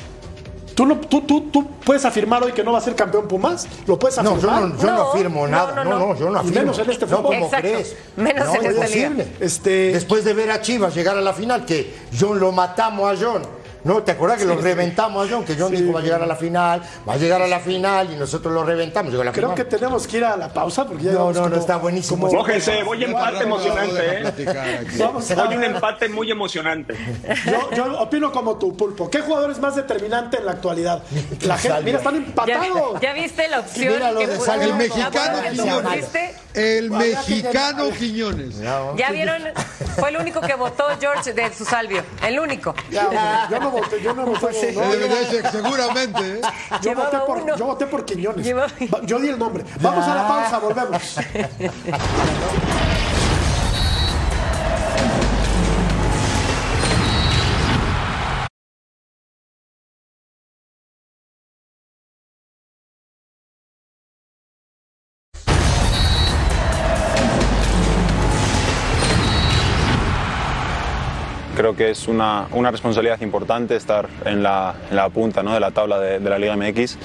¿Tú, 0.78 0.86
no, 0.86 0.96
tú, 1.00 1.22
tú, 1.22 1.50
tú 1.52 1.66
puedes 1.84 2.06
afirmar 2.06 2.44
hoy 2.44 2.52
que 2.52 2.64
no 2.64 2.72
va 2.72 2.78
a 2.78 2.82
ser 2.82 2.94
campeón 2.94 3.28
Pumas? 3.28 3.68
¿Lo 3.88 3.98
puedes 3.98 4.16
No, 4.22 4.40
yo 4.40 4.52
afirmar? 4.52 4.62
no, 4.62 4.78
yo 4.78 4.86
no 4.86 4.94
No, 4.96 5.10
afirmo 5.12 5.42
no, 5.42 5.48
nada. 5.48 5.74
no, 5.74 5.84
No, 5.84 5.90
no, 5.90 6.00
no. 6.14 6.16
yo 6.20 6.30
no 6.30 6.40
afirmo. 6.40 6.60
menos 6.60 6.78
en 6.78 6.90
este 6.92 7.06
No, 7.08 7.18
fútbol. 7.18 7.34
¿cómo 7.34 7.46
Exacto. 7.48 7.68
crees? 7.68 7.96
Menos 8.16 8.46
no, 8.48 8.54
en 8.54 8.62
liga. 8.62 8.72
imposible. 8.74 9.28
Este- 9.40 9.92
Después 9.94 10.24
de 10.24 10.34
ver 10.36 10.52
a 10.52 10.62
Chivas 10.62 10.94
llegar 10.94 11.18
a 11.18 11.22
la 11.22 11.34
final, 11.34 11.66
que 11.66 11.96
John 12.20 12.40
lo 12.40 12.52
matamos 12.52 13.12
a 13.12 13.20
John 13.20 13.42
¿no? 13.84 14.04
¿Te 14.04 14.12
acuerdas 14.12 14.40
que 14.40 14.46
los 14.46 14.62
reventamos, 14.62 15.28
John? 15.30 15.44
Que 15.46 15.56
John 15.58 15.72
dijo 15.72 15.92
va 15.94 16.00
a 16.00 16.04
llegar 16.04 16.22
a 16.22 16.26
la 16.26 16.36
final, 16.36 16.82
va 17.08 17.14
a 17.14 17.18
llegar 17.18 17.42
a 17.42 17.48
la 17.48 17.60
final 17.60 18.12
y 18.12 18.16
nosotros 18.16 18.54
lo 18.54 18.64
reventamos. 18.64 19.12
Llegó 19.12 19.22
a 19.22 19.26
la 19.26 19.32
Creo 19.32 19.52
final. 19.52 19.66
que 19.70 19.76
tenemos 19.78 20.08
que 20.08 20.18
ir 20.18 20.26
a 20.26 20.36
la 20.38 20.50
pausa 20.54 20.86
porque 20.86 21.04
ya 21.04 21.12
No, 21.14 21.32
no, 21.32 21.34
no, 21.34 21.42
como- 21.44 21.56
está 21.56 21.78
buenísimo. 21.78 22.28
como- 22.28 22.40
Mójense, 22.40 22.84
voy 22.84 23.04
empate 23.04 23.44
emocionante, 23.44 24.22
¿eh? 24.22 24.86
Vamos 25.00 25.32
a 25.32 25.36
Voy 25.36 25.56
un 25.56 25.64
empate 25.64 26.10
muy 26.10 26.32
emocionante. 26.32 26.96
Yo, 27.46 27.72
yo 27.76 28.00
opino 28.00 28.32
como 28.32 28.58
tu 28.58 28.76
pulpo. 28.76 29.10
¿Qué 29.10 29.22
jugador 29.22 29.52
es 29.52 29.60
más 29.60 29.76
determinante 29.76 30.38
en 30.38 30.46
la 30.46 30.52
actualidad? 30.54 31.04
La 31.42 31.58
gente, 31.58 31.82
mira, 31.84 31.98
están 32.00 32.14
¿Ya, 32.16 32.26
empatados. 32.26 33.02
ya 33.02 33.14
viste 33.14 33.48
la 33.48 33.60
opción? 33.60 33.94
Mira 33.94 34.12
lo 34.12 34.20
que 34.20 34.28
de 34.28 34.34
El 34.64 34.70
no, 34.72 34.76
mexicano 34.78 35.38
no, 35.38 35.44
no, 35.44 35.50
Quiñones. 35.52 36.10
El 36.54 36.92
mexicano 36.92 37.90
Quiñones. 37.98 38.58
Ya 38.98 39.12
vieron, 39.12 39.42
fue 39.98 40.10
el 40.10 40.18
único 40.18 40.42
que 40.42 40.56
votó 40.56 40.86
George 41.00 41.34
de 41.34 41.54
su 41.54 41.66
salvio, 41.66 42.04
el 42.26 42.40
único. 42.40 42.74
Ya, 42.92 43.48
yo 43.50 43.60
no 43.60 43.72
voté, 43.82 44.02
yo 44.02 44.14
no 44.14 44.26
voté. 44.26 44.74
no, 44.76 44.84
Eh, 44.94 45.42
yo, 45.44 45.52
seguramente. 45.52 46.22
¿eh? 46.34 46.42
yo 46.82 46.96
voté 46.96 47.18
por, 47.26 47.58
yo 47.58 47.66
voté 47.66 47.86
por 47.88 48.06
Quiñones. 48.06 48.46
Llevaba- 48.46 48.72
Yo 49.04 49.20
di 49.20 49.30
el 49.30 49.40
nombre. 49.40 49.64
Vamos 49.82 50.06
a 50.08 50.16
la 50.16 50.28
pausa, 50.28 50.60
volvemos. 50.60 51.16
que 71.78 71.92
es 71.92 72.08
una, 72.08 72.48
una 72.52 72.72
responsabilidad 72.72 73.22
importante 73.22 73.76
estar 73.76 74.08
en 74.26 74.44
la, 74.44 74.76
en 74.90 74.96
la 74.96 75.10
punta 75.10 75.44
¿no? 75.44 75.54
de 75.54 75.60
la 75.60 75.72
tabla 75.72 76.00
de, 76.00 76.20
de 76.20 76.30
la 76.30 76.40
Liga 76.40 76.56
MX 76.58 76.98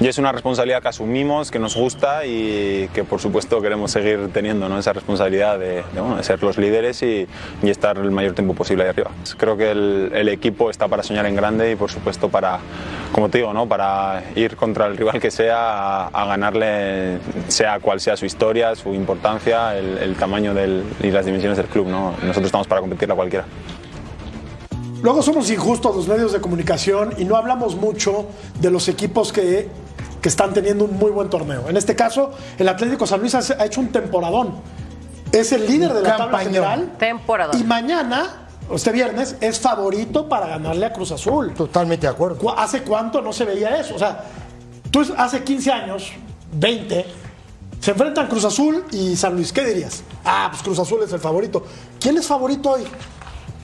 y 0.00 0.08
es 0.08 0.18
una 0.18 0.32
responsabilidad 0.32 0.82
que 0.82 0.88
asumimos, 0.88 1.50
que 1.50 1.58
nos 1.58 1.76
gusta 1.76 2.26
y 2.26 2.88
que 2.92 3.04
por 3.04 3.20
supuesto 3.20 3.62
queremos 3.62 3.92
seguir 3.92 4.30
teniendo 4.32 4.68
¿no? 4.68 4.78
esa 4.78 4.92
responsabilidad 4.92 5.58
de, 5.58 5.84
de, 5.94 6.00
bueno, 6.00 6.16
de 6.16 6.24
ser 6.24 6.42
los 6.42 6.58
líderes 6.58 7.02
y, 7.02 7.26
y 7.62 7.70
estar 7.70 7.96
el 7.98 8.10
mayor 8.10 8.34
tiempo 8.34 8.54
posible 8.54 8.82
ahí 8.84 8.90
arriba. 8.90 9.10
Creo 9.36 9.56
que 9.56 9.70
el, 9.70 10.10
el 10.14 10.28
equipo 10.28 10.70
está 10.70 10.88
para 10.88 11.02
soñar 11.02 11.26
en 11.26 11.36
grande 11.36 11.70
y 11.70 11.76
por 11.76 11.90
supuesto 11.90 12.28
para, 12.28 12.58
como 13.12 13.28
te 13.28 13.38
digo, 13.38 13.52
¿no? 13.52 13.66
para 13.66 14.24
ir 14.34 14.56
contra 14.56 14.86
el 14.86 14.96
rival 14.96 15.20
que 15.20 15.30
sea 15.30 15.56
a, 15.56 16.06
a 16.08 16.26
ganarle, 16.26 17.18
sea 17.48 17.78
cual 17.78 18.00
sea 18.00 18.16
su 18.16 18.26
historia, 18.26 18.74
su 18.74 18.92
importancia, 18.92 19.76
el, 19.78 19.98
el 19.98 20.16
tamaño 20.16 20.52
del, 20.54 20.84
y 21.02 21.10
las 21.10 21.24
dimensiones 21.24 21.56
del 21.56 21.66
club. 21.66 21.86
¿no? 21.86 22.14
Nosotros 22.22 22.46
estamos 22.46 22.66
para 22.66 22.80
competirle 22.80 23.12
a 23.12 23.16
cualquiera. 23.16 23.44
Luego 25.06 25.22
somos 25.22 25.48
injustos 25.52 25.94
los 25.94 26.08
medios 26.08 26.32
de 26.32 26.40
comunicación 26.40 27.14
y 27.16 27.24
no 27.24 27.36
hablamos 27.36 27.76
mucho 27.76 28.26
de 28.58 28.72
los 28.72 28.88
equipos 28.88 29.32
que, 29.32 29.68
que 30.20 30.28
están 30.28 30.52
teniendo 30.52 30.84
un 30.84 30.96
muy 30.98 31.12
buen 31.12 31.30
torneo. 31.30 31.68
En 31.68 31.76
este 31.76 31.94
caso, 31.94 32.32
el 32.58 32.68
Atlético 32.68 33.06
San 33.06 33.20
Luis 33.20 33.32
ha, 33.36 33.38
ha 33.62 33.66
hecho 33.66 33.80
un 33.80 33.92
temporadón. 33.92 34.56
Es 35.30 35.52
el 35.52 35.64
líder 35.64 35.92
de 35.94 36.02
la 36.02 36.16
tabla 36.16 36.38
general. 36.40 36.94
Temporadón. 36.98 37.60
Y 37.60 37.62
mañana, 37.62 38.48
este 38.74 38.90
viernes, 38.90 39.36
es 39.40 39.60
favorito 39.60 40.28
para 40.28 40.48
ganarle 40.48 40.86
a 40.86 40.92
Cruz 40.92 41.12
Azul. 41.12 41.54
Totalmente 41.54 42.08
de 42.08 42.12
acuerdo. 42.12 42.38
¿Cu- 42.38 42.50
¿Hace 42.50 42.82
cuánto 42.82 43.22
no 43.22 43.32
se 43.32 43.44
veía 43.44 43.76
eso? 43.76 43.94
O 43.94 43.98
sea, 44.00 44.24
tú 44.90 45.06
hace 45.16 45.44
15 45.44 45.70
años, 45.70 46.10
20, 46.52 47.06
se 47.80 47.90
enfrentan 47.92 48.26
Cruz 48.26 48.44
Azul 48.44 48.82
y 48.90 49.14
San 49.14 49.34
Luis. 49.34 49.52
¿Qué 49.52 49.64
dirías? 49.64 50.02
Ah, 50.24 50.48
pues 50.50 50.64
Cruz 50.64 50.80
Azul 50.80 51.00
es 51.04 51.12
el 51.12 51.20
favorito. 51.20 51.64
¿Quién 52.00 52.16
es 52.18 52.26
favorito 52.26 52.70
hoy? 52.72 52.82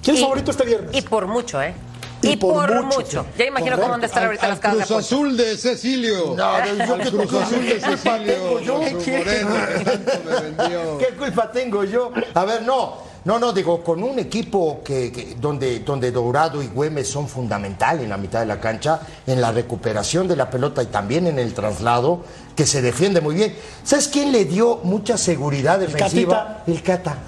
¿Quién 0.03 0.17
es 0.17 0.23
favorito 0.23 0.51
este 0.51 0.65
viernes? 0.65 0.91
Y 0.97 1.03
por 1.03 1.27
mucho, 1.27 1.63
¿eh? 1.63 1.75
Y 2.23 2.31
Y, 2.33 2.37
por 2.37 2.55
por, 2.69 2.85
mucho, 2.85 2.99
mucho. 3.01 3.23
sí. 3.23 3.29
Ya 3.39 3.47
imagino 3.47 3.71
Correcto. 3.73 3.83
cómo 3.83 3.95
han 3.95 4.01
de 4.01 4.07
estar 4.07 4.25
ahorita 4.25 4.45
al 4.45 4.51
las 4.51 4.61
casas 4.61 4.79
de 4.79 4.85
Cruz. 4.87 4.99
Azul 4.99 5.37
de 5.37 5.57
Cecilio. 5.57 6.35
No, 6.37 6.65
yo 6.67 6.77
qué 6.99 7.11
Cruz 7.11 7.11
culpa- 7.27 7.43
Azul 7.43 7.67
de 7.67 7.81
Cecilio. 7.81 8.61
yo. 8.61 8.81
que. 9.05 9.25
¿Qué 10.99 11.17
culpa 11.17 11.51
tengo 11.51 11.83
yo? 11.85 12.13
A 12.35 12.45
ver, 12.45 12.63
no, 12.63 12.95
no, 13.25 13.39
no, 13.41 13.53
digo, 13.53 13.83
con 13.83 14.03
un 14.05 14.19
equipo 14.21 14.83
que, 14.85 15.11
que- 15.11 15.37
donde, 15.41 15.81
donde 15.81 16.11
Dorado 16.13 16.63
y 16.63 16.69
Güemes 16.69 17.09
son 17.09 17.29
fundamentales 17.29 18.05
en 18.05 18.11
la 18.11 18.17
mitad 18.17 18.39
de 18.41 18.47
la 18.47 18.61
cancha, 18.61 19.01
en 19.27 19.41
la 19.41 19.51
recuperación 19.51 20.29
de 20.29 20.37
la 20.37 20.49
pelota 20.49 20.83
y 20.83 20.87
también 20.87 21.27
en 21.27 21.39
el 21.41 21.53
traslado, 21.55 22.21
que 22.55 22.67
se 22.67 22.83
defiende 22.83 23.21
muy 23.21 23.35
bien. 23.35 23.55
¿Sabes 23.83 24.07
quién 24.09 24.31
le 24.33 24.45
dio 24.45 24.79
mucha 24.85 25.17
seguridad 25.19 25.79
defensiva? 25.81 26.63
El 26.67 26.83
Cata. 26.83 27.19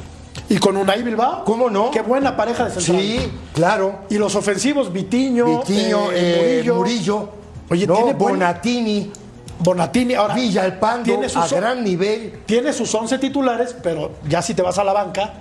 ¿Y 0.48 0.58
con 0.58 0.76
Unai 0.76 1.02
Bilbao? 1.02 1.44
¿Cómo 1.44 1.70
no? 1.70 1.90
Qué 1.90 2.02
buena 2.02 2.36
pareja 2.36 2.64
de 2.66 2.70
central. 2.72 3.00
Sí, 3.00 3.32
claro. 3.54 4.00
Y 4.10 4.18
los 4.18 4.34
ofensivos, 4.34 4.92
Vitiño, 4.92 5.60
Vitiño, 5.60 6.12
eh, 6.12 6.60
eh, 6.64 6.72
Murillo, 6.72 7.28
Oye, 7.70 7.86
no, 7.86 7.94
tiene 7.94 8.12
buen- 8.12 8.34
Bonatini, 8.34 9.10
Bonatini. 9.58 10.14
Ahora, 10.14 10.34
Villalpando, 10.34 11.04
tiene 11.04 11.26
a 11.26 11.28
sus, 11.30 11.50
gran 11.52 11.82
nivel. 11.82 12.40
tiene 12.44 12.72
sus 12.74 12.94
11 12.94 13.18
titulares, 13.18 13.74
pero 13.82 14.12
ya 14.28 14.42
si 14.42 14.52
te 14.54 14.60
vas 14.62 14.76
a 14.78 14.84
la 14.84 14.92
banca, 14.92 15.32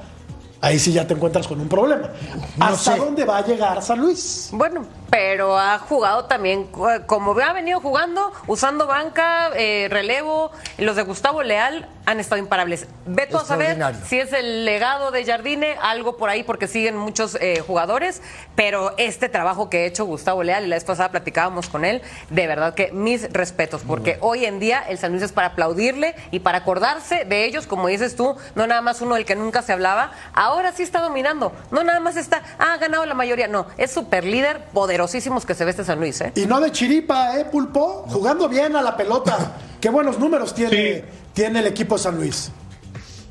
ahí 0.63 0.80
sí 0.80 0.93
ya 0.93 1.06
te 1.06 1.13
encuentras 1.13 1.45
con 1.45 1.60
un 1.60 1.67
problema. 1.67 2.10
No 2.56 2.65
¿Hasta 2.65 2.93
sé. 2.93 2.97
dónde 2.97 3.26
va 3.26 3.39
a 3.39 3.45
llegar 3.45 3.82
San 3.84 3.99
Luis? 3.99 4.47
Bueno, 4.54 4.86
pero 5.10 5.60
ha 5.60 5.78
jugado 5.78 6.26
también, 6.26 6.69
como 7.06 7.39
ha 7.39 7.54
venido 7.54 7.82
jugando, 7.82 8.32
usando 8.47 8.88
banca, 8.88 9.49
eh, 9.56 9.88
relevo. 9.91 10.52
Los 10.78 10.95
de 10.95 11.04
Gustavo 11.04 11.43
Leal 11.43 11.88
han 12.06 12.19
estado 12.19 12.39
imparables. 12.39 12.88
Veto 13.06 13.38
a 13.39 13.45
saber 13.45 13.78
si 14.08 14.19
es 14.19 14.32
el 14.32 14.65
legado 14.65 15.12
de 15.12 15.26
Jardine, 15.26 15.76
algo 15.82 16.15
por 16.15 16.30
ahí, 16.30 16.43
porque 16.43 16.67
siguen 16.67 16.95
muchos 16.95 17.38
eh, 17.41 17.62
jugadores. 17.65 18.21
Pero 18.56 18.93
este 18.97 19.28
trabajo 19.28 19.69
que 19.69 19.80
ha 19.80 19.86
hecho 19.86 20.06
Gustavo 20.06 20.43
Leal, 20.43 20.63
y 20.63 20.67
la 20.67 20.78
vez 20.78 20.86
pasada 20.86 21.12
platicábamos 21.12 21.67
con 21.67 21.84
él, 21.84 22.02
de 22.30 22.47
verdad 22.47 22.73
que 22.73 22.91
mis 22.93 23.32
respetos, 23.34 23.82
porque 23.86 24.17
hoy 24.21 24.45
en 24.45 24.60
día 24.60 24.82
el 24.88 24.97
San 24.97 25.12
Luis 25.12 25.23
es 25.23 25.32
para 25.34 25.47
aplaudirle 25.47 26.15
y 26.32 26.39
para 26.39 26.60
acordarse 26.60 27.26
de 27.26 27.45
ellos, 27.45 27.67
como 27.67 27.89
dices 27.89 28.15
tú, 28.15 28.36
no 28.56 28.65
nada 28.65 28.82
más 28.82 29.02
uno 29.02 29.15
del 29.15 29.26
que 29.26 29.36
nunca 29.36 29.62
se 29.62 29.73
hablaba. 29.73 30.12
Ahora 30.34 30.53
sí 30.76 30.84
está 30.84 31.02
dominando, 31.02 31.52
no 31.72 31.84
nada 31.84 32.00
más 32.00 32.18
está, 32.18 32.42
ah, 32.58 32.74
ha 32.74 32.78
ganado 32.78 33.06
la 33.06 33.13
mayoría, 33.13 33.48
no, 33.48 33.68
es 33.78 33.92
super 33.92 34.24
líder, 34.24 34.66
poderosísimos 34.74 35.46
que 35.46 35.54
se 35.54 35.66
ve 35.66 35.72
este 35.72 35.84
San 35.84 36.00
Luis, 36.00 36.22
¿eh? 36.22 36.32
Y 36.36 36.46
no 36.46 36.60
de 36.60 36.72
chiripa, 36.72 37.39
¿eh, 37.39 37.46
Pulpo? 37.46 38.06
Jugando 38.08 38.50
bien 38.50 38.76
a 38.76 38.82
la 38.82 38.96
pelota. 38.98 39.58
Qué 39.80 39.89
buenos 39.89 40.20
números 40.20 40.54
tiene, 40.54 40.72
Sí. 40.72 41.04
tiene 41.34 41.60
el 41.60 41.68
equipo 41.68 41.96
de 41.96 42.02
San 42.02 42.16
Luis. 42.16 42.52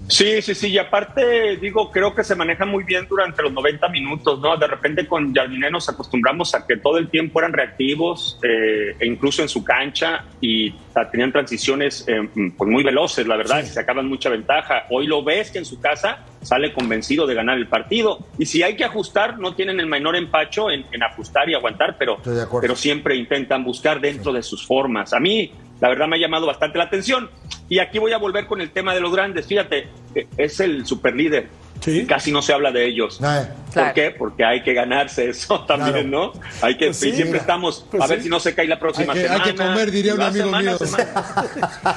Sí, 0.08 0.42
sí, 0.42 0.54
sí, 0.54 0.68
y 0.68 0.78
aparte, 0.78 1.56
digo, 1.56 1.90
creo 1.90 2.14
que 2.14 2.24
se 2.24 2.34
maneja 2.34 2.66
muy 2.66 2.84
bien 2.84 3.06
durante 3.08 3.40
los 3.42 3.52
90 3.52 3.88
minutos, 3.88 4.40
¿no? 4.40 4.56
De 4.56 4.66
repente 4.66 5.06
con 5.06 5.32
Jardine 5.32 5.70
nos 5.70 5.88
acostumbramos 5.88 6.54
a 6.54 6.66
que 6.66 6.76
todo 6.76 6.98
el 6.98 7.08
tiempo 7.08 7.38
eran 7.38 7.52
reactivos, 7.52 8.38
eh, 8.42 8.96
e 8.98 9.06
incluso 9.06 9.42
en 9.42 9.48
su 9.48 9.64
cancha, 9.64 10.24
y 10.40 10.74
tenían 11.10 11.32
transiciones 11.32 12.04
eh, 12.08 12.28
pues 12.58 12.70
muy 12.70 12.82
veloces, 12.82 13.26
la 13.26 13.36
verdad, 13.36 13.62
y 13.62 13.66
sacaban 13.66 14.06
mucha 14.08 14.28
ventaja. 14.28 14.84
Hoy 14.90 15.06
lo 15.06 15.22
ves 15.22 15.50
que 15.50 15.58
en 15.58 15.64
su 15.64 15.80
casa 15.80 16.18
sale 16.42 16.72
convencido 16.72 17.26
de 17.26 17.34
ganar 17.34 17.56
el 17.56 17.68
partido, 17.68 18.18
y 18.38 18.46
si 18.46 18.62
hay 18.62 18.76
que 18.76 18.84
ajustar, 18.84 19.38
no 19.38 19.54
tienen 19.54 19.80
el 19.80 19.86
menor 19.86 20.16
empacho 20.16 20.70
en, 20.70 20.84
en 20.92 21.02
ajustar 21.02 21.48
y 21.48 21.54
aguantar, 21.54 21.96
pero, 21.98 22.18
pero 22.60 22.76
siempre 22.76 23.16
intentan 23.16 23.64
buscar 23.64 24.00
dentro 24.00 24.32
de 24.32 24.42
sus 24.42 24.66
formas. 24.66 25.12
A 25.12 25.20
mí, 25.20 25.52
la 25.80 25.88
verdad, 25.88 26.06
me 26.06 26.16
ha 26.16 26.20
llamado 26.20 26.46
bastante 26.46 26.78
la 26.78 26.84
atención. 26.84 27.28
Y 27.68 27.78
aquí 27.78 27.98
voy 27.98 28.12
a 28.12 28.18
volver 28.18 28.46
con 28.46 28.60
el 28.60 28.70
tema 28.70 28.94
de 28.94 29.00
los 29.00 29.12
grandes. 29.12 29.46
Fíjate, 29.46 29.88
eh, 30.14 30.26
es 30.36 30.60
el 30.60 30.86
superlíder. 30.86 31.48
Sí. 31.84 32.06
Casi 32.06 32.30
no 32.30 32.40
se 32.42 32.52
habla 32.52 32.70
de 32.70 32.86
ellos. 32.86 33.18
Eh. 33.22 33.46
¿Por 33.66 33.72
Claro. 33.72 33.94
qué? 33.94 34.10
Porque 34.16 34.44
hay 34.44 34.62
que 34.62 34.72
ganarse 34.72 35.28
eso 35.30 35.60
también, 35.66 36.08
Claro. 36.10 36.32
¿no? 36.34 36.40
Hay 36.60 36.76
que, 36.76 36.86
Pues 36.86 36.98
sí, 36.98 37.08
y 37.08 37.12
siempre 37.12 37.32
mira. 37.32 37.40
estamos 37.40 37.84
Pues 37.90 38.02
a 38.02 38.06
ver 38.06 38.18
sí. 38.18 38.24
si 38.24 38.28
no 38.30 38.38
se 38.38 38.54
cae 38.54 38.68
la 38.68 38.78
próxima 38.78 39.12
Hay 39.14 39.18
que- 39.20 39.28
hay 39.28 39.40
semana. 39.40 39.44
que 39.52 39.56
comer, 39.56 39.90
diría 39.90 40.14
un 40.14 40.22
amigo 40.22 40.44
semana, 40.44 40.70
mío. 40.70 40.78
semana. 40.78 41.08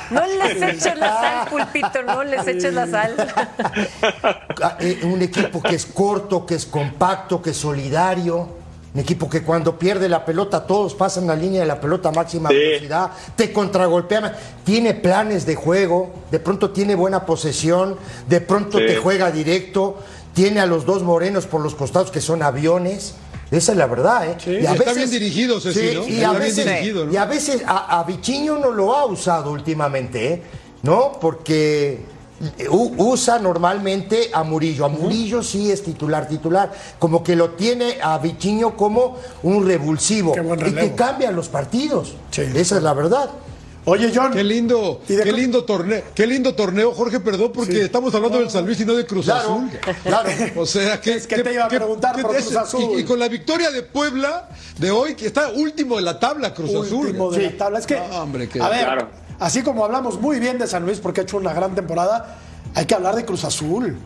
No 0.09 0.21
les 0.25 0.61
eches 0.61 0.97
la 0.97 1.09
sal, 1.21 1.47
pulpito, 1.49 2.03
no 2.03 2.23
les 2.23 2.47
eches 2.47 2.73
la 2.73 2.87
sal. 2.87 3.15
Ah, 4.61 4.77
eh, 4.79 4.99
un 5.03 5.21
equipo 5.21 5.61
que 5.61 5.75
es 5.75 5.85
corto, 5.85 6.45
que 6.45 6.55
es 6.55 6.65
compacto, 6.65 7.41
que 7.41 7.51
es 7.51 7.57
solidario. 7.57 8.64
Un 8.95 9.01
equipo 9.01 9.29
que 9.29 9.43
cuando 9.43 9.77
pierde 9.77 10.07
la 10.07 10.23
pelota 10.23 10.65
todos 10.65 10.95
pasan 10.95 11.27
la 11.27 11.35
línea 11.35 11.59
de 11.59 11.67
la 11.67 11.81
pelota 11.81 12.09
a 12.09 12.11
máxima 12.13 12.47
Sí. 12.49 12.55
velocidad, 12.55 13.11
te 13.35 13.51
contragolpean, 13.51 14.31
tiene 14.63 14.93
planes 14.93 15.45
de 15.45 15.53
juego, 15.55 16.13
de 16.31 16.39
pronto 16.39 16.71
tiene 16.71 16.95
buena 16.95 17.25
posesión, 17.25 17.97
de 18.29 18.39
pronto 18.39 18.77
Sí. 18.79 18.85
te 18.87 18.95
juega 18.95 19.31
directo, 19.31 19.97
tiene 20.33 20.61
a 20.61 20.65
los 20.65 20.85
dos 20.85 21.03
morenos 21.03 21.45
por 21.45 21.59
los 21.59 21.75
costados 21.75 22.09
que 22.09 22.21
son 22.21 22.41
aviones. 22.41 23.15
Esa 23.51 23.73
es 23.73 23.77
la 23.77 23.85
verdad, 23.87 24.29
¿eh? 24.29 24.35
Sí. 24.41 24.51
Y 24.51 24.63
Y 24.63 24.65
está 24.65 24.93
bien 24.93 25.09
dirigido, 25.11 25.59
Ceci, 25.59 25.79
Sí, 25.89 25.95
¿no? 25.95 26.07
y 26.07 26.23
a 26.23 26.29
bien 26.31 26.41
veces, 26.41 26.65
dirigido, 26.65 27.05
¿no? 27.05 27.11
y 27.11 27.17
a 27.17 27.25
veces 27.25 27.63
a, 27.67 27.99
a 27.99 28.03
Vichiño 28.05 28.57
no 28.59 28.71
lo 28.71 28.95
ha 28.95 29.05
usado 29.05 29.51
últimamente, 29.51 30.33
¿eh? 30.33 30.41
¿no? 30.83 31.11
Porque 31.19 31.99
usa 32.69 33.39
normalmente 33.39 34.29
a 34.33 34.43
Murillo. 34.43 34.85
A 34.85 34.89
Murillo 34.89 35.41
sí 35.43 35.71
es 35.71 35.83
titular, 35.83 36.27
titular. 36.27 36.71
Como 36.99 37.23
que 37.23 37.35
lo 37.35 37.51
tiene 37.51 37.97
a 38.01 38.17
Vichiño 38.17 38.75
como 38.75 39.17
un 39.43 39.65
revulsivo. 39.67 40.33
Y 40.65 40.71
que 40.73 40.93
cambia 40.95 41.31
los 41.31 41.47
partidos. 41.49 42.15
Sí. 42.31 42.41
Esa 42.55 42.77
es 42.77 42.83
la 42.83 42.93
verdad. 42.93 43.29
Oye, 43.87 44.11
John. 44.13 44.31
Qué 44.33 44.43
lindo, 44.43 45.01
¿Y 45.07 45.13
de 45.13 45.23
qué 45.23 45.31
lindo 45.31 45.63
torneo, 45.63 46.01
qué 46.15 46.25
lindo 46.25 46.55
torneo, 46.55 46.91
Jorge, 46.91 47.19
perdón, 47.19 47.51
porque 47.53 47.83
estamos 47.83 48.15
hablando 48.15 48.39
del 48.39 48.49
San 48.49 48.65
Luis 48.65 48.79
y 48.81 48.85
no 48.85 48.95
de 48.95 49.05
Cruz 49.05 49.25
Claro, 49.25 49.41
Azul. 49.41 49.69
claro. 50.03 50.29
O 50.55 50.65
sea, 50.65 50.99
que, 50.99 51.13
Es 51.13 51.27
que 51.27 51.43
te 51.43 51.53
iba 51.53 51.65
a 51.65 51.67
preguntar 51.67 52.19
por 52.19 52.35
Cruz 52.35 52.55
Azul. 52.55 52.93
Y, 52.97 53.01
y 53.01 53.03
con 53.03 53.19
la 53.19 53.27
victoria 53.27 53.69
de 53.69 53.83
Puebla 53.83 54.49
de 54.79 54.89
hoy, 54.89 55.13
que 55.13 55.27
está 55.27 55.49
último 55.49 55.97
de 55.97 56.01
la 56.01 56.19
tabla, 56.19 56.51
Cruz 56.51 56.71
último 56.73 57.29
Azul. 57.29 57.35
de 57.37 57.51
la 57.51 57.57
tabla. 57.57 57.77
Es 57.77 57.85
que, 57.85 57.95
No, 57.95 58.23
hombre, 58.23 58.49
que- 58.49 58.59
a 58.59 58.69
ver, 58.69 58.85
Claro. 58.85 59.07
Así 59.39 59.61
como 59.61 59.85
hablamos 59.85 60.19
muy 60.19 60.39
bien 60.39 60.57
de 60.57 60.67
San 60.67 60.85
Luis 60.85 60.99
porque 60.99 61.21
ha 61.21 61.23
hecho 61.23 61.37
una 61.37 61.53
gran 61.53 61.75
temporada, 61.75 62.37
hay 62.73 62.85
que 62.85 62.95
hablar 62.95 63.15
de 63.15 63.25
Cruz 63.25 63.43
Azul. 63.43 63.97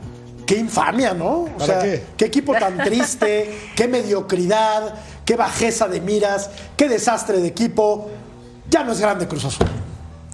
Qué 0.45 0.57
infamia, 0.57 1.13
¿no? 1.13 1.41
O 1.41 1.49
¿Para 1.57 1.81
sea, 1.81 2.01
qué? 2.17 2.25
equipo 2.25 2.53
tan 2.53 2.77
triste, 2.77 3.71
qué 3.75 3.87
mediocridad, 3.87 4.95
qué 5.23 5.35
bajeza 5.35 5.87
de 5.87 6.01
miras, 6.01 6.49
qué 6.75 6.89
desastre 6.89 7.39
de 7.39 7.47
equipo. 7.47 8.09
Ya 8.69 8.83
no 8.83 8.91
es 8.91 8.99
grande 8.99 9.27
Cruz 9.27 9.45
Azul. 9.45 9.67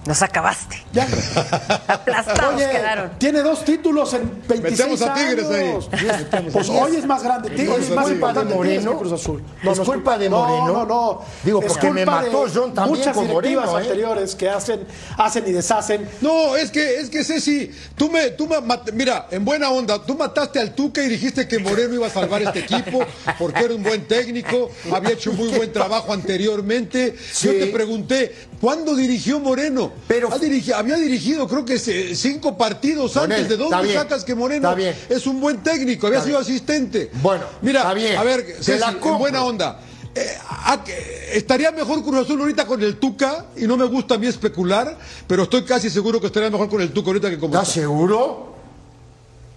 Nos 0.06 0.22
acabaste. 0.22 0.82
Ya. 0.92 1.06
Aplastados 1.88 2.54
Oye, 2.54 2.68
quedaron. 2.70 3.10
tiene 3.18 3.40
dos 3.40 3.64
títulos 3.64 4.12
en 4.14 4.30
26 4.48 4.62
Metemos 4.88 5.02
a 5.02 5.14
Tigres 5.14 5.46
ahí. 5.50 5.64
años. 5.68 5.88
Pues 6.52 6.68
hoy 6.68 6.96
es 6.96 7.06
más 7.06 7.22
grande. 7.22 7.50
Tigres 7.50 7.78
¿Es 7.78 7.84
es 7.88 7.90
más 7.90 8.04
culpa 8.06 8.08
de 8.08 8.14
importante 8.14 8.54
Moreno? 8.54 8.90
que 8.92 8.96
Cruz 8.98 9.12
Azul. 9.12 9.42
¿Es 9.62 9.80
culpa 9.80 10.18
de 10.18 10.30
Moreno? 10.30 10.66
No, 10.68 10.72
no, 10.72 10.86
no. 10.86 11.22
Digo, 11.42 11.60
Es 11.62 11.72
porque 11.72 11.90
me 11.90 12.06
mató 12.06 12.46
John 12.52 12.72
también 12.74 12.98
Muchas 12.98 13.14
con 13.16 13.26
Moreno, 13.26 13.78
¿eh? 13.78 13.82
anteriores 13.82 14.34
que 14.34 14.48
hacen, 14.48 14.86
hacen 15.18 15.44
y 15.46 15.52
deshacen. 15.52 16.08
No, 16.20 16.56
es 16.56 16.70
que, 16.70 17.00
es 17.00 17.10
que 17.10 17.24
Ceci, 17.24 17.70
tú 17.96 18.10
me, 18.10 18.30
tú 18.30 18.46
me 18.46 18.60
mat- 18.60 18.90
mira, 18.92 19.26
en 19.30 19.44
buena 19.44 19.70
onda, 19.70 20.04
tú 20.04 20.14
mataste 20.16 20.60
al 20.60 20.74
Tuca 20.74 21.02
y 21.02 21.08
dijiste 21.08 21.48
que 21.48 21.58
Moreno 21.58 21.94
iba 21.94 22.06
a 22.06 22.10
salvar 22.10 22.42
este 22.42 22.60
equipo 22.60 23.00
porque 23.38 23.64
era 23.64 23.74
un 23.74 23.82
buen 23.82 24.06
técnico, 24.06 24.70
había 24.92 25.10
hecho 25.14 25.30
un 25.32 25.36
muy 25.36 25.48
buen 25.48 25.72
trabajo 25.72 26.12
anteriormente. 26.12 27.16
Yo 27.40 27.50
te 27.52 27.66
pregunté, 27.66 28.34
¿cuándo 28.60 28.94
dirigió 28.94 29.38
Moreno? 29.40 29.92
Pero- 30.08 30.28
Ha 30.32 30.38
dirigi- 30.38 30.72
había 30.72 30.96
dirigido 30.96 31.46
creo 31.48 31.64
que 31.64 31.78
cinco 31.78 32.56
partidos 32.56 33.16
antes. 33.16 33.48
¿De 33.48 33.56
dónde 33.56 33.82
bien, 33.82 33.94
sacas 33.98 34.24
que 34.24 34.34
Moreno 34.34 34.74
bien. 34.74 34.94
es 35.08 35.26
un 35.26 35.40
buen 35.40 35.62
técnico? 35.62 36.06
Había 36.06 36.20
sido 36.22 36.38
bien. 36.38 36.42
asistente. 36.50 37.10
Bueno, 37.22 37.44
mira, 37.62 37.80
está 37.80 37.94
bien, 37.94 38.16
a 38.16 38.22
ver, 38.24 38.44
Ceci, 38.60 38.78
la 38.78 38.90
en 38.90 39.18
buena 39.18 39.44
onda. 39.44 39.80
Eh, 40.14 40.26
a- 40.48 40.82
que- 40.82 41.30
estaría 41.34 41.70
mejor 41.72 42.02
Cruz 42.02 42.24
Azul 42.24 42.40
ahorita 42.40 42.66
con 42.66 42.82
el 42.82 42.96
Tuca 42.96 43.46
y 43.56 43.66
no 43.66 43.76
me 43.76 43.84
gusta 43.84 44.14
a 44.14 44.18
mí 44.18 44.26
especular, 44.26 44.96
pero 45.26 45.42
estoy 45.42 45.62
casi 45.64 45.90
seguro 45.90 46.18
que 46.20 46.28
estaría 46.28 46.48
mejor 46.50 46.70
con 46.70 46.80
el 46.80 46.90
Tuca 46.92 47.08
ahorita 47.08 47.28
que 47.28 47.38
con 47.38 47.50
¿Estás 47.50 47.68
seguro? 47.68 48.54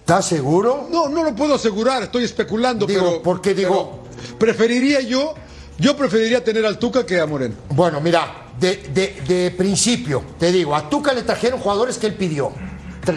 ¿Estás 0.01 0.25
seguro? 0.25 0.87
No, 0.91 1.07
no 1.07 1.23
lo 1.23 1.33
puedo 1.35 1.53
asegurar, 1.55 2.03
estoy 2.03 2.23
especulando, 2.25 2.85
Digo, 2.85 3.05
pero 3.05 3.23
porque 3.23 3.53
digo- 3.53 4.03
pero 4.27 4.37
preferiría 4.39 4.99
yo, 5.01 5.33
yo 5.77 5.95
preferiría 5.95 6.43
tener 6.43 6.65
al 6.65 6.77
Tuca 6.79 7.05
que 7.05 7.19
a 7.21 7.25
Moreno. 7.25 7.55
Bueno, 7.69 8.01
mira, 8.01 8.48
de, 8.59 8.77
de- 8.93 9.21
de 9.27 9.51
principio, 9.51 10.23
te 10.37 10.51
digo, 10.51 10.75
a 10.75 10.89
Tuca 10.89 11.13
le 11.13 11.21
trajeron 11.23 11.59
jugadores 11.59 11.97
que 11.97 12.07
él 12.07 12.15
pidió. 12.15 12.51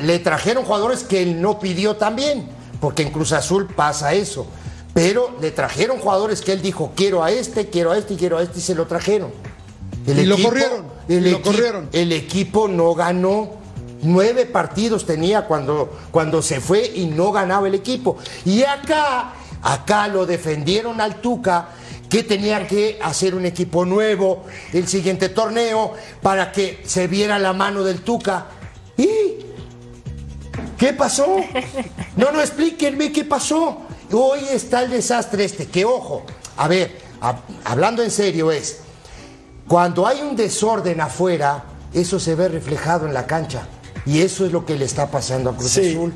Le 0.05 0.19
trajeron 0.21 0.65
jugadores 0.65 1.03
que 1.03 1.23
él 1.23 1.41
no 1.41 1.59
pidió 1.59 1.97
también, 1.97 2.49
porque 2.81 3.03
en 3.03 3.11
Cruz 3.11 3.33
Azul 3.33 3.67
pasa 3.67 4.15
eso. 4.15 4.47
Pero 4.95 5.37
le 5.41 5.51
trajeron 5.51 5.99
jugadores 5.99 6.41
que 6.43 6.53
él 6.53 6.63
dijo, 6.63 6.93
quiero 6.95 7.23
a 7.25 7.31
este, 7.31 7.69
quiero 7.69 7.93
a 7.93 7.99
este 7.99 8.15
y 8.15 8.17
quiero 8.17 8.39
a 8.39 8.43
este, 8.43 8.59
y 8.59 8.63
se 8.63 8.75
lo 8.75 8.87
trajeron. 8.87 9.31
Y 10.07 10.13
lo 10.25 10.37
corrieron, 10.39 10.87
El, 11.09 11.27
y 11.27 11.31
lo 11.31 11.39
equi- 11.39 11.43
corrieron. 11.43 11.89
el 11.93 12.13
equipo 12.13 12.69
no 12.69 12.95
ganó. 12.95 13.51
Nueve 14.05 14.47
partidos 14.47 15.07
tenía 15.07 15.47
cuando, 15.47 15.97
cuando 16.11 16.43
se 16.43 16.61
fue 16.61 16.91
y 16.95 17.07
no 17.07 17.31
ganaba 17.33 17.69
el 17.69 17.75
equipo. 17.77 18.17
Y 18.45 18.65
acá, 18.65 19.33
acá 19.63 20.09
lo 20.09 20.27
defendieron 20.27 21.01
al 21.01 21.21
Tuca, 21.21 21.69
que 22.13 22.23
tenía 22.23 22.67
que 22.69 22.99
hacer 23.03 23.35
un 23.35 23.47
equipo 23.47 23.87
nuevo 23.87 24.45
el 24.75 24.87
siguiente 24.87 25.31
torneo 25.31 25.95
para 26.21 26.53
que 26.53 26.83
se 26.85 27.07
viera 27.07 27.39
la 27.39 27.55
mano 27.55 27.83
del 27.83 28.03
Tuca. 28.03 28.49
¿Y 28.99 29.09
qué 30.77 30.93
pasó? 30.93 31.37
No, 32.17 32.31
no, 32.31 32.43
explíquenme 32.43 33.11
qué 33.13 33.25
pasó. 33.25 33.79
Hoy 34.13 34.41
está 34.53 34.83
el 34.83 34.91
desastre 34.91 35.45
este, 35.47 35.69
que 35.69 35.87
ojo, 35.87 36.25
a 36.59 36.69
ver, 36.69 36.99
hab- 37.23 37.41
hablando 37.65 38.03
en 38.03 38.11
serio 38.11 38.53
es, 38.53 38.81
cuando 39.67 40.07
hay 40.07 40.21
un 40.21 40.37
desorden 40.37 41.01
afuera, 41.01 41.65
eso 41.95 42.21
se 42.21 42.35
ve 42.35 42.49
reflejado 42.49 43.07
en 43.07 43.15
la 43.15 43.27
cancha. 43.27 43.67
Y 44.05 44.21
eso 44.21 44.45
es 44.45 44.53
lo 44.53 44.67
que 44.67 44.77
le 44.77 44.85
está 44.85 45.11
pasando 45.11 45.49
a 45.49 45.57
Cruz 45.57 45.71
Sí. 45.71 45.93
Azul. 45.93 46.13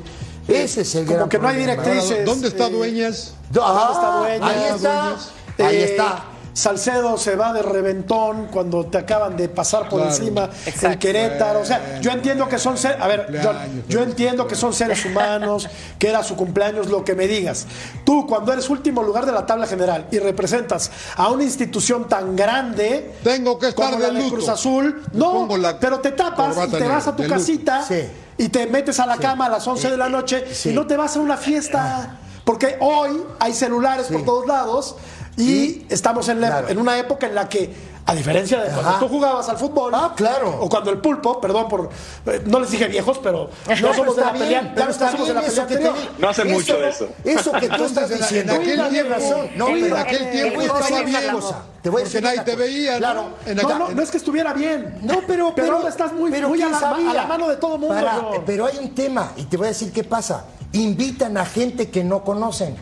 Ese 0.47 0.81
es 0.81 0.93
el 0.93 1.05
Como 1.05 1.17
gran 1.17 1.29
que 1.29 1.39
no 1.39 1.47
hay 1.47 1.55
problema. 1.55 1.81
directrices. 1.83 2.23
¿Dónde 2.25 2.49
está 2.49 2.67
eh, 2.67 2.71
Dueñas? 2.71 3.33
Ah, 3.59 3.89
está 3.91 4.11
Dueñas? 4.19 4.41
ahí 4.51 4.75
está. 4.75 5.01
Dueñas. 5.01 5.31
Ahí 5.59 5.77
Eh, 5.77 5.83
está. 5.85 6.23
Salcedo 6.53 7.19
se 7.19 7.35
va 7.35 7.53
de 7.53 7.61
reventón 7.61 8.47
cuando 8.51 8.83
te 8.87 8.97
acaban 8.97 9.37
de 9.37 9.47
pasar 9.47 9.87
por 9.89 10.01
Claro. 10.01 10.15
encima 10.15 10.49
el. 10.81 10.97
Querétaro. 10.97 11.59
O 11.59 11.65
sea, 11.65 11.99
yo 12.01 12.09
entiendo 12.09 12.47
que 12.47 12.57
son 12.57 12.79
seres, 12.79 12.97
a 12.99 13.05
ver, 13.07 13.27
John, 13.27 13.53
Cumpleaños, 13.53 13.85
yo 13.87 14.01
entiendo 14.01 14.47
que 14.47 14.55
son 14.55 14.73
seres 14.73 15.05
humanos, 15.05 15.69
que 15.99 16.09
era 16.09 16.23
su 16.23 16.35
cumpleaños, 16.35 16.87
lo 16.87 17.05
que 17.05 17.13
me 17.13 17.27
digas. 17.27 17.67
Tú, 18.03 18.25
cuando 18.25 18.51
eres 18.53 18.71
último 18.71 19.03
lugar 19.03 19.27
de 19.27 19.33
la 19.33 19.45
tabla 19.45 19.67
general 19.67 20.07
y 20.09 20.17
representas 20.17 20.89
a 21.15 21.27
una 21.29 21.43
institución 21.43 22.07
tan 22.09 22.35
grande 22.35 23.13
Tengo 23.23 23.59
que 23.59 23.67
estar 23.67 23.91
como 23.91 23.97
de 24.01 24.07
la 24.07 24.13
de 24.15 24.23
luto. 24.23 24.35
Cruz 24.37 24.49
Azul, 24.49 25.03
no, 25.13 25.47
pero 25.79 25.99
te 25.99 26.09
tapas 26.13 26.57
y 26.67 26.71
te 26.71 26.87
vas 26.87 27.07
a 27.07 27.15
tu 27.15 27.27
casita 27.27 27.83
Sí. 27.87 28.01
y 28.39 28.49
te 28.49 28.65
metes 28.65 28.99
a 28.99 29.05
la 29.05 29.17
cama 29.17 29.45
a 29.45 29.49
las 29.49 29.67
11 29.67 29.91
de 29.91 29.97
la 29.97 30.09
noche 30.09 30.43
sí. 30.51 30.71
y 30.71 30.73
no 30.73 30.87
te 30.87 30.97
vas 30.97 31.15
a 31.17 31.19
una 31.19 31.37
fiesta. 31.37 32.17
Porque 32.43 32.77
hoy 32.79 33.21
hay 33.39 33.53
celulares 33.53 34.07
por 34.07 34.23
todos 34.23 34.47
lados 34.47 34.95
y 35.37 35.85
estamos 35.89 36.27
en, 36.29 36.41
la- 36.41 36.47
Claro. 36.49 36.69
en 36.69 36.77
una 36.79 36.97
época 36.97 37.27
en 37.27 37.35
la 37.35 37.47
que, 37.47 37.97
a 38.07 38.15
diferencia 38.15 38.59
de 38.61 38.69
cuando 38.71 38.89
Ajá. 38.89 38.99
tú 38.99 39.07
jugabas 39.09 39.49
al 39.49 39.57
fútbol, 39.57 39.91
Ah, 39.93 40.13
claro. 40.15 40.57
o 40.61 40.69
cuando 40.69 40.89
el 40.91 40.97
pulpo, 40.99 41.39
perdón 41.41 41.67
por. 41.67 41.89
eh, 42.25 42.41
no 42.45 42.59
les 42.61 42.71
dije 42.71 42.87
viejos, 42.87 43.19
pero 43.21 43.49
no 43.81 43.93
somos 43.93 44.15
de 44.15 44.21
la 44.23 44.31
pelea, 44.33 44.73
está 44.89 45.11
la 45.11 45.67
que 45.67 45.77
te. 45.77 45.91
No 46.17 46.29
hace 46.29 46.45
mucho 46.45 46.77
de 46.79 46.89
eso. 46.89 47.09
Eso 47.23 47.51
que 47.51 47.67
tú 47.69 47.83
estás 47.83 48.09
en- 48.11 48.17
diciendo. 48.17 48.53
en 48.53 48.61
aquel 48.61 48.75
tienes 48.75 48.89
tiempo- 48.91 49.13
razón. 49.13 49.49
No, 49.57 49.67
en 49.69 49.81
pero 49.83 49.97
aquel 49.97 50.31
tiempo 50.31 50.61
te 50.61 50.67
voy 50.69 50.77
a 50.77 50.79
estaba 50.85 51.01
bien. 51.03 51.31
cosa. 51.33 51.63
Te 51.81 51.89
voy 51.89 52.01
a 52.01 52.05
decir 52.05 52.23
nadie 52.23 52.41
te 52.41 52.55
veía, 52.55 52.91
¿no? 52.93 52.97
Claro. 52.97 53.23
En 53.45 53.55
No, 53.57 53.61
acá- 53.67 53.77
no, 53.79 53.89
no 53.91 54.01
es 54.01 54.09
que 54.11 54.17
estuviera 54.17 54.53
bien. 54.53 54.99
No, 55.03 55.21
pero, 55.27 55.53
pero, 55.55 55.75
pero 55.77 55.87
estás 55.87 56.13
muy, 56.13 56.31
pero 56.31 56.49
muy 56.49 56.61
a, 56.61 56.65
¿quién 56.67 56.71
la, 56.71 56.79
sabía? 56.79 57.11
a 57.11 57.13
la 57.13 57.25
mano 57.27 57.47
de 57.49 57.57
todo 57.57 57.77
mundo. 57.77 57.93
Para- 57.93 58.21
pero 58.45 58.65
hay 58.65 58.77
un 58.79 58.95
tema 58.95 59.33
y 59.37 59.43
te 59.43 59.55
voy 59.57 59.65
a 59.65 59.69
decir 59.69 59.91
qué 59.91 60.03
pasa. 60.03 60.45
Invitan 60.73 61.37
a 61.37 61.45
gente 61.45 61.89
que 61.89 62.03
no 62.03 62.23
conocen. 62.23 62.75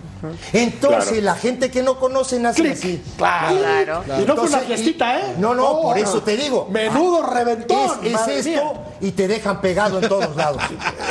Entonces 0.54 1.10
Claro. 1.10 1.24
la 1.26 1.36
gente 1.36 1.72
que 1.72 1.82
no 1.84 2.00
conocen 2.00 2.46
hace 2.46 2.62
Clic. 2.62 2.74
así. 2.74 3.04
Claro. 3.18 3.58
Claro. 4.06 4.22
Y 4.22 4.26
no 4.26 4.36
fue 4.36 4.48
una 4.48 4.60
fiestita, 4.60 5.20
¿eh? 5.20 5.36
No, 5.38 5.54
no, 5.56 5.66
Oh, 5.70 5.82
por 5.84 5.98
eso 5.98 6.22
te 6.22 6.38
digo. 6.38 6.68
Menudo 6.72 7.24
reventón. 7.24 7.92
Es, 8.04 8.14
es 8.28 8.46
esto 8.48 8.74
mía. 8.74 8.74
Y 9.02 9.12
te 9.12 9.28
dejan 9.28 9.62
pegado 9.62 10.00
en 10.02 10.08
todos 10.10 10.36
lados. 10.38 10.62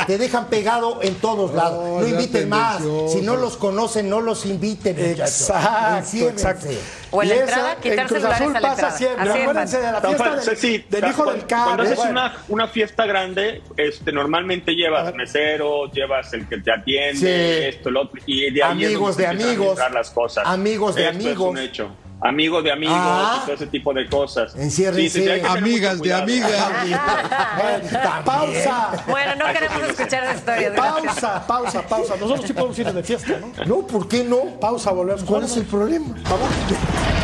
te 0.07 0.17
dejan 0.17 0.47
pegado 0.47 1.01
en 1.01 1.15
todos 1.15 1.53
lados. 1.53 1.83
No, 1.83 2.01
ya 2.01 2.09
inviten 2.09 2.49
más. 2.49 2.81
Si 3.11 3.21
no 3.21 3.35
los 3.37 3.57
conocen, 3.57 4.09
no 4.09 4.21
los 4.21 4.45
inviten. 4.45 4.95
muchachos. 4.95 5.41
Exacto, 5.41 6.29
exacto. 6.29 6.67
O 7.11 7.21
en 7.23 7.29
la 7.29 7.35
Y 7.35 7.39
entrada, 7.39 7.75
quitar 7.77 8.07
Cruz 8.07 8.19
celulares 8.19 8.41
Azul 8.41 8.55
a 8.55 8.59
la 8.59 8.67
pasa 8.69 8.73
entrada. 8.89 8.97
siempre. 8.97 9.21
Así 9.29 9.37
es, 9.39 9.43
Acuérdense 9.47 9.77
de 9.79 9.91
la 9.91 10.01
fiesta 10.01 10.35
del, 10.35 10.57
sí, 10.57 10.85
del 10.89 11.03
hijo 11.05 11.15
cuando, 11.23 11.31
del 11.33 11.45
cable. 11.47 11.65
Cuando 11.65 11.83
haces 11.83 11.95
bueno. 11.97 12.11
una, 12.11 12.37
una 12.49 12.67
fiesta 12.67 13.05
grande, 13.05 13.61
este, 13.77 14.11
normalmente 14.11 14.71
llevas 14.75 15.13
mesero, 15.15 15.89
llevas 15.91 16.33
el 16.33 16.47
que 16.49 16.57
te 16.57 16.71
atiende, 16.71 17.15
Sí. 17.15 17.75
esto, 17.77 17.89
el 17.89 17.97
otro, 17.97 18.21
y 18.25 18.51
de 18.51 18.63
ahí 18.63 18.83
es 18.83 18.87
Amigos 18.89 19.17
donde 19.17 19.23
de 19.23 19.29
amigos. 19.45 19.79
las 19.93 20.09
cosas. 20.09 20.43
Amigos 20.45 20.95
de 20.95 21.03
Esto 21.07 21.19
Es 21.19 21.25
amigos. 21.25 21.49
un 21.49 21.57
hecho. 21.59 21.89
Amigos 22.27 22.63
de 22.63 22.71
amigos, 22.71 22.95
Ah. 22.97 23.39
y 23.41 23.45
todo 23.45 23.55
ese 23.55 23.67
tipo 23.67 23.93
de 23.93 24.07
cosas. 24.09 24.55
Enciérrense. 24.55 25.23
Sí, 25.39 25.45
Amigas 25.47 26.01
de 26.01 26.13
amigas. 26.13 26.51
Pausa. 28.25 29.03
Bueno, 29.07 29.35
no 29.35 29.53
queremos 29.53 29.81
escuchar 29.89 30.23
esa 30.23 30.35
historia. 30.35 30.73
Pausa, 30.75 31.45
pausa, 31.45 31.81
pausa. 31.83 32.15
Nosotros 32.19 32.47
sí 32.47 32.53
podemos 32.53 32.79
ir 32.79 32.91
de 32.91 33.03
fiesta, 33.03 33.33
¿no? 33.39 33.65
No, 33.65 33.87
¿por 33.87 34.07
qué 34.07 34.23
no? 34.23 34.59
Pausa, 34.59 34.91
volvemos. 34.91 35.23
¿Cuál 35.23 35.43
es 35.43 35.55
el 35.57 35.65
problema? 35.65 36.15
Vamos. 36.23 37.14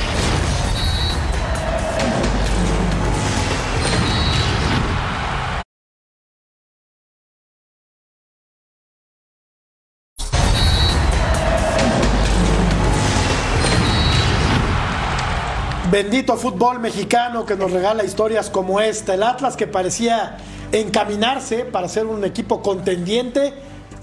Bendito 16.02 16.36
fútbol 16.36 16.80
mexicano 16.80 17.45
que 17.45 17.56
nos 17.56 17.70
regala 17.72 18.04
historias 18.04 18.49
como 18.49 18.82
esta. 18.82 19.14
El 19.14 19.22
Atlas 19.22 19.56
que 19.56 19.68
parecía 19.68 20.36
encaminarse 20.72 21.60
para 21.60 21.88
ser 21.88 22.08
un 22.08 22.26
equipo 22.26 22.64
contendiente. 22.64 23.54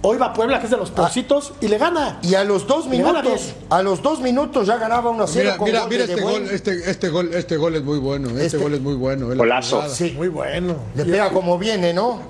Hoy 0.03 0.16
va 0.16 0.26
a 0.26 0.32
Puebla, 0.32 0.61
que 0.61 0.66
es 0.66 0.70
de 0.70 0.76
los 0.76 0.92
peorcitos, 0.92 1.55
y 1.61 1.66
le 1.66 1.76
gana. 1.76 2.20
Y 2.22 2.36
a 2.36 2.44
los 2.44 2.68
dos 2.68 2.86
minutos, 2.86 3.53
a 3.68 3.82
los 3.82 4.01
dos 4.01 4.20
minutos 4.20 4.68
ya 4.68 4.76
ganaba 4.76 5.11
1 5.11 5.24
a 5.24 5.26
0 5.26 5.42
Mira, 5.44 5.57
con 5.57 5.66
mira, 5.66 5.80
gol 5.80 5.88
mira 5.90 6.07
de 6.07 6.12
este 6.12 6.24
De 6.24 6.30
gol, 6.32 6.49
este, 6.53 6.90
este 6.90 7.09
gol, 7.09 7.34
este 7.34 7.57
gol 7.57 7.74
es 7.74 7.82
muy 7.82 7.99
bueno, 7.99 8.28
este, 8.28 8.46
Este- 8.46 8.59
gol 8.59 8.74
es 8.74 8.80
muy 8.80 8.94
bueno. 8.94 9.28
la 9.30 9.34
Golazo. 9.34 9.88
Sí, 9.88 10.12
Muy 10.16 10.28
bueno. 10.28 10.76
le 10.94 11.05
pega 11.05 11.30
como 11.30 11.59
viene, 11.59 11.92
¿no? 11.92 12.20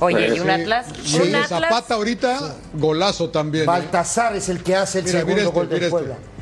Oye, 0.00 0.28
¿y 0.28 0.40
un 0.40 0.44
Sí. 0.46 0.50
Atlas? 0.50 0.86
Y 1.06 1.16
¿Un 1.16 1.32
de 1.32 1.36
Atlas? 1.38 1.48
Zapata 1.62 1.94
ahorita, 1.94 2.54
golazo 2.74 3.30
también. 3.30 3.64
eh. 3.64 3.66
Baltasar 3.66 4.36
es 4.36 4.50
el 4.50 4.62
que 4.62 4.76
hace 4.76 4.98
el 4.98 5.06
Mira, 5.06 5.20
segundo 5.20 5.36
mira 5.36 5.46
este, 5.48 5.58
gol 5.58 5.68
del 5.70 5.80
mira 5.80 5.86
este. 6.12 6.37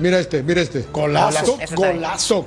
Mira 0.00 0.18
este, 0.18 0.42
mira 0.42 0.60
este. 0.60 0.82
Golazo, 0.92 1.58
golazo. 1.74 2.46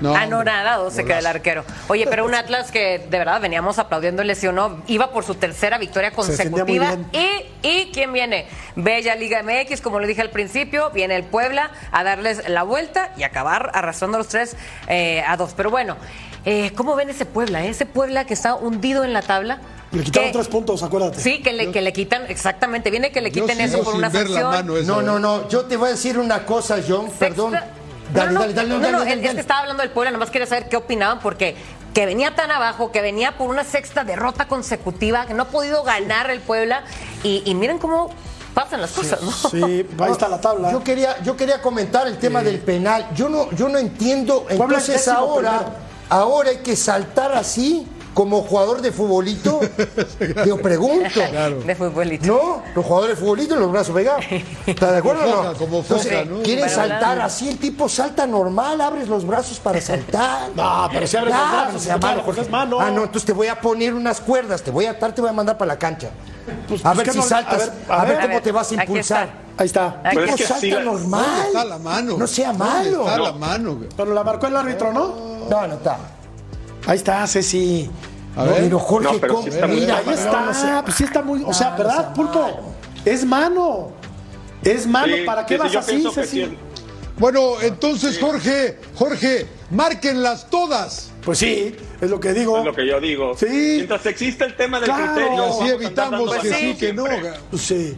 No, 0.00 0.16
Anonadado 0.16 0.90
se 0.90 1.04
queda 1.04 1.20
el 1.20 1.26
arquero. 1.26 1.64
Oye, 1.86 2.06
pero 2.10 2.24
un 2.24 2.34
Atlas 2.34 2.72
que 2.72 2.98
de 2.98 3.18
verdad 3.18 3.40
veníamos 3.40 3.78
aplaudiendo, 3.78 4.24
lesionó, 4.24 4.82
iba 4.88 5.12
por 5.12 5.24
su 5.24 5.36
tercera 5.36 5.78
victoria 5.78 6.10
consecutiva. 6.10 6.96
Y, 7.12 7.28
y 7.62 7.90
¿quién 7.92 8.12
viene? 8.12 8.46
Bella 8.74 9.14
Liga 9.14 9.44
MX, 9.44 9.80
como 9.80 10.00
lo 10.00 10.06
dije 10.08 10.20
al 10.20 10.30
principio, 10.30 10.90
viene 10.90 11.14
el 11.14 11.22
Puebla 11.22 11.70
a 11.92 12.02
darles 12.02 12.48
la 12.48 12.64
vuelta 12.64 13.12
y 13.16 13.22
acabar 13.22 13.70
arrastrando 13.74 14.18
los 14.18 14.26
tres 14.26 14.56
eh, 14.88 15.22
a 15.24 15.36
dos. 15.36 15.54
Pero 15.56 15.70
bueno, 15.70 15.96
eh, 16.44 16.72
¿cómo 16.76 16.94
ven 16.96 17.10
ese 17.10 17.24
Puebla? 17.26 17.64
eh? 17.64 17.68
Ese 17.70 17.86
Puebla 17.86 18.24
que 18.26 18.34
está 18.34 18.54
hundido 18.54 19.04
en 19.04 19.12
la 19.12 19.22
tabla. 19.22 19.60
Le 19.92 20.02
quitaron 20.02 20.28
que- 20.30 20.32
tres 20.38 20.48
puntos, 20.48 20.82
acuérdate. 20.82 21.20
Sí, 21.20 21.42
que 21.42 21.52
le, 21.52 21.70
que 21.70 21.80
le 21.82 21.92
quitan, 21.92 22.22
exactamente, 22.28 22.90
viene 22.90 23.12
que 23.12 23.20
le 23.20 23.30
quiten 23.30 23.60
eso 23.60 23.82
por 23.84 23.94
una 23.94 24.10
sanción. 24.10 24.86
No, 24.86 25.02
no, 25.02 25.18
no. 25.18 25.48
Yo 25.48 25.66
te 25.66 25.76
voy 25.76 25.88
a 25.88 25.90
decir 25.92 26.18
una 26.18 26.46
cosa, 26.46 26.78
John. 26.86 27.06
Sexta- 27.06 27.18
Perdón. 27.18 27.52
Dale, 28.12 28.32
no, 28.32 28.40
dale, 28.40 28.52
dale, 28.54 28.68
no, 28.68 28.78
dale, 28.80 28.92
no, 28.92 28.98
dale, 29.04 29.26
es- 29.26 29.34
que 29.34 29.40
estaba 29.40 29.60
hablando 29.60 29.82
del 29.82 29.90
Puebla, 29.92 30.10
nomás 30.10 30.30
quería 30.30 30.46
saber 30.46 30.68
qué 30.68 30.76
opinaban 30.76 31.20
porque 31.20 31.56
que 31.94 32.06
venía 32.06 32.34
tan 32.34 32.50
abajo, 32.50 32.90
que 32.90 33.00
venía 33.02 33.36
por 33.38 33.48
una 33.50 33.64
sexta 33.64 34.02
derrota 34.04 34.48
consecutiva, 34.48 35.26
que 35.26 35.34
no 35.34 35.44
ha 35.44 35.48
podido 35.48 35.82
ganar 35.82 36.30
el 36.30 36.40
Puebla 36.40 36.84
y, 37.22 37.42
y 37.44 37.54
miren 37.54 37.78
cómo 37.78 38.10
pasan 38.54 38.80
las 38.80 38.90
cosas, 38.92 39.20
¿no? 39.22 39.30
Sí, 39.30 39.62
ahí 39.98 40.12
está 40.12 40.28
la 40.28 40.40
tabla. 40.40 40.72
Yo 40.72 40.82
quería, 40.82 41.22
yo 41.22 41.36
quería 41.36 41.60
comentar 41.62 42.06
el 42.06 42.18
tema 42.18 42.42
del 42.42 42.58
penal. 42.60 43.08
Yo 43.14 43.28
no, 43.28 43.50
yo 43.52 43.68
no 43.68 43.78
entiendo. 43.78 44.46
Entonces 44.48 45.06
ahora, 45.08 45.58
primero. 45.58 45.91
Ahora 46.08 46.50
hay 46.50 46.58
que 46.58 46.76
saltar 46.76 47.32
así 47.32 47.86
como 48.14 48.42
jugador 48.42 48.80
de 48.82 48.92
futbolito. 48.92 49.60
Yo 50.46 50.58
pregunto. 50.58 51.20
De 51.66 51.74
futbolito. 51.74 52.26
No, 52.26 52.62
los 52.74 52.84
jugadores 52.84 53.16
de 53.16 53.20
futbolito 53.20 53.56
los 53.56 53.72
brazos 53.72 53.94
pegados. 53.94 54.24
¿Está 54.66 54.92
de 54.92 54.98
acuerdo 54.98 55.22
o 55.24 55.32
Foca, 55.32 55.48
no? 55.52 55.54
como 55.58 55.78
Entonces, 55.78 56.12
foca, 56.12 56.24
¿no? 56.24 56.42
Quieren 56.42 56.64
Para 56.64 56.74
saltar 56.74 57.04
hablar. 57.12 57.26
así, 57.26 57.48
el 57.48 57.58
tipo 57.58 57.88
salta 57.88 58.26
normal, 58.26 58.80
abres 58.80 59.08
los 59.08 59.26
brazos 59.26 59.58
para 59.60 59.80
saltar. 59.80 60.50
No, 60.56 60.88
pero 60.92 61.06
si 61.06 61.16
abres 61.16 61.34
los 61.34 61.42
Claro, 61.42 61.62
brazos, 61.64 61.82
sea 61.82 61.98
claro, 61.98 62.16
mano, 62.16 62.26
Jorge. 62.26 62.50
Ah, 62.86 62.90
no, 62.90 63.00
entonces 63.04 63.24
te 63.24 63.32
voy 63.32 63.46
a 63.46 63.60
poner 63.60 63.94
unas 63.94 64.20
cuerdas, 64.20 64.62
te 64.62 64.70
voy 64.70 64.86
a 64.86 64.90
atar, 64.92 65.14
te 65.14 65.20
voy 65.20 65.30
a 65.30 65.32
mandar 65.32 65.56
para 65.56 65.68
la 65.74 65.78
cancha. 65.78 66.10
Pues, 66.68 66.80
a 66.84 66.92
pues, 66.92 66.96
ver 66.98 67.06
¿qué 67.06 67.12
si 67.12 67.18
no- 67.18 67.24
saltas, 67.24 67.54
a 67.54 67.56
ver, 67.58 67.70
a 67.88 67.94
a 68.00 68.04
ver, 68.04 68.16
ver. 68.18 68.26
cómo 68.28 68.42
te 68.42 68.52
vas 68.52 68.70
a 68.70 68.74
impulsar. 68.74 69.42
Ahí 69.56 69.66
está. 69.66 69.86
Aquí 70.04 70.16
Pero 70.16 70.20
es 70.24 70.26
Tipo 70.26 70.36
que 70.36 70.46
salta 70.46 70.66
la- 70.78 70.84
normal. 70.84 71.24
¿Dónde 71.24 71.46
está 71.46 71.64
la 71.64 71.78
mano? 71.78 72.16
No 72.18 72.26
sea 72.26 72.48
¿Dónde 72.52 72.64
malo. 72.64 73.00
está 73.04 73.16
No. 73.16 73.22
la 73.24 73.32
mano? 73.32 73.78
Pero 73.96 74.14
la 74.14 74.24
marcó 74.24 74.46
el 74.46 74.56
árbitro, 74.56 74.92
¿no? 74.92 75.14
No, 75.48 75.66
no 75.66 75.74
está. 75.74 75.98
Ahí 76.86 76.96
está, 76.96 77.26
Ceci. 77.26 77.88
A 78.36 78.44
ver. 78.44 78.54
Pero 78.62 78.78
Jorge, 78.78 79.12
No, 79.12 79.20
pero 79.20 79.34
¿cómo? 79.34 79.46
sí 79.46 79.50
está 79.54 79.66
muy 79.66 79.80
mira, 79.80 79.98
Ahí 79.98 80.14
está, 80.14 80.40
no 80.46 80.54
sé. 80.54 80.66
pues 80.84 80.96
sí 80.96 81.04
está 81.04 81.22
muy. 81.22 81.42
O 81.46 81.52
sea, 81.52 81.74
Ah, 81.74 81.76
¿verdad, 81.76 82.14
Pulpo? 82.14 82.40
malo. 82.40 82.56
Es 83.04 83.24
mano. 83.24 83.90
Es 84.64 84.86
mano. 84.86 85.14
Sí, 85.16 85.22
¿Para 85.26 85.44
qué 85.46 85.56
vas 85.58 85.74
así, 85.76 86.04
Ceci? 86.14 86.44
sí. 86.46 86.58
Bueno, 87.18 87.60
entonces, 87.60 88.18
Jorge, 88.18 88.78
Jorge, 88.94 89.46
márquenlas 89.70 90.48
todas. 90.48 91.10
Pues 91.24 91.38
sí, 91.38 91.76
es 92.00 92.10
lo 92.10 92.18
que 92.18 92.32
digo. 92.32 92.58
Es 92.58 92.64
lo 92.64 92.74
que 92.74 92.86
yo 92.86 92.98
digo. 93.00 93.34
Sí. 93.36 93.46
Mientras 93.76 94.04
existe 94.06 94.44
el 94.44 94.56
tema 94.56 94.80
del 94.80 94.88
Claro. 94.88 95.12
criterio, 95.14 95.44
así 95.44 95.68
evitamos 95.68 96.36
que 96.38 96.54
sí, 96.54 96.74
que 96.74 96.92
no. 96.92 97.04
Pues 97.50 97.62
sí. 97.62 97.94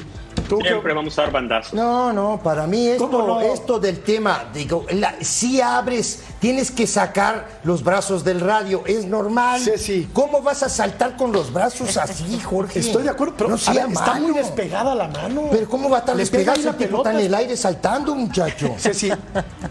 ¿Tú 0.48 0.58
qué- 0.58 0.68
Siempre 0.68 0.92
vamos 0.92 1.18
a 1.18 1.22
dar 1.22 1.32
bandazos. 1.32 1.72
No, 1.74 2.12
no, 2.12 2.40
para 2.42 2.66
mí 2.66 2.86
esto, 2.88 3.10
¿Cómo 3.10 3.26
no? 3.26 3.40
esto 3.40 3.78
del 3.78 4.00
tema, 4.00 4.44
digo, 4.52 4.84
la- 4.90 5.14
si 5.20 5.60
abres, 5.60 6.22
tienes 6.38 6.70
que 6.70 6.86
sacar 6.86 7.60
los 7.64 7.82
brazos 7.82 8.24
del 8.24 8.40
radio, 8.40 8.82
es 8.86 9.06
normal. 9.06 9.60
Sí, 9.60 9.72
sí. 9.78 10.08
¿Cómo 10.12 10.42
vas 10.42 10.62
a 10.62 10.68
saltar 10.68 11.16
con 11.16 11.32
los 11.32 11.52
brazos 11.52 11.96
así, 11.96 12.38
Jorge? 12.44 12.80
Estoy 12.80 13.04
de 13.04 13.10
acuerdo, 13.10 13.34
pero 13.38 13.50
no 13.50 13.58
sea 13.58 13.86
ver, 13.86 13.92
está 13.92 14.14
muy 14.14 14.32
despegada 14.34 14.94
la 14.94 15.08
mano. 15.08 15.44
Pero 15.50 15.68
¿cómo 15.68 15.88
va 15.88 15.96
a 15.96 16.00
estar 16.00 16.16
Le 16.16 16.26
pega 16.26 16.52
despegado 16.52 16.56
ahí 16.56 16.60
si 16.62 16.66
la 16.66 16.72
pelota. 16.76 17.10
está 17.10 17.20
en 17.20 17.26
el 17.26 17.34
aire 17.34 17.56
saltando, 17.56 18.14
muchacho? 18.14 18.74
Ceci, 18.78 19.10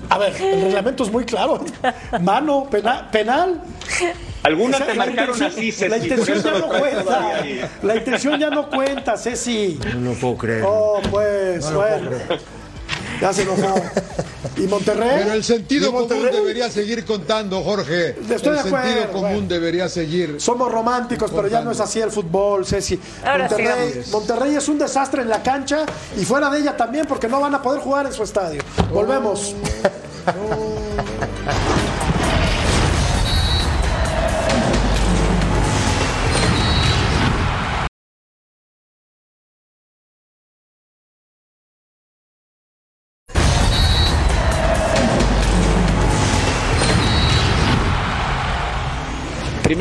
a 0.10 0.18
ver, 0.18 0.36
el 0.42 0.62
reglamento 0.64 1.04
es 1.04 1.12
muy 1.12 1.26
claro. 1.26 1.64
Mano, 2.22 2.66
pena- 2.70 3.10
penal. 3.12 3.62
Algunas 4.44 4.82
Esa- 4.82 4.86
te 4.92 4.96
la 4.96 5.06
marcaron 5.06 5.36
intención- 5.36 5.52
así, 5.60 5.72
Ceci, 5.72 5.90
La 5.90 5.98
intención 5.98 6.44
ya 6.44 6.52
no 6.60 6.68
cuenta. 6.68 7.44
La 7.84 7.96
intención 7.96 8.40
ya 8.40 8.50
no 8.50 8.70
cuenta, 8.70 9.18
Ceci. 9.18 9.80
No 9.98 10.12
lo 10.14 10.20
puedo 10.20 10.38
creer. 10.38 10.64
Oh, 10.68 11.02
pues, 11.10 11.66
puedo 11.66 11.80
bueno. 11.80 12.12
Ya 13.22 13.32
se 13.32 13.44
enojó. 13.44 13.76
¿Y 14.58 14.62
Monterrey? 14.64 15.10
Pero 15.20 15.34
el 15.34 15.44
sentido 15.46 15.90
¿Y 15.90 15.94
común 15.94 16.30
debería 16.32 16.70
seguir 16.70 17.06
contando, 17.06 17.62
Jorge. 17.64 18.10
Estoy 18.10 18.32
el 18.34 18.42
de 18.56 18.60
acuerdo, 18.60 18.88
sentido 18.88 19.12
común 19.14 19.32
bueno. 19.32 19.48
debería 19.48 19.88
seguir. 19.88 20.36
Somos 20.42 20.70
románticos, 20.72 21.32
pero 21.34 21.48
ya 21.48 21.62
no 21.62 21.72
es 21.72 21.80
así 21.80 22.02
el 22.02 22.12
fútbol, 22.12 22.66
Ceci. 22.66 23.00
Ahora 23.24 23.48
Monterrey. 23.48 24.02
Monterrey 24.12 24.56
es 24.56 24.68
un 24.68 24.78
desastre 24.78 25.22
en 25.22 25.30
la 25.30 25.42
cancha 25.42 25.86
y 26.18 26.26
fuera 26.26 26.50
de 26.50 26.60
ella 26.60 26.76
también 26.76 27.06
porque 27.06 27.28
no 27.30 27.40
van 27.40 27.56
a 27.56 27.62
poder 27.62 27.80
jugar 27.82 28.08
en 28.08 28.14
su 28.14 28.24
estadio. 28.24 28.62
Volvemos. 28.92 29.56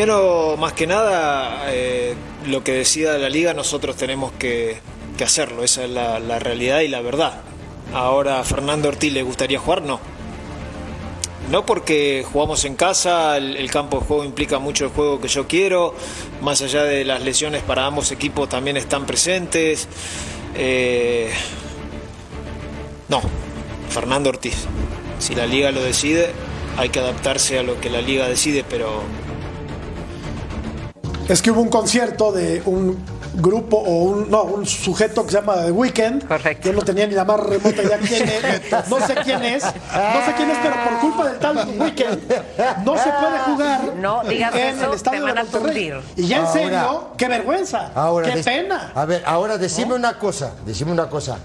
Primero, 0.02 0.56
más 0.56 0.72
que 0.72 0.88
nada, 0.88 1.66
eh, 1.68 2.16
lo 2.48 2.64
que 2.64 2.72
decida 2.72 3.16
la 3.18 3.28
liga 3.28 3.54
nosotros 3.54 3.94
tenemos 3.94 4.32
que, 4.32 4.80
hacerlo, 5.22 5.62
esa 5.62 5.84
es 5.84 5.90
la, 5.90 6.40
realidad 6.40 6.80
y 6.80 6.88
la 6.88 7.00
verdad. 7.00 7.34
Ahora, 7.94 8.40
¿a 8.40 8.42
Fernando 8.42 8.88
Ortiz 8.88 9.12
le 9.12 9.22
gustaría 9.22 9.60
jugar? 9.60 9.82
No. 9.82 10.00
No 11.52 11.64
porque 11.64 12.26
jugamos 12.32 12.64
en 12.64 12.74
casa, 12.74 13.36
el, 13.36 13.56
el 13.56 13.70
campo 13.70 14.00
de 14.00 14.06
juego 14.06 14.24
implica 14.24 14.58
mucho 14.58 14.86
el 14.86 14.90
juego 14.90 15.20
que 15.20 15.28
yo 15.28 15.46
quiero, 15.46 15.94
más 16.40 16.62
allá 16.62 16.82
de 16.82 17.04
las 17.04 17.22
lesiones 17.22 17.62
para 17.62 17.86
ambos 17.86 18.10
equipos 18.10 18.48
también 18.48 18.76
están 18.76 19.06
presentes. 19.06 19.86
Eh, 20.56 21.30
no, 23.08 23.22
Fernando 23.88 24.30
Ortiz. 24.30 24.64
Si 25.20 25.36
la 25.36 25.46
liga 25.46 25.70
lo 25.70 25.80
decide, 25.80 26.32
hay 26.76 26.88
que 26.88 26.98
adaptarse 26.98 27.60
a 27.60 27.62
lo 27.62 27.80
que 27.80 27.88
la 27.88 28.00
liga 28.00 28.28
decide, 28.28 28.64
pero 28.68 29.04
Es 31.32 31.40
que 31.40 31.50
hubo 31.50 31.62
un 31.62 31.70
concierto 31.70 32.30
de 32.30 32.62
un 32.66 32.98
grupo 33.36 33.78
o 33.78 34.02
un, 34.04 34.30
no, 34.30 34.42
un 34.42 34.66
sujeto 34.66 35.24
que 35.24 35.30
se 35.32 35.38
llama 35.38 35.54
The 35.64 35.70
Weeknd. 35.70 36.26
Correcto. 36.28 36.68
Yo 36.68 36.74
no 36.74 36.82
tenía 36.82 37.06
ni 37.06 37.14
la 37.14 37.24
más 37.24 37.40
remota 37.40 37.82
idea 37.82 37.96
quién 37.98 38.28
es. 38.28 38.88
No 38.90 39.00
sé 39.06 39.14
quién 39.24 39.42
es. 39.42 39.64
No 39.64 39.70
sé 40.26 40.34
quién 40.36 40.50
es, 40.50 40.58
pero 40.62 40.74
por 40.84 41.00
culpa 41.00 41.28
del 41.30 41.38
tal 41.38 41.56
Weeknd 41.80 42.18
no 42.84 42.98
se 42.98 43.10
puede 43.10 43.38
jugar 43.46 43.80
No 43.98 44.22
digas 44.28 44.54
en 44.54 44.76
eso, 44.78 44.88
el 44.90 44.94
estadio 44.94 45.24
de 45.24 45.30
a 45.30 45.34
Monterrey. 45.36 45.92
Y 46.16 46.26
ya 46.26 46.36
en 46.36 46.42
Ahora- 46.44 46.52
serio, 46.52 47.08
qué 47.16 47.28
vergüenza. 47.28 47.90
Ahora, 47.94 48.34
qué 48.34 48.42
pena. 48.42 48.92
A 48.94 49.04
ver, 49.06 49.22
ahora 49.24 49.56
decime 49.56 49.94
una 49.94 50.18
cosa, 50.18 50.52
decime 50.66 50.92
una 50.92 51.08
cosa. 51.08 51.38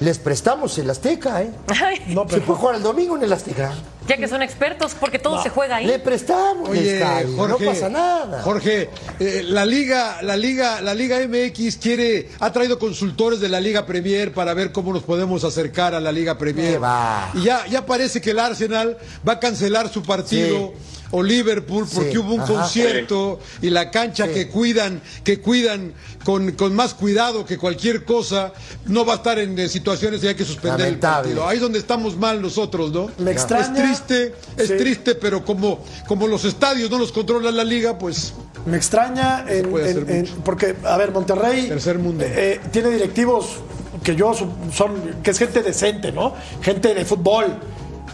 Les 0.00 0.18
prestamos 0.18 0.76
el 0.78 0.90
Azteca, 0.90 1.42
¿eh? 1.42 1.52
Ay, 1.80 2.02
No, 2.08 2.26
Se 2.28 2.40
puede 2.40 2.58
jugar 2.58 2.74
el 2.76 2.82
domingo 2.82 3.16
en 3.16 3.22
el 3.22 3.32
Azteca. 3.32 3.70
Ya 4.10 4.16
que 4.16 4.28
son 4.28 4.42
expertos, 4.42 4.94
porque 4.98 5.18
todo 5.18 5.40
se 5.42 5.50
juega 5.50 5.76
ahí. 5.76 5.86
Le 5.86 5.98
prestamos 6.00 6.68
el 6.70 6.78
Oye, 6.78 6.94
estadio, 6.98 7.36
Jorge, 7.36 7.64
no 7.64 7.70
pasa 7.72 7.88
nada. 7.88 8.42
Jorge, 8.42 8.90
eh, 9.20 9.42
la 9.46 9.64
liga, 9.64 10.20
la 10.22 10.36
liga, 10.36 10.80
la 10.80 10.94
liga 10.94 11.18
MX 11.20 11.76
quiere, 11.76 12.28
ha 12.40 12.52
traído 12.52 12.78
consultores 12.78 13.38
de 13.40 13.48
la 13.48 13.60
Liga 13.60 13.86
Premier 13.86 14.32
para 14.34 14.52
ver 14.54 14.72
cómo 14.72 14.92
nos 14.92 15.04
podemos 15.04 15.44
acercar 15.44 15.94
a 15.94 16.00
la 16.00 16.10
Liga 16.10 16.36
Premier. 16.36 16.82
Va. 16.82 17.30
Y 17.34 17.42
ya, 17.44 17.64
ya 17.68 17.86
parece 17.86 18.20
que 18.20 18.32
el 18.32 18.40
Arsenal 18.40 18.98
va 19.26 19.34
a 19.34 19.38
cancelar 19.40 19.88
su 19.92 20.02
partido. 20.02 20.72
O 21.12 21.24
Liverpool, 21.24 21.88
porque 21.92 22.12
Sí, 22.12 22.18
hubo 22.18 22.34
un 22.34 22.40
ajá. 22.42 22.52
concierto 22.52 23.40
y 23.60 23.70
la 23.70 23.90
cancha 23.90 24.26
Sí. 24.28 24.32
que 24.32 24.48
cuidan, 24.48 25.02
que 25.24 25.40
cuidan 25.40 25.92
con, 26.24 26.52
con 26.52 26.72
más 26.76 26.94
cuidado 26.94 27.44
que 27.44 27.58
cualquier 27.58 28.04
cosa, 28.04 28.52
no 28.86 29.04
va 29.04 29.14
a 29.14 29.16
estar 29.16 29.40
en 29.40 29.58
eh, 29.58 29.68
situaciones 29.68 30.20
de 30.20 30.28
hay 30.28 30.34
que 30.36 30.44
suspender 30.44 30.78
Lamentable. 30.78 31.30
el 31.30 31.36
partido. 31.36 31.48
Ahí 31.48 31.56
es 31.56 31.62
donde 31.62 31.80
estamos 31.80 32.16
mal 32.16 32.40
nosotros, 32.40 32.92
¿no? 32.92 33.10
Me 33.18 33.32
extraña- 33.32 33.64
Es 34.00 34.06
triste, 34.06 34.34
es 34.56 34.68
Sí. 34.68 34.76
triste, 34.76 35.14
pero 35.14 35.44
como, 35.44 35.78
como 36.06 36.26
los 36.26 36.44
estadios 36.44 36.90
no 36.90 36.98
los 36.98 37.12
controla 37.12 37.50
la 37.50 37.64
liga, 37.64 37.98
pues 37.98 38.32
Me 38.66 38.76
extraña 38.76 39.44
en- 39.48 40.26
porque, 40.44 40.76
a 40.84 40.96
ver, 40.98 41.12
Monterrey 41.12 41.68
Tercer 41.68 41.98
mundo. 41.98 42.24
eh, 42.24 42.32
eh, 42.36 42.60
tiene 42.70 42.90
directivos 42.90 43.56
que 44.04 44.14
yo 44.14 44.34
son, 44.34 45.16
que 45.22 45.30
es 45.30 45.38
gente 45.38 45.62
decente, 45.62 46.12
¿no? 46.12 46.34
Gente 46.62 46.92
de 46.94 47.04
fútbol. 47.06 47.46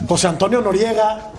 José 0.09 0.29
Antonio 0.29 0.61
Noriega, 0.61 1.33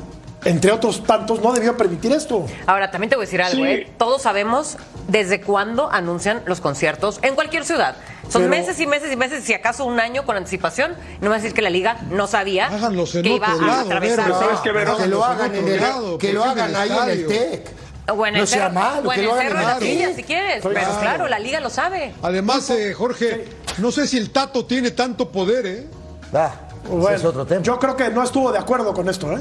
entre 0.45 0.71
otros 0.71 1.03
tantos, 1.03 1.41
no 1.41 1.51
debió 1.51 1.75
permitir 1.75 2.11
esto. 2.11 2.45
Ahora, 2.65 2.91
también 2.91 3.09
te 3.09 3.15
voy 3.15 3.23
a 3.23 3.25
decir 3.25 3.41
algo, 3.41 3.63
Sí. 3.65 3.69
¿eh? 3.71 3.91
Todos 3.97 4.21
sabemos 4.21 4.77
desde 5.07 5.41
cuándo 5.41 5.91
anuncian 5.91 6.43
los 6.45 6.61
conciertos 6.61 7.19
en 7.23 7.35
cualquier 7.35 7.65
ciudad. 7.65 7.95
Son 8.29 8.41
Pero- 8.43 8.49
meses 8.51 8.79
y 8.79 8.87
meses 8.87 9.11
y 9.11 9.15
meses, 9.15 9.43
si 9.43 9.53
acaso 9.53 9.85
un 9.85 9.99
año 9.99 10.25
con 10.25 10.35
anticipación. 10.37 10.91
No 10.91 11.21
me 11.21 11.29
va 11.29 11.35
a 11.35 11.37
decir 11.39 11.53
que 11.53 11.61
la 11.61 11.69
liga 11.69 11.97
no 12.09 12.27
sabía 12.27 12.67
Háganlos 12.67 13.15
en 13.15 13.23
que 13.23 13.29
iba 13.29 13.53
otro 13.53 13.63
a 13.65 13.67
lado, 13.67 13.81
atravesarse. 13.85 14.23
Vero. 14.31 14.39
¿Sabes 14.39 14.59
qué, 14.61 14.71
Vero? 14.71 14.97
que 14.97 15.07
lo 15.07 15.23
hagan 15.23 15.55
en 15.55 15.67
el, 15.67 15.81
lado, 15.81 16.17
que 16.17 16.33
lo 16.33 16.43
¿por 16.43 16.53
qué 16.53 16.59
en 16.59 16.65
hagan 16.75 16.75
ahí 16.75 16.91
en 17.03 17.09
el? 17.09 17.27
TEC. 17.27 17.69
O 18.09 18.25
en 18.25 18.35
el 18.35 18.41
no 18.41 18.47
sea 18.47 18.61
cerro, 18.63 18.73
malo, 18.73 19.09
o 19.09 19.11
en 19.11 19.15
que 19.15 19.19
el 19.21 19.25
lo 19.27 19.33
hagan 19.33 19.47
cerro 19.47 19.59
en 19.59 19.65
de 19.65 19.73
la 19.73 19.79
silla, 19.79 20.13
si 20.15 20.23
quieres. 20.23 20.55
Estoy 20.57 20.73
Pero 20.75 20.85
claro. 20.87 21.01
claro, 21.01 21.27
la 21.27 21.39
liga 21.39 21.59
lo 21.59 21.69
sabe. 21.69 22.13
Además, 22.21 22.69
eh, 22.69 22.93
Jorge, 22.93 23.45
no 23.79 23.91
sé 23.91 24.07
si 24.07 24.17
el 24.17 24.29
Tato 24.31 24.65
tiene 24.65 24.91
tanto 24.91 25.29
poder, 25.29 25.65
¿eh? 25.65 25.87
Ah, 26.33 26.51
Bueno, 26.89 27.17
es 27.17 27.25
otro 27.25 27.45
tema. 27.45 27.61
Yo 27.61 27.77
creo 27.79 27.95
que 27.97 28.09
no 28.09 28.23
estuvo 28.23 28.49
de 28.51 28.59
acuerdo 28.59 28.93
con 28.93 29.09
esto, 29.09 29.31
¿eh? 29.33 29.39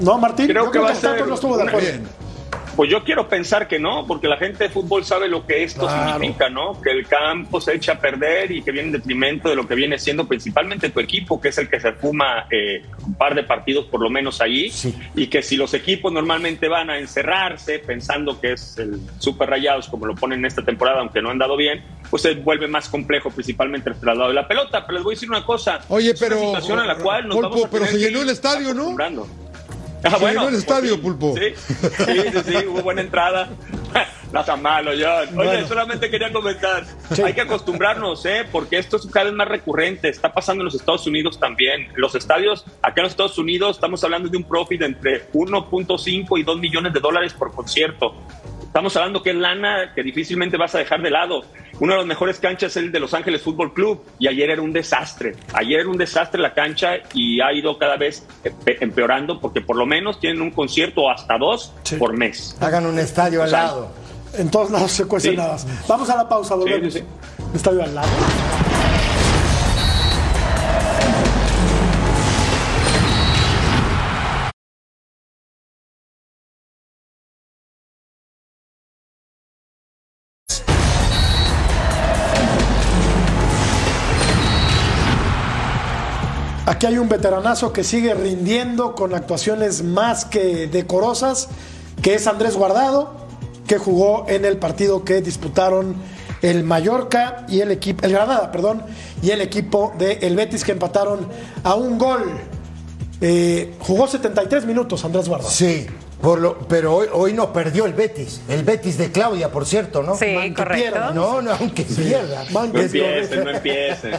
¿No, 0.00 0.18
Martín? 0.18 0.46
Creo 0.48 0.66
Yo 0.66 0.70
que 0.70 0.78
va 0.78 0.88
a 0.88 0.92
el 0.92 0.98
Tato 1.00 1.16
ser 1.18 1.26
no 1.28 1.34
estuvo 1.34 1.56
de 1.56 1.62
acuerdo. 1.64 1.88
Bien. 1.88 2.24
Pues 2.76 2.90
yo 2.90 3.04
quiero 3.04 3.28
pensar 3.28 3.68
que 3.68 3.78
no, 3.78 4.04
porque 4.04 4.26
la 4.26 4.36
gente 4.36 4.64
de 4.64 4.68
fútbol 4.70 5.04
sabe 5.04 5.28
lo 5.28 5.46
que 5.46 5.62
esto 5.62 5.82
Claro. 5.86 6.14
significa, 6.14 6.48
¿no? 6.50 6.80
Que 6.82 6.90
el 6.90 7.06
campo 7.06 7.60
se 7.60 7.72
echa 7.72 7.92
a 7.92 7.98
perder 8.00 8.50
y 8.50 8.62
que 8.62 8.72
viene 8.72 8.88
en 8.88 8.92
detrimento 8.94 9.48
de 9.48 9.54
lo 9.54 9.68
que 9.68 9.76
viene 9.76 9.96
siendo 9.96 10.26
principalmente 10.26 10.90
tu 10.90 10.98
equipo, 10.98 11.40
que 11.40 11.50
es 11.50 11.58
el 11.58 11.68
que 11.68 11.78
se 11.78 11.92
fuma 11.92 12.48
eh, 12.50 12.82
un 13.06 13.14
par 13.14 13.36
de 13.36 13.44
partidos 13.44 13.84
por 13.84 14.00
lo 14.02 14.10
menos 14.10 14.40
ahí, 14.40 14.70
Sí. 14.72 14.92
y 15.14 15.28
que 15.28 15.40
si 15.40 15.56
los 15.56 15.72
equipos 15.72 16.12
normalmente 16.12 16.66
van 16.66 16.90
a 16.90 16.98
encerrarse 16.98 17.78
pensando 17.78 18.40
que 18.40 18.54
es 18.54 18.76
el 18.76 18.98
super 19.20 19.48
rayados 19.50 19.86
como 19.86 20.06
lo 20.06 20.16
ponen 20.16 20.40
en 20.40 20.46
esta 20.46 20.64
temporada, 20.64 20.98
aunque 20.98 21.22
no 21.22 21.30
han 21.30 21.38
dado 21.38 21.56
bien, 21.56 21.80
pues 22.10 22.22
se 22.24 22.34
vuelve 22.34 22.66
más 22.66 22.88
complejo 22.88 23.30
principalmente 23.30 23.90
el 23.90 24.00
traslado 24.00 24.30
de 24.30 24.34
la 24.34 24.48
pelota. 24.48 24.84
Pero 24.84 24.94
les 24.98 25.04
voy 25.04 25.12
a 25.12 25.14
decir 25.14 25.30
una 25.30 25.44
cosa, 25.46 25.78
Oye, 25.90 26.10
es 26.10 26.20
una 26.20 26.28
pero, 26.28 26.40
situación 26.40 26.80
a 26.80 26.86
la 26.86 26.96
cual 26.96 27.28
nos 27.28 27.36
Pulpo, 27.36 27.50
vamos 27.50 27.64
a 27.66 27.70
pero 27.70 27.86
se 27.86 27.92
que 27.92 27.98
llenó 27.98 28.22
el 28.22 28.30
estadio, 28.30 28.74
¿no? 28.74 28.96
Acostumbrando. 30.08 30.18
Se 30.18 30.26
llenó 30.34 30.48
el 30.48 30.54
estadio, 30.54 30.94
sí. 30.94 31.00
Pulpo. 31.00 31.34
Sí, 31.36 31.54
sí, 31.56 32.22
sí, 32.32 32.38
sí, 32.46 32.66
hubo 32.66 32.82
buena 32.82 33.00
entrada. 33.00 33.48
No 34.32 34.44
tan 34.44 34.60
malo, 34.62 34.90
John. 34.98 35.38
Oye, 35.38 35.46
Bueno. 35.48 35.68
solamente 35.68 36.10
quería 36.10 36.32
comentar. 36.32 36.84
Sí. 37.14 37.22
Hay 37.22 37.34
que 37.34 37.42
acostumbrarnos, 37.42 38.26
¿eh? 38.26 38.44
Porque 38.50 38.78
esto 38.78 38.96
es 38.96 39.06
cada 39.06 39.26
vez 39.26 39.34
más 39.34 39.46
recurrente. 39.46 40.08
Está 40.08 40.32
pasando 40.34 40.62
en 40.62 40.64
los 40.64 40.74
Estados 40.74 41.06
Unidos 41.06 41.38
también. 41.38 41.86
Los 41.94 42.16
estadios, 42.16 42.64
acá 42.82 42.94
en 42.96 43.02
los 43.04 43.12
Estados 43.12 43.38
Unidos, 43.38 43.76
estamos 43.76 44.02
hablando 44.02 44.28
de 44.28 44.36
un 44.36 44.42
profit 44.42 44.82
entre 44.82 45.30
1.5 45.32 46.36
y 46.40 46.42
2 46.42 46.58
millones 46.58 46.92
de 46.92 46.98
dólares 46.98 47.32
por 47.32 47.52
concierto. 47.52 48.12
Estamos 48.74 48.96
hablando 48.96 49.22
que 49.22 49.30
es 49.30 49.36
lana 49.36 49.92
que 49.94 50.02
difícilmente 50.02 50.56
vas 50.56 50.74
a 50.74 50.78
dejar 50.78 51.00
de 51.00 51.08
lado. 51.08 51.42
Una 51.78 51.92
de 51.92 51.98
las 52.00 52.06
mejores 52.08 52.40
canchas 52.40 52.72
es 52.72 52.76
el 52.78 52.90
de 52.90 52.98
Los 52.98 53.14
Ángeles 53.14 53.40
Fútbol 53.40 53.72
Club 53.72 54.02
y 54.18 54.26
ayer 54.26 54.50
era 54.50 54.60
un 54.62 54.72
desastre. 54.72 55.36
Ayer 55.52 55.78
era 55.78 55.88
un 55.88 55.96
desastre 55.96 56.40
la 56.42 56.52
cancha 56.54 56.94
y 57.12 57.40
ha 57.40 57.52
ido 57.52 57.78
cada 57.78 57.96
vez 57.96 58.26
empe- 58.42 58.78
empeorando 58.80 59.40
porque 59.40 59.60
por 59.60 59.76
lo 59.76 59.86
menos 59.86 60.18
tienen 60.18 60.42
un 60.42 60.50
concierto 60.50 61.02
o 61.02 61.10
hasta 61.12 61.38
dos 61.38 61.72
Sí. 61.84 61.94
por 61.98 62.16
mes. 62.16 62.56
Hagan 62.60 62.86
un 62.86 62.98
estadio 62.98 63.42
al 63.42 63.46
O 63.46 63.50
sea, 63.52 63.62
lado. 63.62 63.88
En 64.38 64.50
todos 64.50 64.72
lados 64.72 64.90
se 64.90 65.04
cuecen 65.06 65.30
Sí. 65.30 65.36
nada. 65.36 65.56
Vamos 65.86 66.10
a 66.10 66.16
la 66.16 66.28
pausa, 66.28 66.56
volvemos. 66.56 66.92
sí, 66.94 66.98
sí. 66.98 67.04
Estadio 67.54 67.80
al 67.84 67.94
lado. 67.94 68.08
Aquí 86.74 86.86
hay 86.86 86.98
un 86.98 87.08
veteranazo 87.08 87.72
que 87.72 87.84
sigue 87.84 88.14
rindiendo 88.14 88.96
con 88.96 89.14
actuaciones 89.14 89.84
más 89.84 90.24
que 90.24 90.66
decorosas, 90.66 91.46
que 92.02 92.16
es 92.16 92.26
Andrés 92.26 92.56
Guardado, 92.56 93.14
que 93.68 93.78
jugó 93.78 94.26
en 94.28 94.44
el 94.44 94.56
partido 94.56 95.04
que 95.04 95.20
disputaron 95.20 95.94
el 96.42 96.64
Mallorca 96.64 97.46
y 97.48 97.60
el 97.60 97.70
equipo, 97.70 98.04
el 98.04 98.10
Granada, 98.10 98.50
perdón, 98.50 98.82
y 99.22 99.30
el 99.30 99.40
equipo 99.40 99.92
de 100.00 100.14
el 100.22 100.34
Betis 100.34 100.64
que 100.64 100.72
empataron 100.72 101.28
a 101.62 101.76
un 101.76 101.96
gol. 101.96 102.24
Eh, 103.20 103.74
jugó 103.78 104.08
73 104.08 104.66
minutos 104.66 105.04
Andrés 105.04 105.28
Guardado. 105.28 105.50
Sí, 105.52 105.86
por 106.20 106.40
lo, 106.40 106.58
pero 106.66 106.96
hoy, 106.96 107.06
hoy 107.12 107.32
no 107.34 107.52
perdió 107.52 107.86
el 107.86 107.92
Betis. 107.92 108.40
El 108.48 108.64
Betis 108.64 108.98
de 108.98 109.12
Claudia, 109.12 109.52
por 109.52 109.64
cierto, 109.64 110.02
¿no? 110.02 110.16
Sí, 110.16 110.34
Man, 110.34 110.52
correcto. 110.52 110.90
pierda, 110.90 111.12
No, 111.12 111.40
no, 111.40 111.52
aunque 111.52 111.84
pierda. 111.84 112.44
Man, 112.50 112.72
No 112.72 112.80
que 112.80 112.86
empiecen, 112.86 113.44
no 113.44 113.50
empiecen. 113.50 114.12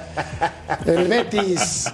El 0.86 1.08
Betis. 1.10 1.92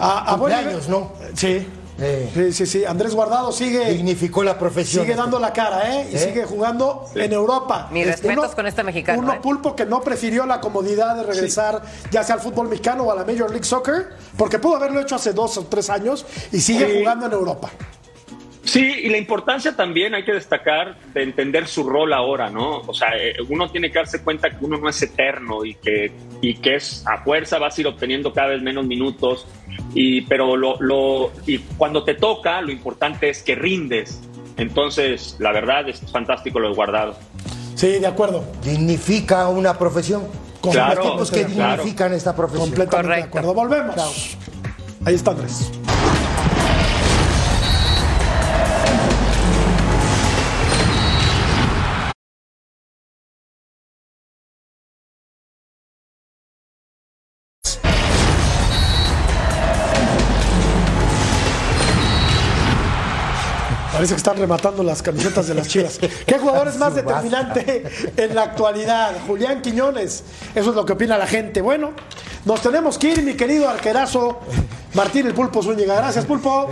A, 0.00 0.32
a 0.32 0.36
buen 0.36 0.52
Cumpleaños, 0.54 0.88
nivel- 0.88 0.90
¿no? 0.90 1.12
Sí. 1.34 1.66
Eh. 2.02 2.30
sí. 2.32 2.52
Sí, 2.54 2.66
sí, 2.66 2.84
Andrés 2.86 3.14
Guardado 3.14 3.52
sigue. 3.52 3.90
Dignificó 3.90 4.42
la 4.42 4.58
profesión. 4.58 5.04
Sigue 5.04 5.14
dando 5.14 5.38
la 5.38 5.52
cara, 5.52 5.94
¿eh? 6.00 6.08
Y 6.10 6.16
¿Eh? 6.16 6.18
sigue 6.18 6.44
jugando 6.46 7.04
en 7.14 7.30
Europa. 7.32 7.88
Mis 7.92 8.06
Este, 8.06 8.28
respetos 8.28 8.54
con 8.54 8.66
este 8.66 8.82
mexicano, 8.82 9.18
Uno 9.20 9.34
¿eh? 9.34 9.40
pulpo 9.42 9.76
que 9.76 9.84
no 9.84 10.00
prefirió 10.00 10.46
la 10.46 10.60
comodidad 10.62 11.14
de 11.16 11.24
regresar 11.24 11.82
ya 12.10 12.22
sea 12.24 12.36
al 12.36 12.40
fútbol 12.40 12.68
mexicano 12.70 13.02
o 13.04 13.12
a 13.12 13.16
la 13.16 13.24
Major 13.26 13.50
League 13.50 13.64
Soccer, 13.66 14.08
porque 14.38 14.58
pudo 14.58 14.76
haberlo 14.76 14.98
hecho 15.00 15.16
hace 15.16 15.34
dos 15.34 15.58
o 15.58 15.64
tres 15.66 15.90
años 15.90 16.24
y 16.52 16.60
sigue 16.62 16.90
Sí. 16.90 16.98
jugando 17.00 17.26
en 17.26 17.32
Europa. 17.32 17.68
Sí, 18.62 18.92
y 19.04 19.08
la 19.08 19.16
importancia 19.16 19.74
también 19.74 20.14
hay 20.14 20.24
que 20.24 20.32
destacar 20.32 20.96
de 21.14 21.22
entender 21.22 21.66
su 21.66 21.88
rol 21.88 22.12
ahora, 22.12 22.50
¿no? 22.50 22.80
O 22.86 22.92
sea, 22.94 23.08
eh, 23.16 23.34
uno 23.48 23.70
tiene 23.70 23.90
que 23.90 23.98
darse 23.98 24.22
cuenta 24.22 24.50
que 24.50 24.64
uno 24.64 24.76
no 24.78 24.88
es 24.88 25.00
eterno 25.02 25.64
y 25.64 25.74
que, 25.74 26.12
y 26.42 26.54
que 26.54 26.76
es 26.76 27.02
a 27.06 27.22
fuerza 27.24 27.58
vas 27.58 27.76
a 27.76 27.80
ir 27.80 27.86
obteniendo 27.86 28.32
cada 28.32 28.48
vez 28.48 28.62
menos 28.62 28.84
minutos, 28.86 29.46
y, 29.94 30.20
pero 30.22 30.56
lo, 30.56 30.76
lo, 30.80 31.32
y 31.46 31.58
cuando 31.78 32.04
te 32.04 32.14
toca, 32.14 32.60
lo 32.60 32.70
importante 32.70 33.30
es 33.30 33.42
que 33.42 33.54
rindes. 33.54 34.20
Entonces, 34.56 35.36
la 35.38 35.52
verdad 35.52 35.88
es 35.88 36.00
fantástico 36.12 36.60
lo 36.60 36.68
de 36.68 36.74
guardado. 36.74 37.16
Sí, 37.74 37.98
de 37.98 38.06
acuerdo. 38.06 38.44
Dignifica 38.62 39.48
una 39.48 39.78
profesión. 39.78 40.24
Como 40.60 40.74
Claro, 40.74 41.02
los 41.02 41.12
tipos 41.12 41.30
que 41.30 41.44
claro. 41.54 41.76
dignifican 41.78 42.12
esta 42.12 42.36
profesión. 42.36 42.68
Completamente 42.68 43.08
de 43.08 43.30
Correcto. 43.30 43.38
acuerdo. 43.38 43.54
Volvemos. 43.54 44.36
Ahí 45.06 45.14
está 45.14 45.30
Andrés. 45.30 45.72
Parece 64.00 64.14
que 64.14 64.18
están 64.18 64.38
rematando 64.38 64.82
las 64.82 65.02
camisetas 65.02 65.46
de 65.46 65.52
las 65.52 65.68
chivas. 65.68 65.98
¿Qué 65.98 66.38
jugador 66.38 66.68
es 66.68 66.78
más 66.78 66.94
determinante 67.02 67.84
en 68.16 68.34
la 68.34 68.44
actualidad? 68.44 69.12
Julián 69.26 69.60
Quiñones. 69.60 70.24
Eso 70.54 70.70
es 70.70 70.74
lo 70.74 70.86
que 70.86 70.94
opina 70.94 71.18
la 71.18 71.26
gente. 71.26 71.60
Bueno, 71.60 71.90
nos 72.46 72.62
tenemos 72.62 72.96
que 72.96 73.08
ir, 73.08 73.22
mi 73.22 73.34
querido 73.34 73.68
arquerazo 73.68 74.40
Martín 74.94 75.26
el 75.26 75.34
Pulpo 75.34 75.62
Zúñiga. 75.62 75.96
Gracias, 75.96 76.24
Pulpo. 76.24 76.70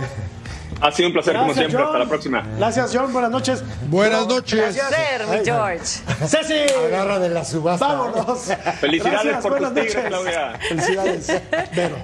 Ha 0.81 0.91
sido 0.91 1.09
un 1.09 1.13
placer 1.13 1.33
como 1.35 1.45
Gracias, 1.53 1.67
siempre. 1.67 1.77
John. 1.77 1.87
Hasta 1.93 1.99
la 1.99 2.09
próxima. 2.09 2.47
Gracias, 2.57 2.91
John. 2.95 3.13
Buenas 3.13 3.29
noches. 3.29 3.63
Buenas 3.89 4.25
noches. 4.25 4.75
Ser, 4.75 5.27
mi 5.27 5.45
George. 5.45 5.85
Ceci. 6.25 6.73
Agarra 6.87 7.19
de 7.19 7.29
la 7.29 7.45
subasta. 7.45 7.85
Vámonos. 7.85 8.39
Felicidades 8.81 9.23
Gracias, 9.23 9.43
por 9.43 9.51
buenas 9.51 9.73
tus 9.75 9.85
tigres, 9.85 10.09
noches. 10.09 10.33
Claudia. 10.33 10.59
Felicidades. 10.67 11.27
Vero. 11.75 11.95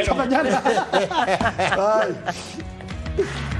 Hasta 0.00 0.14
mañana. 0.14 0.62
Bye. 3.16 3.53